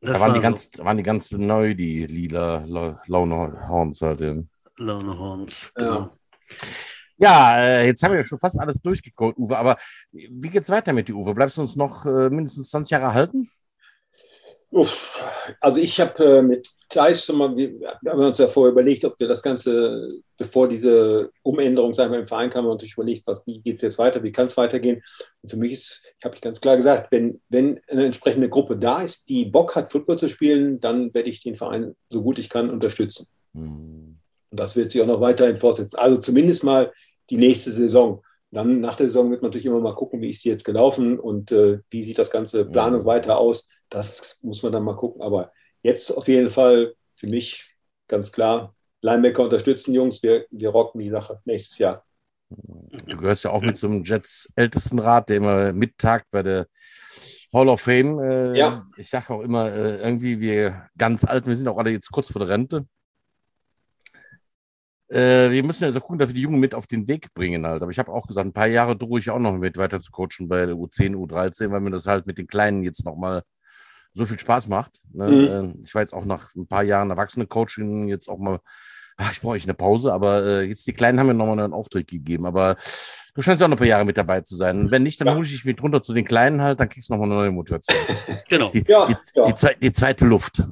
Das 0.02 0.14
Da 0.14 0.20
waren 0.22 0.34
die, 0.34 0.38
war 0.38 0.44
ganz, 0.44 0.70
waren 0.78 0.98
die 0.98 1.04
ganz 1.04 1.32
neu, 1.32 1.74
die 1.76 2.06
lila 2.06 2.64
La- 2.66 3.02
Laune 3.08 3.68
Horns 3.68 4.02
halt. 4.02 4.22
ja. 4.22 4.36
so. 4.36 4.44
Launehorns. 4.78 5.72
Ja. 5.78 5.84
Genau. 5.84 6.10
Ja, 7.18 7.58
äh, 7.62 7.86
jetzt 7.88 8.02
haben 8.02 8.12
wir 8.12 8.20
ja 8.20 8.26
schon 8.26 8.40
fast 8.40 8.58
alles 8.62 8.82
durchgeguckt, 8.82 9.38
Uwe. 9.38 9.58
Aber 9.58 9.78
wie 10.14 10.50
geht's 10.50 10.70
weiter 10.70 10.94
mit 10.94 11.10
dir, 11.10 11.16
Uwe? 11.16 11.34
Bleibst 11.34 11.58
du 11.58 11.62
uns 11.62 11.76
noch 11.76 12.06
äh, 12.06 12.30
mindestens 12.30 12.70
20 12.70 12.92
Jahre 12.92 13.14
halten? 13.14 13.50
Uff. 14.72 15.22
Also 15.60 15.80
ich 15.82 16.00
habe 16.00 16.24
äh, 16.38 16.42
mit 16.42 16.70
Thais 16.90 17.24
schon 17.24 17.38
mal, 17.38 17.56
wir, 17.56 17.80
wir 17.80 18.12
haben 18.12 18.20
uns 18.20 18.40
ja 18.40 18.48
vorher 18.48 18.72
überlegt, 18.72 19.06
ob 19.06 19.20
wir 19.20 19.28
das 19.28 19.44
Ganze, 19.44 20.08
bevor 20.38 20.68
diese 20.68 21.32
Umänderung 21.44 21.94
sagen 21.94 22.12
wir, 22.12 22.20
im 22.20 22.28
Verein 22.28 22.50
kam, 22.50 22.64
haben 22.64 22.70
wir 22.70 22.74
natürlich 22.74 22.94
überlegt, 22.94 23.28
was, 23.28 23.46
wie 23.46 23.60
geht 23.62 23.76
es 23.76 23.82
jetzt 23.84 24.00
weiter, 24.00 24.24
wie 24.24 24.32
kann 24.32 24.48
es 24.48 24.58
weitergehen. 24.58 25.02
Und 25.42 25.50
für 25.50 25.58
mich 25.58 25.74
ist, 25.74 26.04
ich 26.18 26.26
habe 26.26 26.36
ich 26.36 26.42
ganz 26.42 26.60
klar 26.60 26.76
gesagt, 26.76 27.12
wenn, 27.12 27.40
wenn 27.50 27.80
eine 27.88 28.06
entsprechende 28.06 28.50
Gruppe 28.50 28.76
da 28.76 29.04
ist, 29.04 29.30
die 29.30 29.46
Bock 29.46 29.76
hat, 29.76 29.92
Football 29.92 30.18
zu 30.18 30.30
spielen, 30.30 30.80
dann 30.80 31.14
werde 31.14 31.30
ich 31.30 31.44
den 31.44 31.56
Verein 31.56 31.96
so 32.10 32.24
gut 32.24 32.40
ich 32.40 32.50
kann 32.50 32.70
unterstützen. 32.70 33.28
Hm. 33.54 34.18
Und 34.52 34.60
das 34.60 34.76
wird 34.76 34.90
sich 34.90 35.02
auch 35.02 35.08
noch 35.08 35.22
weiterhin 35.22 35.60
fortsetzen. 35.60 35.98
Also 35.98 36.18
zumindest 36.18 36.64
mal 36.64 36.92
die 37.30 37.38
nächste 37.38 37.70
Saison. 37.70 38.24
Dann 38.52 38.82
nach 38.82 38.96
der 38.96 39.08
Saison 39.08 39.30
wird 39.30 39.44
man 39.44 39.50
natürlich 39.50 39.68
immer 39.68 39.80
mal 39.80 39.94
gucken, 39.94 40.22
wie 40.22 40.30
ist 40.32 40.44
die 40.44 40.50
jetzt 40.50 40.64
gelaufen 40.64 41.20
und 41.20 41.52
äh, 41.52 41.80
wie 41.90 42.02
sieht 42.02 42.18
das 42.18 42.32
ganze 42.32 42.66
Planung 42.66 43.02
Mhm. 43.02 43.06
weiter 43.06 43.38
aus. 43.38 43.70
Das 43.90 44.40
muss 44.42 44.64
man 44.64 44.72
dann 44.72 44.84
mal 44.84 44.96
gucken. 44.96 45.22
Aber 45.22 45.52
jetzt 45.84 46.12
auf 46.12 46.28
jeden 46.28 46.52
Fall 46.52 46.94
für 47.16 47.28
mich 47.28 47.76
ganz 48.08 48.32
klar, 48.32 48.76
Linebacker 49.02 49.44
unterstützen, 49.44 49.94
Jungs. 49.94 50.22
Wir, 50.24 50.46
wir 50.52 50.70
rocken 50.70 51.00
die 51.00 51.10
Sache 51.10 51.40
nächstes 51.46 51.78
Jahr. 51.78 52.06
Du 52.50 53.18
gehörst 53.18 53.44
ja 53.44 53.52
auch 53.52 53.62
mit 53.62 53.78
zum 53.78 54.04
Jets 54.04 54.50
Ältestenrat, 54.56 55.30
der 55.30 55.38
immer 55.38 55.72
mittagt 55.72 56.26
bei 56.32 56.44
der 56.44 56.68
Hall 57.54 57.70
of 57.70 57.82
Fame. 57.82 58.20
Äh, 58.20 58.58
Ja. 58.58 58.88
Ich 58.98 59.10
sage 59.10 59.34
auch 59.34 59.42
immer, 59.42 59.72
äh, 59.72 59.98
irgendwie 59.98 60.40
wir 60.40 60.88
ganz 60.98 61.24
alt, 61.24 61.46
wir 61.46 61.56
sind 61.56 61.68
auch 61.68 61.78
alle 61.78 61.92
jetzt 61.92 62.12
kurz 62.12 62.32
vor 62.32 62.40
der 62.40 62.50
Rente. 62.50 62.88
Äh, 65.08 65.50
wir 65.50 65.64
müssen 65.64 65.84
ja 65.86 65.94
so 65.94 66.00
gucken, 66.02 66.20
dass 66.20 66.30
wir 66.30 66.36
die 66.36 66.42
Jungen 66.42 66.60
mit 66.60 66.76
auf 66.76 66.86
den 66.86 67.08
Weg 67.08 67.34
bringen 67.34 67.66
halt. 67.66 67.82
Aber 67.82 67.92
ich 67.92 68.00
habe 68.00 68.12
auch 68.12 68.28
gesagt, 68.28 68.46
ein 68.46 68.54
paar 68.54 68.68
Jahre 68.68 68.96
drohe 68.96 69.20
ich 69.20 69.30
auch 69.30 69.40
noch 69.40 69.58
mit 69.58 69.78
weiter 69.78 70.00
zu 70.02 70.12
coachen 70.12 70.48
bei 70.48 70.66
der 70.66 70.76
U10, 70.76 71.16
U13, 71.16 71.72
weil 71.72 71.80
mir 71.80 71.92
das 71.92 72.06
halt 72.06 72.28
mit 72.28 72.38
den 72.38 72.48
Kleinen 72.48 72.84
jetzt 72.84 73.06
nochmal 73.06 73.44
so 74.14 74.26
viel 74.26 74.40
Spaß 74.40 74.68
macht. 74.68 75.02
Ne? 75.14 75.28
Mhm. 75.30 75.48
Äh, 75.80 75.84
Ich 75.84 75.94
war 75.96 76.02
jetzt 76.02 76.14
auch 76.14 76.26
nach 76.26 76.54
ein 76.56 76.68
paar 76.68 76.84
Jahren 76.84 77.10
Erwachsene-Coaching 77.12 78.08
jetzt 78.08 78.28
auch 78.30 78.40
mal, 78.40 78.60
ach, 79.18 79.32
ich 79.32 79.42
brauche 79.42 79.56
echt 79.56 79.66
eine 79.66 79.74
Pause, 79.76 80.14
aber 80.14 80.44
äh, 80.46 80.62
jetzt 80.64 80.86
die 80.88 80.94
Kleinen 80.94 81.20
haben 81.20 81.28
mir 81.28 81.34
nochmal 81.34 81.60
einen 81.60 81.74
Auftritt 81.74 82.08
gegeben. 82.08 82.46
Aber 82.46 82.76
du 83.36 83.42
scheinst 83.42 83.62
ja 83.62 83.66
auch 83.66 83.70
noch 83.70 83.78
ein 83.78 83.80
paar 83.80 83.88
Jahre 83.88 84.06
mit 84.06 84.18
dabei 84.18 84.42
zu 84.42 84.56
sein. 84.56 84.80
Und 84.80 84.92
wenn 84.92 85.04
nicht, 85.04 85.20
dann 85.22 85.28
Ja. 85.30 85.36
hole 85.36 85.46
ich 85.46 85.52
dich 85.52 85.66
mit 85.66 85.82
runter 85.82 86.02
zu 86.04 86.14
den 86.14 86.26
Kleinen 86.26 86.62
halt, 86.62 86.80
dann 86.80 86.90
kriegst 86.90 87.10
du 87.10 87.14
nochmal 87.14 87.30
eine 87.30 87.36
neue 87.42 87.52
Motivation. 87.52 87.98
Genau. 88.50 88.70
Die, 88.72 88.84
Ja, 88.88 89.06
die, 89.08 89.16
ja. 89.36 89.44
Die, 89.46 89.54
zwei, 89.56 89.74
die 89.76 89.92
zweite 89.92 90.26
Luft. 90.26 90.64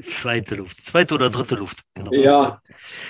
Zweite 0.00 0.56
Luft. 0.56 0.84
Zweite 0.84 1.14
oder 1.14 1.30
dritte 1.30 1.54
Luft. 1.54 1.80
Genau. 1.94 2.12
Ja, 2.12 2.60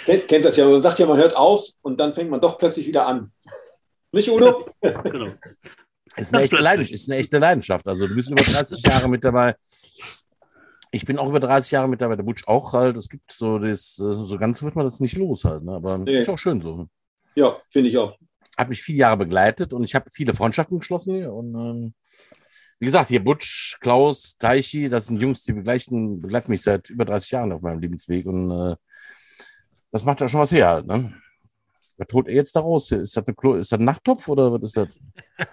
Kennt, 0.04 0.28
kennst 0.28 0.46
das 0.48 0.56
ja. 0.56 0.66
Man 0.68 0.80
sagt 0.82 0.98
ja, 0.98 1.06
man 1.06 1.16
hört 1.16 1.34
auf 1.36 1.66
und 1.82 1.98
dann 1.98 2.12
fängt 2.14 2.30
man 2.30 2.40
doch 2.40 2.58
plötzlich 2.58 2.86
wieder 2.86 3.06
an. 3.06 3.32
Nicht, 4.12 4.28
Udo? 4.30 4.66
genau. 5.04 5.32
Ist 6.16 6.32
eine, 6.34 6.44
echte. 6.44 6.56
Leidenschaft, 6.56 6.92
ist 6.94 7.10
eine 7.10 7.18
echte 7.18 7.38
Leidenschaft. 7.38 7.88
Also 7.88 8.06
du 8.06 8.14
bist 8.14 8.30
über 8.30 8.42
30 8.42 8.82
Jahre 8.86 9.08
mit 9.08 9.24
dabei. 9.24 9.56
Ich 10.90 11.04
bin 11.04 11.18
auch 11.18 11.28
über 11.28 11.40
30 11.40 11.72
Jahre 11.72 11.88
mit 11.88 12.00
dabei, 12.00 12.14
der 12.16 12.22
Butch 12.22 12.46
auch 12.46 12.72
halt. 12.72 12.96
Es 12.96 13.08
gibt 13.08 13.32
so 13.32 13.58
das, 13.58 13.94
so 13.96 14.38
ganz 14.38 14.62
wird 14.62 14.76
man 14.76 14.84
das 14.84 15.00
nicht 15.00 15.16
los 15.16 15.44
halt, 15.44 15.64
ne? 15.64 15.72
Aber 15.72 15.98
Nee. 15.98 16.18
ist 16.18 16.28
auch 16.28 16.38
schön 16.38 16.62
so. 16.62 16.86
Ja, 17.34 17.56
finde 17.68 17.90
ich 17.90 17.98
auch. 17.98 18.16
Hat 18.56 18.68
mich 18.68 18.80
viele 18.80 18.98
Jahre 18.98 19.16
begleitet 19.16 19.72
und 19.72 19.82
ich 19.82 19.96
habe 19.96 20.08
viele 20.10 20.34
Freundschaften 20.34 20.78
geschlossen 20.78 21.14
hier. 21.14 21.32
Und 21.32 21.54
ähm, 21.56 21.94
wie 22.78 22.84
gesagt, 22.86 23.08
hier 23.08 23.24
Butch, 23.24 23.76
Klaus, 23.80 24.36
Teichi, 24.38 24.88
das 24.88 25.06
sind 25.06 25.20
Jungs, 25.20 25.42
die 25.42 25.52
begleiten, 25.52 26.20
begleiten 26.20 26.52
mich 26.52 26.62
seit 26.62 26.90
über 26.90 27.04
30 27.04 27.30
Jahren 27.32 27.50
auf 27.52 27.62
meinem 27.62 27.80
Lebensweg. 27.80 28.26
Und 28.26 28.52
äh, 28.52 28.76
das 29.90 30.04
macht 30.04 30.20
ja 30.20 30.28
schon 30.28 30.40
was 30.40 30.52
her 30.52 30.68
halt, 30.68 30.86
ne? 30.86 31.12
Was 31.96 32.08
holt 32.12 32.28
er 32.28 32.34
jetzt 32.34 32.56
da 32.56 32.60
raus? 32.60 32.90
Ist 32.90 33.16
das, 33.16 33.24
eine 33.26 33.58
ist 33.58 33.72
das 33.72 33.78
ein 33.78 33.84
Nachttopf 33.84 34.28
oder 34.28 34.52
was 34.52 34.62
ist 34.62 34.76
das? 34.76 35.00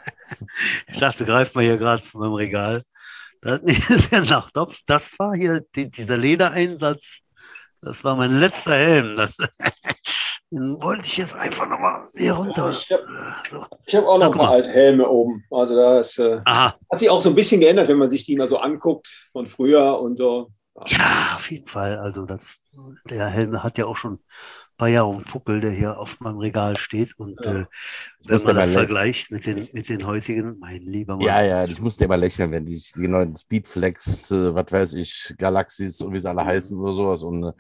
Ich 0.88 1.00
dachte, 1.00 1.26
greift 1.26 1.56
mal 1.56 1.64
hier 1.64 1.78
gerade 1.78 2.02
zu 2.02 2.18
meinem 2.18 2.34
Regal. 2.34 2.84
Das 3.42 3.60
ist 3.62 3.90
der 4.12 4.22
Nachtopf. 4.22 4.80
Das 4.86 5.18
war 5.20 5.36
hier 5.36 5.62
die, 5.76 5.90
dieser 5.90 6.18
Ledereinsatz. 6.18 7.20
Das 7.82 8.04
war 8.04 8.16
mein 8.16 8.40
letzter 8.40 8.76
Helm. 8.76 9.18
Das, 9.28 9.32
den 10.54 10.82
wollte 10.82 11.06
ich 11.06 11.16
jetzt 11.16 11.34
einfach 11.34 11.66
nochmal 11.66 12.10
hier 12.14 12.34
runter. 12.34 12.72
Ich 12.72 12.92
habe 12.92 13.68
hab 13.94 14.06
auch 14.06 14.20
noch 14.20 14.34
ein 14.34 14.38
paar 14.38 14.48
mal. 14.48 14.56
alte 14.56 14.70
Helme 14.70 15.08
oben. 15.08 15.46
Also 15.50 15.78
da 15.78 16.02
ist, 16.02 16.20
äh, 16.20 16.42
Aha, 16.44 16.76
hat 16.92 17.00
sich 17.00 17.10
auch 17.10 17.22
so 17.22 17.30
ein 17.30 17.36
bisschen 17.36 17.62
geändert, 17.62 17.88
wenn 17.88 17.98
man 17.98 18.10
sich 18.10 18.26
die 18.26 18.36
mal 18.36 18.50
so 18.50 18.58
anguckt 18.58 19.08
von 19.32 19.48
früher 19.48 19.98
und 20.02 20.18
so. 20.18 20.52
ja, 20.88 21.36
auf 21.36 21.50
jeden 21.50 21.68
Fall. 21.68 21.98
Also 22.00 22.26
das, 22.26 22.42
der 23.10 23.28
Helm 23.28 23.64
hat 23.64 23.78
ja 23.78 23.86
auch 23.86 23.96
schon 23.96 24.20
paar 24.82 24.90
Jahre 24.90 25.06
auf 25.06 25.18
dem 25.18 25.26
Puckel, 25.26 25.62
der 25.62 25.70
hier 25.70 26.00
auf 26.00 26.20
meinem 26.22 26.40
Regal 26.40 26.76
steht. 26.76 27.16
Und 27.20 27.40
Ja. 27.46 27.52
äh, 27.52 27.66
wenn 28.26 28.42
man 28.44 28.56
das 28.56 28.72
vergleicht 28.72 29.30
mit 29.30 29.46
den, 29.46 29.68
mit 29.74 29.90
den 29.90 30.08
heutigen, 30.08 30.58
mein 30.60 30.82
lieber 30.82 31.18
Mann. 31.18 31.26
Ja, 31.28 31.44
ja, 31.44 31.66
ich 31.66 31.80
musste 31.80 32.06
immer 32.06 32.18
lächeln, 32.18 32.52
wenn 32.52 32.66
die, 32.66 32.82
die 32.96 33.08
neuen 33.08 33.36
Speedflex, 33.36 34.32
äh, 34.32 34.56
was 34.56 34.72
weiß 34.72 34.94
ich, 34.94 35.36
Galaxies 35.38 36.02
und 36.02 36.14
wie 36.14 36.20
sie 36.20 36.28
alle 36.28 36.44
heißen 36.44 36.80
oder 36.80 36.96
sowas. 36.96 37.22
Und 37.22 37.44
äh, 37.44 37.52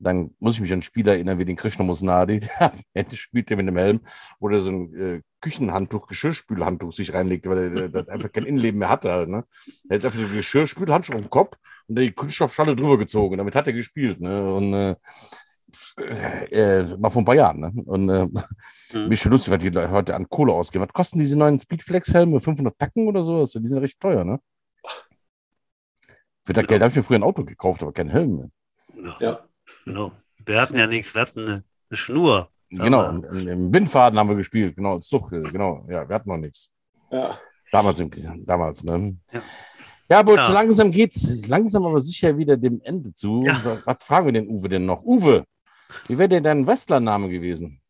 dann 0.00 0.34
muss 0.40 0.54
ich 0.56 0.62
mich 0.62 0.72
an 0.72 0.74
einen 0.78 0.82
Spieler 0.82 1.12
erinnern 1.12 1.38
wie 1.38 1.44
den 1.44 1.54
Krishna 1.54 1.84
Musnadi, 1.84 2.40
der 2.96 3.06
spielt 3.12 3.50
der 3.50 3.56
mit 3.56 3.68
dem 3.68 3.76
Helm, 3.76 4.00
wo 4.40 4.48
der 4.48 4.60
so 4.60 4.70
ein 4.70 4.94
äh, 4.96 5.22
Küchenhandtuch, 5.40 6.08
Geschirrspülhandtuch 6.08 6.92
sich 6.92 7.14
reinlegt, 7.14 7.46
weil 7.46 7.76
er 7.76 7.88
das 7.88 8.08
einfach 8.08 8.32
kein 8.32 8.46
Innenleben 8.46 8.80
mehr 8.80 8.88
hatte 8.88 9.12
halt, 9.12 9.28
ne? 9.28 9.44
Er 9.88 9.98
hat 9.98 10.04
einfach 10.04 10.18
so 10.18 10.26
ein 10.26 10.32
Geschirrspülhandtuch 10.32 11.14
auf 11.14 11.20
dem 11.20 11.30
Kopf 11.30 11.56
und 11.86 11.98
die 12.00 12.10
Kunststoffschale 12.10 12.74
drüber 12.74 12.98
gezogen. 12.98 13.38
Damit 13.38 13.54
hat 13.54 13.68
er 13.68 13.74
gespielt, 13.74 14.20
ne? 14.20 14.52
Und 14.54 14.74
äh, 14.74 14.96
äh, 15.96 16.80
äh, 16.80 16.96
mal 16.98 17.10
vor 17.10 17.22
ein 17.22 17.24
paar 17.24 17.34
Jahren, 17.34 17.60
ne? 17.60 17.72
Und 17.86 18.08
äh, 18.08 18.26
Mhm. 18.92 19.08
mich 19.08 19.20
schon 19.20 19.32
lustig, 19.32 19.52
was 19.52 19.58
die 19.60 19.70
Leute 19.70 19.90
heute 19.90 20.14
an 20.14 20.28
Kohle 20.28 20.52
ausgeben. 20.52 20.84
Was 20.84 20.92
kosten 20.92 21.18
diese 21.18 21.36
neuen 21.36 21.58
Speedflex-Helme? 21.58 22.38
500 22.40 22.78
Tacken 22.78 23.06
oder 23.08 23.22
so? 23.22 23.42
Die 23.44 23.66
sind 23.66 23.78
recht 23.78 23.98
teuer, 24.00 24.24
ne? 24.24 24.38
Für 26.44 26.52
das 26.52 26.62
Ja. 26.62 26.66
Geld 26.66 26.82
habe 26.82 26.90
ich 26.90 26.96
mir 26.96 27.02
früher 27.02 27.18
ein 27.18 27.22
Auto 27.22 27.44
gekauft, 27.44 27.82
aber 27.82 27.92
kein 27.92 28.08
Helm 28.08 28.36
mehr. 28.36 28.48
Ja, 28.96 29.16
Ja. 29.20 29.40
genau. 29.84 30.12
Wir 30.44 30.60
hatten 30.60 30.76
ja 30.76 30.86
nichts, 30.86 31.14
wir 31.14 31.22
hatten 31.22 31.40
eine, 31.40 31.64
eine 31.90 31.96
Schnur. 31.96 32.50
Genau, 32.70 33.08
im, 33.10 33.72
Windfaden 33.72 34.18
haben 34.18 34.28
wir 34.28 34.36
gespielt, 34.36 34.74
genau, 34.76 34.94
als 34.94 35.06
Zug, 35.08 35.30
äh, 35.32 35.42
genau. 35.42 35.86
Ja, 35.88 36.08
wir 36.08 36.14
hatten 36.14 36.28
noch 36.28 36.36
nichts. 36.36 36.68
Ja. 37.10 37.38
Damals, 37.70 37.98
im, 38.00 38.10
damals, 38.44 38.82
ne? 38.84 39.16
Ja. 39.32 39.42
Ja, 40.10 40.18
aber 40.18 40.34
Ja. 40.36 40.48
langsam 40.52 40.90
geht's 40.90 41.46
langsam 41.48 41.86
aber 41.86 42.00
sicher 42.00 42.36
wieder 42.36 42.56
dem 42.56 42.80
Ende 42.84 43.14
zu. 43.14 43.42
Ja. 43.46 43.60
Was, 43.64 43.86
was 43.86 43.96
fragen 44.04 44.26
wir 44.26 44.32
den 44.32 44.48
Uwe 44.48 44.68
denn 44.68 44.84
noch? 44.84 45.02
Uwe, 45.04 45.44
wie 46.08 46.18
wäre 46.18 46.28
denn 46.28 46.44
dein 46.44 46.66
Wrestler-Name 46.66 47.28
gewesen? 47.28 47.80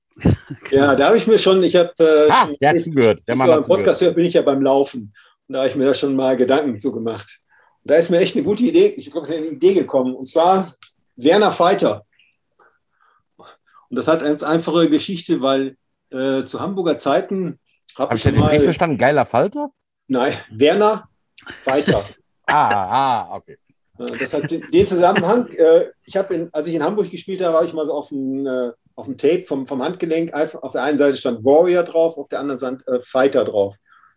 ja, 0.70 0.94
da 0.94 1.06
habe 1.08 1.16
ich 1.16 1.26
mir 1.26 1.38
schon, 1.38 1.62
ich 1.62 1.74
habe 1.74 1.92
äh, 1.98 2.30
Ah, 2.30 2.48
der 2.60 2.70
hat 2.70 2.82
zugehört. 2.82 3.22
Der 3.26 3.34
Mann 3.36 3.48
beim 3.48 3.56
hat 3.56 3.64
zugehört. 3.64 3.80
Podcast 3.84 4.00
höre, 4.02 4.12
bin 4.12 4.24
ich 4.24 4.34
ja 4.34 4.42
beim 4.42 4.62
Laufen. 4.62 5.12
Und 5.48 5.52
da 5.52 5.60
habe 5.60 5.68
ich 5.68 5.76
mir 5.76 5.86
da 5.86 5.94
schon 5.94 6.14
mal 6.14 6.36
Gedanken 6.36 6.78
zu 6.78 6.92
gemacht. 6.92 7.40
Und 7.82 7.90
da 7.90 7.96
ist 7.96 8.10
mir 8.10 8.18
echt 8.18 8.34
eine 8.36 8.44
gute 8.44 8.62
Idee, 8.64 8.94
ich 8.96 9.10
glaube, 9.10 9.26
eine 9.28 9.46
Idee 9.46 9.74
gekommen. 9.74 10.14
Und 10.14 10.26
zwar 10.26 10.72
Werner 11.16 11.52
Feiter. 11.52 12.04
Und 13.36 13.96
das 13.96 14.08
hat 14.08 14.20
eine 14.20 14.30
ganz 14.30 14.42
einfache 14.42 14.88
Geschichte, 14.88 15.42
weil 15.42 15.76
äh, 16.10 16.44
zu 16.44 16.60
Hamburger 16.60 16.98
Zeiten 16.98 17.58
habe 17.96 18.10
Habe 18.10 18.16
ich 18.16 18.24
ich 18.26 18.32
das 18.32 18.44
richtig 18.44 18.62
verstanden? 18.64 18.98
Geiler 18.98 19.26
Falter? 19.26 19.70
nein, 20.08 20.34
Werner 20.50 21.08
Feiter. 21.62 22.04
Ah, 22.46 22.68
ah, 23.30 23.36
okay. 23.36 23.56
Äh, 23.98 24.18
Das 24.18 24.34
hat 24.34 24.50
den 24.50 24.86
Zusammenhang. 24.86 25.48
Äh, 25.48 25.86
ich 26.04 26.16
habe, 26.16 26.34
in- 26.34 26.48
als 26.52 26.66
ich 26.66 26.74
in 26.74 26.82
Hamburg 26.82 27.10
gespielt 27.10 27.42
habe, 27.42 27.54
war 27.54 27.64
ich 27.64 27.72
mal 27.72 27.86
so 27.86 27.92
auf 27.92 28.08
dem, 28.08 28.46
äh, 28.46 28.70
auf 28.96 29.06
dem 29.06 29.16
Tape 29.18 29.44
vom, 29.44 29.66
vom 29.66 29.82
Handgelenk. 29.82 30.32
Auf 30.34 30.72
der 30.72 30.82
einen 30.82 30.98
Seite 30.98 31.16
stand 31.16 31.44
Warrior 31.44 31.82
drauf, 31.82 32.16
auf 32.18 32.28
der 32.28 32.40
anderen 32.40 32.58
stand 32.60 32.86
äh, 32.88 33.00
Fighter 33.00 33.44
drauf. 33.44 33.76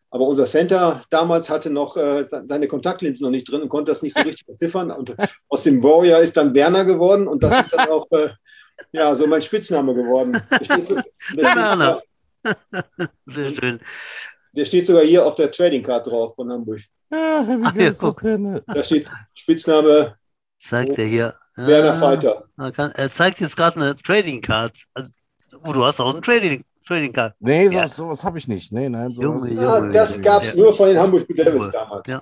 Aber 0.10 0.26
unser 0.26 0.46
Center 0.46 1.04
damals 1.10 1.50
hatte 1.50 1.70
noch 1.70 1.98
äh, 1.98 2.24
se- 2.26 2.46
seine 2.48 2.68
Kontaktlinsen 2.68 3.24
noch 3.26 3.32
nicht 3.32 3.50
drin 3.52 3.62
und 3.62 3.70
konnte 3.70 3.92
das 3.92 4.02
nicht 4.02 4.16
so 4.18 4.24
richtig 4.24 4.48
entziffern. 4.48 4.92
Und 4.92 5.16
aus 5.50 5.64
dem 5.64 5.84
Warrior 5.84 6.20
ist 6.20 6.38
dann 6.38 6.56
Werner 6.56 6.86
geworden 6.86 7.28
und 7.28 7.44
das 7.44 7.60
ist 7.66 7.74
dann 7.74 7.90
auch 7.90 8.08
äh, 8.12 8.30
ja, 8.92 9.14
so 9.16 9.26
mein 9.28 9.42
Spitzname 9.42 9.94
geworden. 9.96 10.34
Werner. 11.36 12.02
Sehr 13.26 13.50
schön. 13.50 13.80
Der 14.58 14.66
steht 14.66 14.86
sogar 14.88 15.04
hier 15.04 15.26
auf 15.26 15.36
der 15.36 15.52
Trading 15.52 15.84
Card 15.84 16.08
drauf 16.08 16.36
von 16.36 16.52
Hamburg. 16.52 16.82
Ach, 17.10 17.48
wie 17.48 17.64
Ach, 17.64 17.76
ja, 17.76 17.90
ist 17.90 18.04
das 18.04 18.16
guck. 18.16 18.22
denn? 18.22 18.62
Da 18.68 18.84
steht 18.84 19.08
Spitzname 19.34 20.16
Zeigt 20.60 20.98
er 20.98 21.06
hier. 21.06 21.36
Werner 21.56 22.44
Ah, 22.58 22.72
kann, 22.72 22.92
er 22.96 23.12
zeigt 23.12 23.40
jetzt 23.40 23.56
gerade 23.56 23.78
eine 23.80 23.96
Trading 23.96 24.42
Card. 24.42 24.76
Also, 24.94 25.10
oh, 25.64 25.72
du 25.72 25.84
hast 25.86 26.00
auch 26.00 26.12
eine 26.12 26.22
Trading, 26.22 26.64
Trading 26.86 27.14
Card. 27.14 27.34
Nee, 27.40 27.66
Ja. 27.66 27.72
sowas, 27.72 27.96
sowas 27.96 28.24
habe 28.24 28.38
ich 28.38 28.48
nicht. 28.48 28.72
Nee, 28.72 28.90
nein, 28.90 29.10
Junge, 29.12 29.40
sowas. 29.40 29.54
Junge. 29.54 29.66
Ja, 29.66 29.82
das 29.94 30.22
gab 30.22 30.44
es 30.44 30.54
Ja. 30.54 30.64
nur 30.64 30.74
von 30.74 30.88
den 30.88 31.00
Hamburg 31.00 31.28
Devils 31.28 31.72
damals. 31.72 32.08
Ja. 32.08 32.22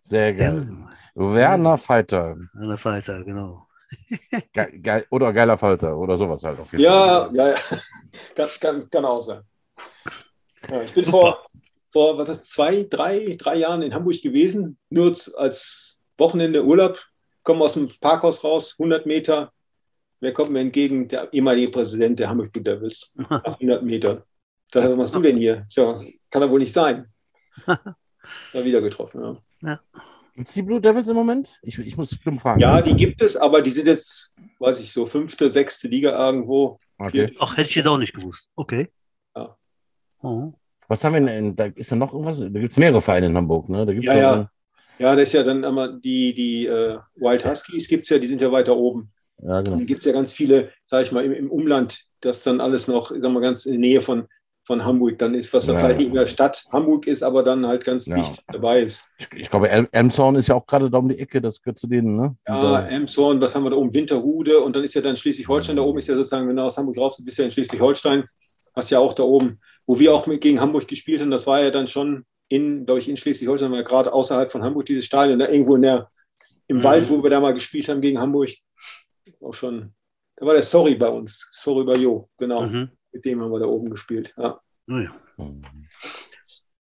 Sehr 0.00 0.32
geil. 0.34 0.68
Werner 1.14 1.76
Fighter. 1.78 2.36
Werner 2.54 2.78
Fighter, 2.78 3.24
genau. 3.24 3.66
Ge 4.52 4.80
geil, 4.80 5.06
oder 5.10 5.32
geiler 5.32 5.56
Falter 5.56 5.96
oder 5.96 6.16
sowas 6.16 6.42
halt 6.44 6.58
auf 6.60 6.70
jeden 6.72 6.84
Ja, 6.84 7.24
Fall. 7.24 7.34
ja, 7.34 7.48
ja. 7.50 7.56
Kann, 8.34 8.48
kann, 8.60 8.90
kann 8.90 9.04
auch 9.04 9.22
sein. 9.22 9.40
Ja, 10.70 10.82
ich 10.82 10.92
bin 10.92 11.04
vor, 11.04 11.44
vor 11.90 12.18
was 12.18 12.28
ist, 12.28 12.50
zwei, 12.50 12.86
drei, 12.88 13.36
drei 13.38 13.56
Jahren 13.56 13.82
in 13.82 13.94
Hamburg 13.94 14.20
gewesen, 14.22 14.78
nur 14.90 15.16
als 15.36 16.02
Wochenende 16.16 16.64
Urlaub. 16.64 16.98
Komme 17.42 17.64
aus 17.64 17.74
dem 17.74 17.88
Parkhaus 18.00 18.42
raus, 18.44 18.74
100 18.78 19.06
Meter. 19.06 19.52
Wer 20.20 20.32
kommt 20.32 20.50
mir 20.50 20.60
entgegen? 20.60 21.08
Der 21.08 21.32
ehemalige 21.32 21.70
Präsident 21.70 22.18
der 22.18 22.28
Hamburg 22.28 22.52
Blue 22.52 22.64
Devils. 22.64 23.12
Nach 23.14 23.44
100 23.44 23.82
Meter. 23.82 24.26
Sag, 24.72 24.84
was 24.90 24.96
machst 24.96 25.14
du 25.14 25.22
denn 25.22 25.38
hier? 25.38 25.64
So, 25.70 26.04
kann 26.30 26.42
er 26.42 26.50
wohl 26.50 26.58
nicht 26.60 26.72
sein. 26.72 27.06
Ja, 28.52 28.62
wieder 28.62 28.82
getroffen. 28.82 29.38
Ja. 29.62 29.80
Gibt 30.34 30.48
es 30.48 30.54
die 30.54 30.62
Blue 30.62 30.80
Devils 30.82 31.08
im 31.08 31.16
Moment? 31.16 31.58
Ich, 31.62 31.78
ich 31.78 31.96
muss 31.96 32.10
dumm 32.22 32.38
fragen. 32.38 32.60
ja, 32.60 32.82
die 32.82 32.94
gibt 32.94 33.22
es, 33.22 33.36
aber 33.36 33.62
die 33.62 33.70
sind 33.70 33.86
jetzt, 33.86 34.34
weiß 34.58 34.80
ich, 34.80 34.92
so 34.92 35.06
fünfte, 35.06 35.50
sechste 35.50 35.88
Liga 35.88 36.10
irgendwo. 36.26 36.78
Okay. 36.98 37.34
Ach, 37.38 37.56
hätte 37.56 37.70
ich 37.70 37.76
jetzt 37.76 37.86
auch 37.86 37.96
nicht 37.96 38.12
gewusst. 38.14 38.50
Okay. 38.54 38.90
Oh. 40.22 40.52
Was 40.88 41.04
haben 41.04 41.14
wir 41.14 41.20
denn? 41.20 41.54
Da 41.54 41.66
ist 41.66 41.90
ja 41.90 41.96
noch 41.96 42.12
irgendwas? 42.12 42.40
Da 42.40 42.48
gibt 42.48 42.72
es 42.72 42.78
mehrere 42.78 43.00
Vereine 43.02 43.26
in 43.26 43.36
Hamburg, 43.36 43.68
ne? 43.68 43.84
Da 43.84 43.92
gibt's 43.92 44.06
Ja, 44.06 44.16
ja. 44.16 44.50
Ja, 44.98 45.14
das 45.14 45.28
ist 45.28 45.34
ja 45.34 45.44
dann 45.44 45.62
immer 45.62 45.88
die, 45.92 46.34
die 46.34 46.66
äh, 46.66 46.98
Wild 47.16 47.44
Huskies 47.44 47.86
gibt 47.86 48.02
es 48.04 48.08
ja, 48.08 48.18
die 48.18 48.26
sind 48.26 48.40
ja 48.40 48.50
weiter 48.50 48.76
oben. 48.76 49.12
ja 49.40 49.60
genau. 49.60 49.76
Und 49.76 49.86
gibt 49.86 50.00
es 50.00 50.06
ja 50.06 50.12
ganz 50.12 50.32
viele, 50.32 50.72
sage 50.84 51.04
ich 51.04 51.12
mal, 51.12 51.24
im, 51.24 51.32
im 51.32 51.50
Umland, 51.52 52.00
das 52.20 52.42
dann 52.42 52.60
alles 52.60 52.88
noch, 52.88 53.12
ich 53.12 53.22
sag 53.22 53.30
mal, 53.30 53.40
ganz 53.40 53.64
in 53.64 53.72
der 53.72 53.80
Nähe 53.80 54.00
von, 54.00 54.26
von 54.64 54.84
Hamburg 54.84 55.16
dann 55.18 55.34
ist, 55.34 55.52
was 55.52 55.66
dann 55.66 55.76
Ja. 55.76 55.82
vielleicht 55.82 55.98
nicht 55.98 56.08
in 56.08 56.14
der 56.14 56.26
Stadt 56.26 56.64
Hamburg 56.72 57.06
ist, 57.06 57.22
aber 57.22 57.44
dann 57.44 57.64
halt 57.66 57.84
ganz 57.84 58.06
Ja. 58.06 58.16
dicht 58.16 58.42
dabei 58.48 58.80
ist. 58.80 59.04
Ich, 59.18 59.28
ich 59.36 59.50
glaube, 59.50 59.68
El 59.70 59.88
Elmshorn 59.92 60.34
ist 60.34 60.48
ja 60.48 60.56
auch 60.56 60.66
gerade 60.66 60.90
da 60.90 60.98
um 60.98 61.08
die 61.08 61.18
Ecke, 61.20 61.40
das 61.40 61.62
gehört 61.62 61.78
zu 61.78 61.86
denen, 61.86 62.16
ne? 62.16 62.36
Ja, 62.48 62.80
Emshorn, 62.88 63.40
was 63.40 63.54
haben 63.54 63.62
wir 63.62 63.70
da 63.70 63.76
oben? 63.76 63.94
Winterhude 63.94 64.58
und 64.58 64.74
dann 64.74 64.82
ist 64.82 64.94
ja 64.94 65.00
dann 65.00 65.14
Schleswig-Holstein, 65.14 65.76
da 65.76 65.82
oben 65.82 65.98
ist 65.98 66.08
ja 66.08 66.16
sozusagen, 66.16 66.48
wenn 66.48 66.56
du 66.56 66.62
aus 66.62 66.76
Hamburg 66.76 66.98
raus 66.98 67.16
bist, 67.18 67.26
bist 67.26 67.38
du 67.38 67.42
ja 67.42 67.46
in 67.46 67.52
Schleswig-Holstein, 67.52 68.24
hast 68.78 68.90
ja 68.90 68.98
auch 68.98 69.14
da 69.14 69.22
oben, 69.24 69.60
wo 69.86 69.98
wir 69.98 70.14
auch 70.14 70.26
mit 70.26 70.40
gegen 70.40 70.60
Hamburg 70.60 70.88
gespielt 70.88 71.20
haben, 71.20 71.30
das 71.30 71.46
war 71.46 71.62
ja 71.62 71.70
dann 71.70 71.86
schon 71.88 72.24
in, 72.48 72.86
glaube 72.86 73.00
ich, 73.00 73.08
in 73.08 73.16
Schleswig-Holstein, 73.16 73.72
ja 73.74 73.82
gerade 73.82 74.12
außerhalb 74.12 74.50
von 74.50 74.62
Hamburg 74.62 74.86
dieses 74.86 75.04
Stadion, 75.04 75.38
da 75.38 75.48
irgendwo 75.48 75.76
in 75.76 75.82
der, 75.82 76.10
im 76.66 76.78
Mhm. 76.78 76.84
Wald, 76.84 77.10
wo 77.10 77.22
wir 77.22 77.30
da 77.30 77.40
mal 77.40 77.52
gespielt 77.54 77.88
haben 77.88 78.00
gegen 78.00 78.18
Hamburg. 78.18 78.50
Auch 79.42 79.54
schon, 79.54 79.92
da 80.36 80.46
war 80.46 80.54
der 80.54 80.62
Sorry 80.62 80.94
bei 80.94 81.08
uns, 81.08 81.46
Sorry 81.50 81.84
bei 81.84 81.94
Jo, 81.96 82.28
genau, 82.38 82.62
Mhm. 82.62 82.90
mit 83.12 83.24
dem 83.24 83.42
haben 83.42 83.50
wir 83.52 83.58
da 83.60 83.66
oben 83.66 83.90
gespielt. 83.90 84.32
Ja, 84.38 84.58
Naja. 84.86 85.10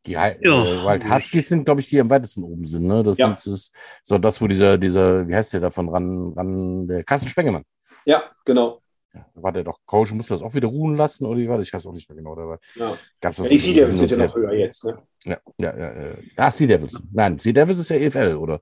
Die 0.06 0.18
Hi- 0.18 0.36
Ja. 0.42 0.64
äh, 0.64 0.84
Wild 0.84 1.10
Huskies 1.10 1.48
sind, 1.48 1.64
glaube 1.64 1.80
ich, 1.80 1.88
die 1.88 1.98
am 1.98 2.10
weitesten 2.10 2.42
oben 2.44 2.66
sind, 2.66 2.84
ne? 2.86 3.02
Das 3.02 3.16
Ja. 3.16 3.28
sind 3.28 3.54
das, 3.54 3.70
so 4.02 4.18
das, 4.18 4.40
wo 4.42 4.46
dieser, 4.46 4.76
dieser, 4.76 5.26
wie 5.26 5.34
heißt 5.34 5.54
der 5.54 5.60
davon 5.60 5.88
ran, 5.88 6.34
ran, 6.36 6.86
der 6.86 7.02
Carsten 7.04 7.28
Spengemann. 7.30 7.64
ja 8.04 8.22
genau. 8.44 8.82
Ja, 9.14 9.24
war 9.36 9.52
der 9.52 9.62
doch 9.62 9.78
Coach, 9.86 10.10
musste 10.12 10.34
das 10.34 10.42
auch 10.42 10.54
wieder 10.54 10.66
ruhen 10.66 10.96
lassen 10.96 11.24
oder 11.24 11.38
wie 11.38 11.48
war 11.48 11.56
das? 11.56 11.66
Ich 11.68 11.72
weiß 11.72 11.86
auch 11.86 11.92
nicht 11.92 12.08
mehr 12.08 12.16
genau. 12.16 12.34
Da 12.34 12.48
war, 12.48 12.58
Ja. 12.74 12.96
gab's 13.20 13.38
Ja, 13.38 13.44
die 13.46 13.58
Sea 13.58 13.74
Devils 13.86 14.00
sind 14.00 14.10
ja 14.10 14.16
noch 14.16 14.34
höher 14.34 14.52
jetzt. 14.54 14.84
Ne? 14.84 14.96
Ja, 15.24 15.38
ja, 15.58 15.76
ja. 15.78 16.06
ja. 16.08 16.14
Ah, 16.36 16.50
Sea 16.50 16.66
Devils. 16.66 17.00
Nein, 17.12 17.38
Sea 17.38 17.52
Devils 17.52 17.78
ist 17.78 17.90
ja 17.90 17.96
EFL, 17.96 18.34
oder? 18.34 18.60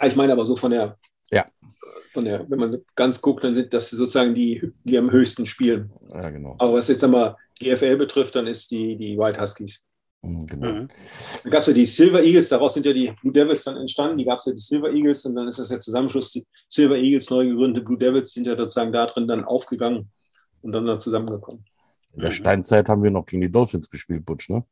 Ja, 0.00 0.06
Ich 0.06 0.16
meine 0.16 0.32
aber 0.32 0.44
so 0.46 0.56
von 0.56 0.70
der, 0.70 0.96
Ja. 1.30 1.46
von 2.12 2.24
der, 2.24 2.48
wenn 2.48 2.58
man 2.58 2.78
ganz 2.94 3.20
guckt, 3.20 3.44
dann 3.44 3.54
sind 3.54 3.72
das 3.74 3.90
sozusagen 3.90 4.34
die, 4.34 4.72
die 4.84 4.96
am 4.96 5.10
höchsten 5.10 5.44
spielen. 5.46 5.92
Ja, 6.14 6.30
genau. 6.30 6.54
Aber 6.58 6.74
was 6.74 6.88
jetzt 6.88 7.04
einmal 7.04 7.36
GFL 7.58 7.96
betrifft, 7.96 8.34
dann 8.34 8.46
ist 8.46 8.70
die, 8.70 8.96
die 8.96 9.18
White 9.18 9.38
Huskies. 9.40 9.84
Mhm, 10.22 10.46
genau. 10.46 10.72
Mhm. 10.72 10.88
Dann 11.42 11.52
gab 11.52 11.60
es 11.62 11.66
ja 11.68 11.72
die 11.72 11.86
Silver 11.86 12.22
Eagles, 12.22 12.48
daraus 12.48 12.74
sind 12.74 12.86
ja 12.86 12.92
die 12.92 13.12
Blue 13.20 13.32
Devils 13.32 13.64
dann 13.64 13.76
entstanden. 13.76 14.18
Die 14.18 14.24
gab 14.24 14.38
es 14.38 14.46
ja 14.46 14.52
die 14.52 14.58
Silver 14.58 14.90
Eagles 14.90 15.24
und 15.24 15.34
dann 15.34 15.48
ist 15.48 15.58
das 15.58 15.68
der 15.68 15.80
Zusammenschluss. 15.80 16.32
Die 16.32 16.46
Silver 16.68 16.96
Eagles, 16.96 17.30
neu 17.30 17.46
gegründete 17.46 17.84
Blue 17.84 17.98
Devils, 17.98 18.32
sind 18.32 18.46
ja 18.46 18.56
sozusagen 18.56 18.92
da 18.92 19.06
drin 19.06 19.26
dann 19.26 19.44
aufgegangen 19.44 20.10
und 20.62 20.72
dann 20.72 20.86
da 20.86 20.98
zusammengekommen. 20.98 21.64
In 22.14 22.22
der 22.22 22.32
Steinzeit 22.32 22.88
haben 22.88 23.02
wir 23.02 23.10
noch 23.10 23.26
gegen 23.26 23.40
die 23.40 23.50
Dolphins 23.50 23.88
gespielt, 23.88 24.24
Butch, 24.26 24.50
ne? 24.50 24.64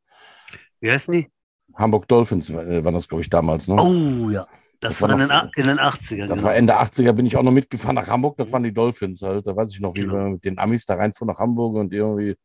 Wie 0.81 0.91
heißen 0.91 1.13
die? 1.15 1.29
Hamburg 1.75 2.09
Dolphins 2.09 2.51
äh, 2.51 2.85
waren 2.85 2.95
das, 2.95 3.09
glaube 3.09 3.23
ich, 3.23 3.31
damals, 3.31 3.69
ne? 3.69 3.81
Oh 3.81 4.31
ja. 4.31 4.47
Das, 4.81 4.99
das 4.99 5.03
war, 5.03 5.09
war 5.09 5.21
in, 5.21 5.29
den, 5.29 5.51
in 5.57 5.77
den 5.77 5.79
80ern. 5.79 6.27
Das 6.27 6.29
genau. 6.29 6.43
war 6.45 6.55
Ende 6.55 6.81
80er, 6.81 7.13
bin 7.13 7.27
ich 7.27 7.37
auch 7.37 7.43
noch 7.43 7.51
mitgefahren 7.51 7.97
nach 7.97 8.09
Hamburg. 8.09 8.37
Das 8.37 8.53
waren 8.53 8.63
die 8.63 8.73
Dolphins 8.73 9.23
halt. 9.23 9.45
Da 9.45 9.57
weiß 9.57 9.73
ich 9.73 9.81
noch, 9.81 9.95
wie 9.97 10.03
genau. 10.03 10.15
wir 10.15 10.29
mit 10.31 10.45
den 10.45 10.59
Amis 10.59 10.87
da 10.87 10.95
reinfuhren 10.95 11.33
nach 11.33 11.41
Hamburg 11.41 11.77
und 11.77 11.93
irgendwie 11.93 12.37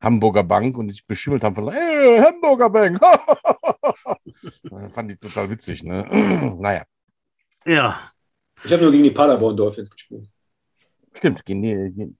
Hamburger 0.00 0.44
Bank 0.44 0.76
und 0.78 0.88
sich 0.88 1.06
beschimmelt 1.06 1.44
haben 1.44 1.54
von, 1.54 1.70
hey, 1.70 2.20
Hamburger 2.20 2.70
Bank. 2.70 3.00
fand 4.92 5.12
ich 5.12 5.18
total 5.18 5.50
witzig, 5.50 5.82
ne? 5.82 6.06
naja. 6.58 6.84
Ja. 7.66 8.10
Ich 8.64 8.72
habe 8.72 8.82
nur 8.82 8.92
gegen 8.92 9.04
die 9.04 9.10
Paderborn 9.10 9.56
Dolphins 9.56 9.90
gespielt. 9.90 10.28
Stimmt, 11.12 11.44
gegen 11.44 11.62
die, 11.62 12.14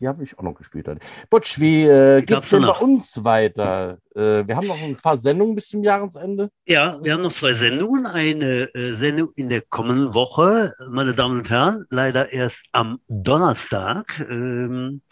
die 0.00 0.06
habe 0.06 0.22
ich 0.22 0.38
auch 0.38 0.42
noch 0.42 0.54
gespielt. 0.54 0.88
Butch, 1.28 1.58
wie 1.58 1.84
äh, 1.84 2.22
geht 2.22 2.38
es 2.38 2.50
denn 2.50 2.62
bei 2.62 2.70
uns 2.70 3.24
weiter? 3.24 3.98
Äh, 4.14 4.46
wir 4.46 4.56
haben 4.56 4.68
noch 4.68 4.80
ein 4.80 4.96
paar 4.96 5.16
Sendungen 5.16 5.56
bis 5.56 5.68
zum 5.68 5.82
Jahresende. 5.82 6.50
Ja, 6.66 6.98
wir 7.02 7.14
haben 7.14 7.22
noch 7.22 7.32
zwei 7.32 7.54
Sendungen. 7.54 8.06
Eine 8.06 8.72
äh, 8.74 8.96
Sendung 8.96 9.30
in 9.34 9.48
der 9.48 9.62
kommenden 9.62 10.14
Woche, 10.14 10.72
meine 10.90 11.14
Damen 11.14 11.38
und 11.38 11.50
Herren, 11.50 11.84
leider 11.90 12.32
erst 12.32 12.60
am 12.70 13.00
Donnerstag. 13.08 14.20
Ähm, 14.20 15.02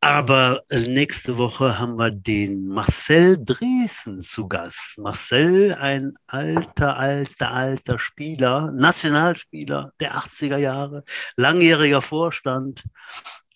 aber 0.00 0.62
äh, 0.70 0.80
nächste 0.80 1.38
Woche 1.38 1.78
haben 1.78 1.96
wir 1.96 2.10
den 2.10 2.68
Marcel 2.68 3.42
Driesen 3.42 4.22
zu 4.22 4.46
Gast. 4.46 4.98
Marcel, 4.98 5.74
ein 5.74 6.14
alter, 6.26 6.96
alter, 6.96 7.50
alter 7.50 7.98
Spieler, 7.98 8.70
Nationalspieler 8.72 9.92
der 9.98 10.12
80er 10.12 10.58
Jahre, 10.58 11.02
langjähriger 11.36 12.02
Vorstand, 12.02 12.84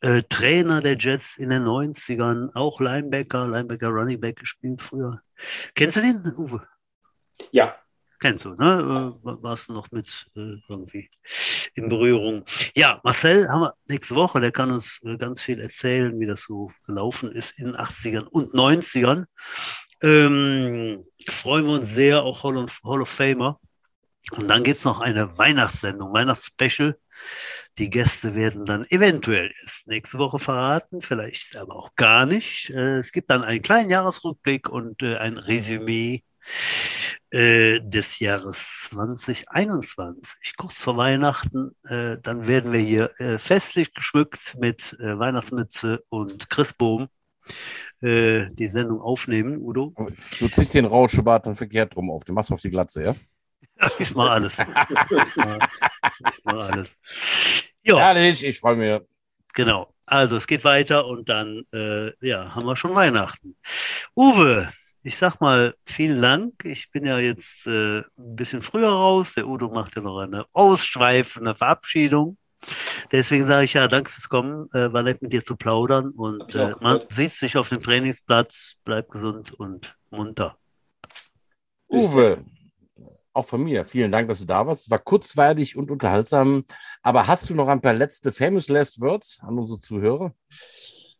äh, 0.01 0.23
Trainer 0.29 0.81
der 0.81 0.97
Jets 0.99 1.37
in 1.37 1.51
den 1.51 1.65
90ern, 1.65 2.51
auch 2.55 2.81
Linebacker, 2.81 3.47
Linebacker, 3.47 3.89
Running 3.89 4.21
Back 4.21 4.37
gespielt 4.41 4.81
früher. 4.81 5.21
Kennst 5.75 5.97
du 5.97 6.01
den, 6.01 6.35
Uwe? 6.37 6.67
Ja. 7.53 7.77
Kennst 8.19 8.45
du, 8.45 8.55
ne? 8.55 9.15
Äh, 9.25 9.43
warst 9.43 9.69
du 9.69 9.73
noch 9.73 9.91
mit 9.93 10.31
äh, 10.37 10.57
irgendwie 10.69 11.11
in 11.75 11.89
Berührung. 11.89 12.45
Ja, 12.75 13.01
Marcel 13.05 13.49
haben 13.49 13.63
wir 13.63 13.75
nächste 13.89 14.15
Woche, 14.15 14.41
der 14.41 14.53
kann 14.53 14.71
uns 14.71 15.01
äh, 15.05 15.17
ganz 15.17 15.41
viel 15.41 15.61
erzählen, 15.61 16.19
wie 16.19 16.27
das 16.27 16.43
so 16.43 16.71
gelaufen 16.87 17.33
ist 17.33 17.53
in 17.59 17.67
den 17.67 17.77
80ern 17.77 18.25
und 18.25 18.55
90ern. 18.55 19.25
Ähm, 20.03 21.05
freuen 21.29 21.67
wir 21.67 21.81
uns 21.81 21.93
sehr, 21.93 22.23
auch 22.23 22.43
Hall 22.43 22.57
of, 22.57 22.81
Hall 22.85 23.03
of 23.03 23.09
Famer. 23.09 23.59
Und 24.33 24.49
dann 24.49 24.63
gibt 24.63 24.79
es 24.79 24.85
noch 24.85 25.01
eine 25.01 25.37
Weihnachtssendung, 25.39 26.13
Weihnachtsspecial. 26.13 26.97
Die 27.79 27.91
Gäste 27.91 28.35
werden 28.35 28.65
dann 28.65 28.85
eventuell 28.91 29.53
erst 29.63 29.87
nächste 29.87 30.19
Woche 30.19 30.39
verraten, 30.39 31.01
vielleicht 31.01 31.57
aber 31.57 31.77
auch 31.77 31.95
gar 31.97 32.27
nicht. 32.27 32.71
Äh, 32.71 32.99
es 32.99 33.13
gibt 33.13 33.31
dann 33.31 33.43
einen 33.43 33.63
kleinen 33.63 33.91
Jahresrückblick 33.91 34.69
und 34.69 35.03
äh, 35.03 35.17
ein 35.17 35.39
Resümee 35.39 36.23
äh, 37.31 37.81
des 37.81 38.19
Jahres 38.19 38.89
2021, 38.91 40.57
kurz 40.57 40.75
vor 40.75 40.97
Weihnachten. 40.97 41.77
Dann 41.83 42.47
werden 42.47 42.73
wir 42.73 42.81
hier 42.81 43.11
festlich 43.39 43.95
geschmückt 43.95 44.57
mit 44.59 44.97
Weihnachtsmütze 44.99 46.05
und 46.09 46.51
Christbohm 46.51 47.09
die 48.03 48.69
Sendung 48.69 49.01
aufnehmen, 49.01 49.59
Udo. 49.59 49.93
Du 50.39 50.49
ziehst 50.49 50.73
den 50.73 50.85
Rauschebart 50.85 51.47
dann 51.47 51.57
verkehrt 51.57 51.97
rum 51.97 52.11
auf. 52.11 52.25
Du 52.25 52.33
machst 52.33 52.53
auf 52.53 52.61
die 52.61 52.71
Glatze, 52.71 53.03
ja? 53.03 53.15
Ich 53.99 54.15
mache 54.15 54.31
alles. 54.31 54.57
Ich 54.59 56.45
mach 56.45 56.71
alles. 56.71 56.91
Ja. 57.83 57.99
Herrlich, 57.99 58.45
ich 58.45 58.59
freue 58.59 58.77
mich. 58.77 59.01
Genau. 59.55 59.93
Also 60.07 60.37
es 60.37 60.47
geht 60.47 60.65
weiter 60.65 61.07
und 61.07 61.29
dann 61.29 61.63
äh, 61.73 62.13
ja, 62.27 62.55
haben 62.55 62.67
wir 62.67 62.77
schon 62.77 62.95
Weihnachten. 62.95 63.57
Uwe, 64.17 64.69
ich 65.03 65.17
sag 65.17 65.41
mal 65.41 65.75
vielen 65.83 66.21
Dank. 66.21 66.65
Ich 66.65 66.91
bin 66.91 67.07
ja 67.07 67.19
jetzt 67.19 67.67
äh, 67.67 67.99
ein 68.01 68.05
bisschen 68.17 68.61
früher 68.61 68.91
raus. 68.91 69.35
Der 69.35 69.47
Udo 69.47 69.69
macht 69.69 69.97
ja 69.97 70.03
noch 70.03 70.19
eine 70.19 70.45
ausschweifende 70.53 71.55
Verabschiedung. 71.55 72.37
Deswegen 73.11 73.47
sage 73.47 73.65
ich 73.65 73.73
ja, 73.73 73.89
danke 73.89 74.11
fürs 74.11 74.29
Kommen. 74.29 74.67
Äh, 74.73 74.93
war 74.93 75.03
nett 75.03 75.23
mit 75.23 75.33
dir 75.33 75.43
zu 75.43 75.57
plaudern 75.57 76.11
und 76.11 76.55
äh, 76.55 76.75
man 76.81 77.01
sieht 77.09 77.33
sich 77.33 77.57
auf 77.57 77.71
dem 77.71 77.83
Trainingsplatz. 77.83 78.75
Bleib 78.85 79.11
gesund 79.11 79.53
und 79.53 79.97
munter. 80.11 80.57
Uwe, 81.89 82.45
auch 83.33 83.47
von 83.47 83.65
mir. 83.65 83.85
Vielen 83.85 84.13
Dank, 84.13 84.29
dass 84.29 84.41
du 84.41 84.45
da 84.45 84.67
warst. 84.67 84.91
War 84.91 84.99
kurzweilig 84.99 85.77
und 85.77 85.91
unterhaltsam. 85.91 86.65
Aber 87.03 87.27
hast 87.27 87.49
du 87.49 87.55
noch 87.55 87.69
ein 87.69 87.81
paar 87.81 87.95
letzte 87.95 88.33
Famous 88.33 88.69
Last 88.69 89.01
Words 89.01 89.41
an 89.43 89.59
unsere 89.59 89.79
Zuhörer? 89.79 90.35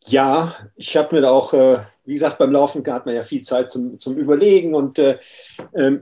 Ja, 0.07 0.55
ich 0.75 0.97
habe 0.97 1.15
mir 1.15 1.21
da 1.21 1.29
auch, 1.29 1.53
äh, 1.53 1.83
wie 2.05 2.13
gesagt, 2.13 2.37
beim 2.39 2.51
Laufen 2.51 2.85
hat 2.87 3.05
man 3.05 3.15
ja 3.15 3.23
viel 3.23 3.41
Zeit 3.43 3.69
zum, 3.71 3.99
zum 3.99 4.17
Überlegen 4.17 4.73
und 4.73 4.97
äh, 4.99 5.19
äh, 5.73 5.99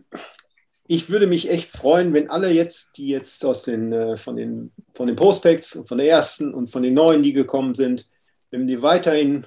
ich 0.88 1.10
würde 1.10 1.28
mich 1.28 1.50
echt 1.50 1.72
freuen, 1.72 2.14
wenn 2.14 2.30
alle 2.30 2.52
jetzt, 2.52 2.98
die 2.98 3.10
jetzt 3.10 3.46
aus 3.46 3.64
den, 3.64 3.94
äh, 3.94 4.18
von, 4.18 4.36
den, 4.38 4.72
von 4.96 5.08
den 5.08 5.16
Prospects 5.16 5.76
und 5.76 5.88
von 5.88 5.98
der 6.00 6.10
ersten 6.10 6.54
und 6.54 6.70
von 6.70 6.84
den 6.84 6.94
neuen, 6.96 7.24
die 7.24 7.34
gekommen 7.34 7.76
sind, 7.76 8.10
wenn 8.52 8.68
die 8.68 8.82
weiterhin 8.82 9.46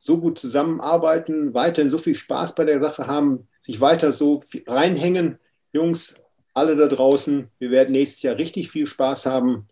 so 0.00 0.20
gut 0.20 0.38
zusammenarbeiten, 0.38 1.54
weiterhin 1.54 1.90
so 1.90 1.98
viel 1.98 2.14
Spaß 2.16 2.54
bei 2.56 2.64
der 2.64 2.80
Sache 2.80 3.06
haben, 3.06 3.48
sich 3.62 3.80
weiter 3.80 4.12
so 4.12 4.40
reinhängen, 4.66 5.38
Jungs, 5.72 6.24
alle 6.54 6.76
da 6.76 6.86
draußen, 6.88 7.50
wir 7.58 7.70
werden 7.70 7.92
nächstes 7.92 8.22
Jahr 8.22 8.38
richtig 8.38 8.70
viel 8.70 8.86
Spaß 8.86 9.26
haben 9.26 9.68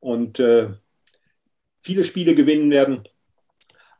und 0.00 0.40
äh, 0.40 0.70
viele 1.82 2.04
Spiele 2.04 2.34
gewinnen 2.34 2.70
werden. 2.70 3.08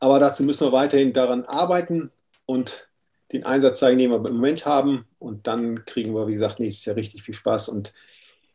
Aber 0.05 0.19
dazu 0.19 0.43
müssen 0.43 0.67
wir 0.67 0.71
weiterhin 0.71 1.13
daran 1.13 1.45
arbeiten 1.45 2.11
und 2.45 2.87
den 3.31 3.43
Einsatz 3.43 3.79
zeigen, 3.79 3.97
den 3.97 4.11
wir 4.11 4.17
im 4.17 4.35
Moment 4.35 4.67
haben. 4.67 5.05
Und 5.17 5.47
dann 5.47 5.83
kriegen 5.85 6.13
wir, 6.13 6.27
wie 6.27 6.33
gesagt, 6.33 6.59
nächstes 6.59 6.85
Jahr 6.85 6.95
richtig 6.95 7.23
viel 7.23 7.33
Spaß. 7.33 7.69
Und 7.69 7.91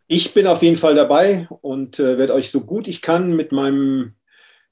ich 0.07 0.33
bin 0.33 0.47
auf 0.47 0.63
jeden 0.63 0.77
Fall 0.77 0.95
dabei 0.95 1.49
und 1.61 1.99
äh, 1.99 2.19
werde 2.19 2.35
euch 2.35 2.53
so 2.53 2.61
gut 2.61 2.87
ich 2.87 3.03
kann 3.03 3.35
mit 3.35 3.51
meinem 3.51 4.13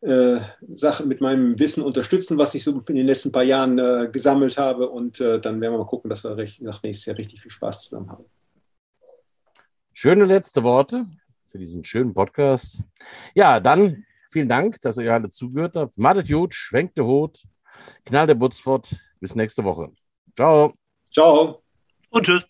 äh, 0.03 0.39
Sachen, 0.73 1.09
mit 1.09 1.21
meinem 1.21 1.59
Wissen 1.59 1.83
unterstützen, 1.83 2.39
was 2.39 2.55
ich 2.55 2.63
so 2.63 2.81
in 2.87 2.95
den 2.95 3.07
letzten 3.09 3.33
paar 3.33 3.43
Jahren 3.43 3.77
äh, 3.81 4.09
gesammelt 4.13 4.57
habe. 4.57 4.89
Und 4.89 5.21
äh, 5.21 5.41
dann 5.41 5.61
werden 5.61 5.73
wir 5.73 5.79
mal 5.79 5.85
gucken, 5.85 6.09
dass 6.09 6.23
wir 6.23 6.37
recht, 6.37 6.63
nach 6.63 6.85
nächstes 6.85 7.07
Jahr 7.07 7.19
richtig 7.19 7.43
viel 7.43 7.51
Spaß 7.51 7.89
zusammen 7.89 8.09
haben. 8.09 8.25
Schöne 9.93 10.27
letzte 10.27 10.63
Worte 10.63 11.07
für 11.47 11.59
diesen 11.59 11.83
schönen 11.83 12.15
Podcast. 12.15 12.85
Ja, 13.35 13.59
dann 13.59 14.05
vielen 14.29 14.49
Dank, 14.49 14.81
dass 14.81 14.99
ihr 14.99 15.13
alle 15.13 15.31
zugehört 15.31 15.77
habt. 15.77 15.99
Madet 15.99 16.29
gut, 16.29 16.55
schwenkt 16.55 16.97
der 16.99 17.05
Hut, 17.05 17.43
knallt 18.05 18.29
der 18.29 18.35
Butz 18.35 18.61
fort. 18.61 18.95
Bis 19.21 19.35
nächste 19.35 19.65
Woche. 19.65 19.91
Ciao. 20.37 20.75
Ciao. 21.13 21.63
Und 22.11 22.25
tschüss. 22.25 22.45